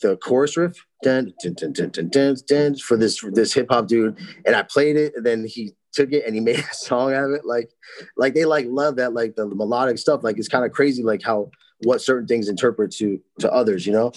[0.00, 3.68] the chorus riff dun, dun, dun, dun, dun, dun, dun, for this for this hip
[3.70, 6.74] hop dude, and I played it, and then he took it and he made a
[6.74, 7.44] song out of it.
[7.44, 7.70] Like,
[8.16, 10.22] like they like love that, like the melodic stuff.
[10.22, 11.50] Like it's kind of crazy, like how
[11.84, 14.12] what certain things interpret to to others, you know.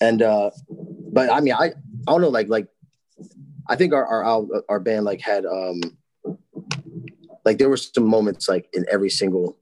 [0.00, 0.50] And uh
[1.12, 1.72] but I mean, I I
[2.12, 2.68] don't know, like like
[3.68, 5.80] I think our our our, band like had um
[7.44, 9.56] like there were some moments like in every single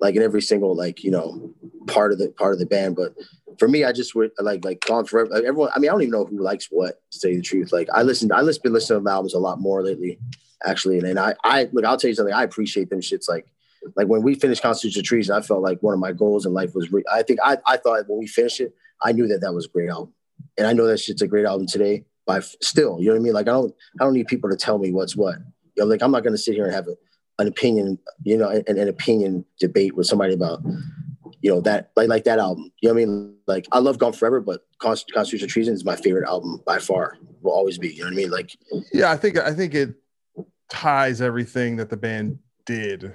[0.00, 1.54] like in every single like you know
[1.86, 2.96] part of the part of the band.
[2.96, 3.14] But
[3.58, 6.02] for me i just would like like gone forever like everyone i mean i don't
[6.02, 7.72] even know who likes what to say the truth.
[7.72, 10.18] Like i listened i listen been listening to albums a lot more lately
[10.64, 10.98] actually.
[10.98, 13.28] And, and i i look i'll tell you something i appreciate them shits.
[13.28, 13.46] Like
[13.96, 16.52] like when we finished constitution of treason i felt like one of my goals in
[16.52, 19.40] life was re- i think i i thought when we finished it i knew that
[19.40, 20.12] that was a great album.
[20.56, 23.22] And i know that shit's a great album today by still you know what i
[23.22, 23.32] mean?
[23.32, 25.38] Like i don't i don't need people to tell me what's what.
[25.74, 26.94] You know like i'm not to sit here and have a,
[27.40, 30.60] an opinion you know an, an opinion debate with somebody about
[31.40, 32.70] you know that like like that album.
[32.80, 33.36] You know what i mean?
[33.48, 37.16] Like i love gone forever but Const- constitution treason is my favorite album by far.
[37.40, 38.30] Will always be you know what i mean?
[38.30, 38.56] Like
[38.92, 39.94] yeah, I think I think it
[40.68, 43.14] ties everything that the band did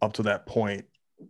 [0.00, 0.84] up to that point.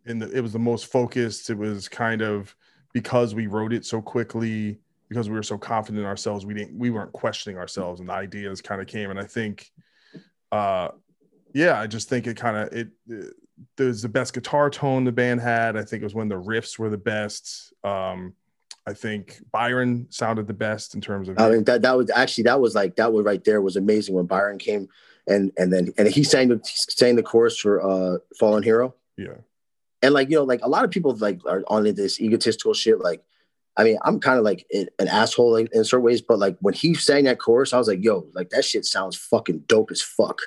[0.04, 1.50] And it was the most focused.
[1.50, 2.54] It was kind of
[2.92, 4.78] because we wrote it so quickly,
[5.08, 6.44] because we were so confident in ourselves.
[6.44, 9.10] We didn't we weren't questioning ourselves, and the ideas kind of came.
[9.10, 9.70] And I think,
[10.52, 10.88] uh,
[11.52, 12.88] yeah, I just think it kind of it.
[13.08, 13.34] it
[13.76, 15.76] there's the best guitar tone the band had.
[15.76, 17.72] I think it was when the riffs were the best.
[17.82, 18.34] Um,
[18.86, 22.44] I think Byron sounded the best in terms of I mean that that was actually
[22.44, 24.88] that was like that was right there was amazing when Byron came
[25.26, 29.34] and and then and he sang the sang the chorus for uh Fallen Hero yeah.
[30.02, 33.00] and like you know like a lot of people like are on this egotistical shit
[33.00, 33.24] like
[33.76, 36.74] I mean I'm kind of like an asshole like, in certain ways but like when
[36.74, 40.02] he sang that chorus I was like yo like that shit sounds fucking dope as
[40.02, 40.40] fuck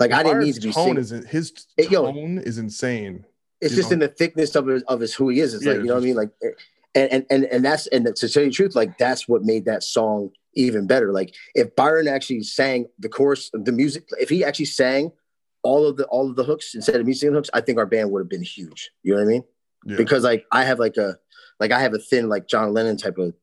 [0.00, 1.22] like I didn't need to be tone singing.
[1.22, 2.10] is his yo.
[2.10, 3.26] tone is insane.
[3.60, 3.94] it's just know?
[3.94, 5.52] in the thickness of his, of his who he is.
[5.52, 6.48] It's Yeah, like you know what I mean, like, eh,
[6.94, 9.66] and and and and that's and to tell you the truth, like that's what made
[9.66, 11.12] that song even better.
[11.12, 15.12] Like if Byron actually sang the chorus, the music, if he actually sang
[15.62, 17.86] all of the all of the hooks instead of me singing hooks, I think our
[17.86, 18.90] band would have been huge.
[19.02, 19.44] You know what I mean?
[19.84, 19.96] Yeah.
[19.98, 21.18] Because like I have like a
[21.60, 23.34] like I have a thin like John Lennon type of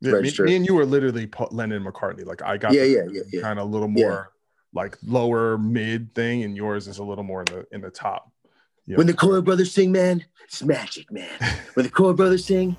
[0.00, 0.44] Yeah, me, register.
[0.44, 2.24] me and you were literally Lennon and McCartney.
[2.24, 3.40] Like I got Yeah, the yeah, yeah, yeah.
[3.42, 4.04] kind of a little Yeah.
[4.06, 4.32] more
[4.74, 8.32] like lower mid thing, and yours is a little more in the in the top.
[8.86, 9.12] you when know.
[9.12, 11.28] the Coyle brothers sing, man, it's magic, man.
[11.74, 12.76] when the Coyle brothers sing,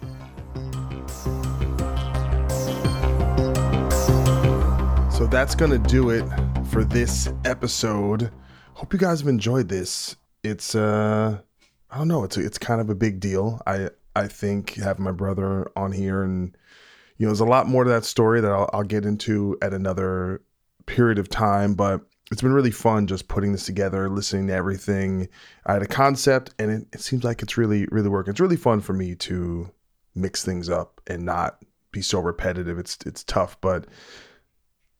[5.11, 6.24] So that's gonna do it
[6.68, 8.32] for this episode.
[8.76, 10.16] Hope you guys have enjoyed this.
[10.44, 11.40] It's uh
[11.91, 13.61] I don't know, it's it's kind of a big deal.
[13.68, 16.56] I I think having my brother on here and
[17.18, 19.73] you know, there's a lot more to that story that I'll, I'll get into at
[19.73, 20.41] another
[20.86, 25.27] period of time, but it's been really fun just putting this together, listening to everything.
[25.65, 28.31] I had a concept and it, it seems like it's really, really working.
[28.31, 29.69] It's really fun for me to
[30.15, 32.77] mix things up and not be so repetitive.
[32.77, 33.88] It's it's tough, but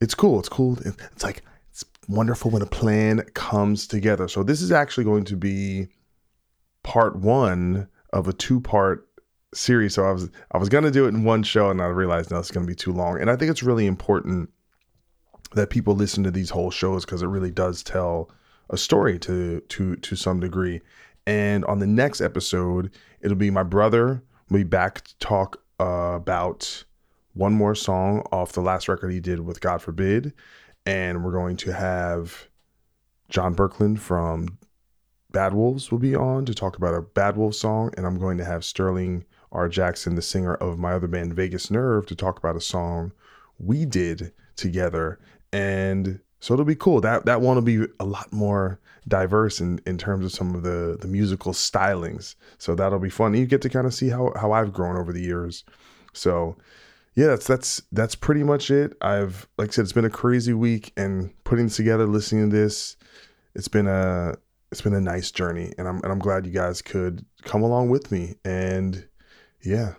[0.02, 0.40] it's cool.
[0.40, 0.78] It's cool.
[0.84, 4.28] It's like it's wonderful when a plan comes together.
[4.28, 5.88] So this is actually going to be
[6.84, 9.08] part one of a two-part
[9.54, 9.96] series.
[9.96, 12.40] So I was I was gonna do it in one show, and I realized no,
[12.40, 13.20] it's gonna be too long.
[13.20, 14.50] And I think it's really important
[15.54, 18.30] that people listen to these whole shows because it really does tell
[18.70, 20.82] a story to to to some degree.
[21.26, 22.92] And on the next episode,
[23.22, 24.24] it'll be my brother.
[24.50, 26.84] We'll be back to talk uh, about
[27.34, 30.34] one more song off the last record he did with God Forbid.
[30.86, 32.48] And we're going to have
[33.30, 34.58] John Boecklin from
[35.32, 37.92] Bad Wolves will be on to talk about a Bad Wolves song.
[37.98, 39.70] And I'm going to have Sterling R.
[39.70, 43.12] Jackson, the singer of my other band, Vagus Nerve, to talk about a song
[43.60, 45.20] we did together.
[45.52, 47.02] And so it'll be cool.
[47.02, 50.64] That that one will be a lot more diverse in, in terms of some of
[50.64, 52.36] the the musical stylings.
[52.58, 53.34] So that'll be fun.
[53.34, 55.64] You get to kind of see how how I've grown over the years.
[56.14, 56.56] So
[57.16, 58.94] yeah, that's that's that's pretty much it.
[59.02, 62.96] I've like I said, it's been a crazy week and putting together, listening to this.
[63.56, 64.36] It's been a
[64.72, 67.90] it's been a nice journey, and I'm and I'm glad you guys could come along
[67.90, 68.36] with me.
[68.46, 69.08] And
[69.62, 69.94] yeah,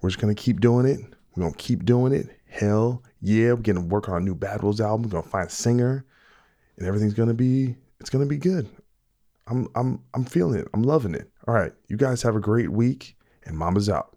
[0.00, 1.00] we're just gonna keep doing it.
[1.34, 2.28] We're gonna keep doing it.
[2.48, 5.02] Hell yeah, we're gonna work on a new Bad Wolves album.
[5.02, 6.04] We're gonna find a singer,
[6.76, 8.68] and everything's gonna be it's gonna be good.
[9.46, 10.68] I'm I'm I'm feeling it.
[10.74, 11.30] I'm loving it.
[11.48, 14.16] All right, you guys have a great week, and Mama's out.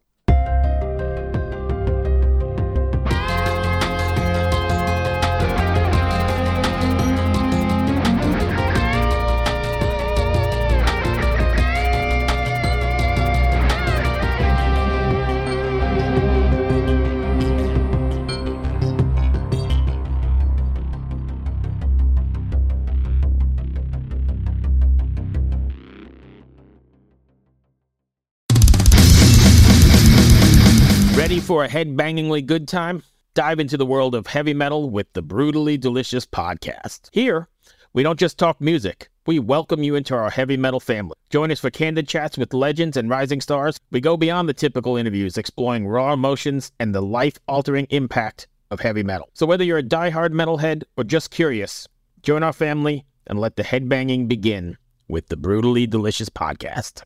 [31.43, 33.03] For a head-bangingly good time?
[33.33, 37.09] Dive into the world of heavy metal with the Brutally Delicious podcast.
[37.11, 37.49] Here,
[37.91, 39.09] we don't just talk music.
[39.25, 41.15] We welcome you into our heavy metal family.
[41.29, 43.77] Join us for candid chats with legends and rising stars.
[43.91, 49.03] We go beyond the typical interviews, exploring raw emotions and the life-altering impact of heavy
[49.03, 49.29] metal.
[49.33, 51.89] So whether you're a die-hard metalhead or just curious,
[52.21, 54.77] join our family and let the headbanging begin
[55.09, 57.03] with the Brutally Delicious podcast.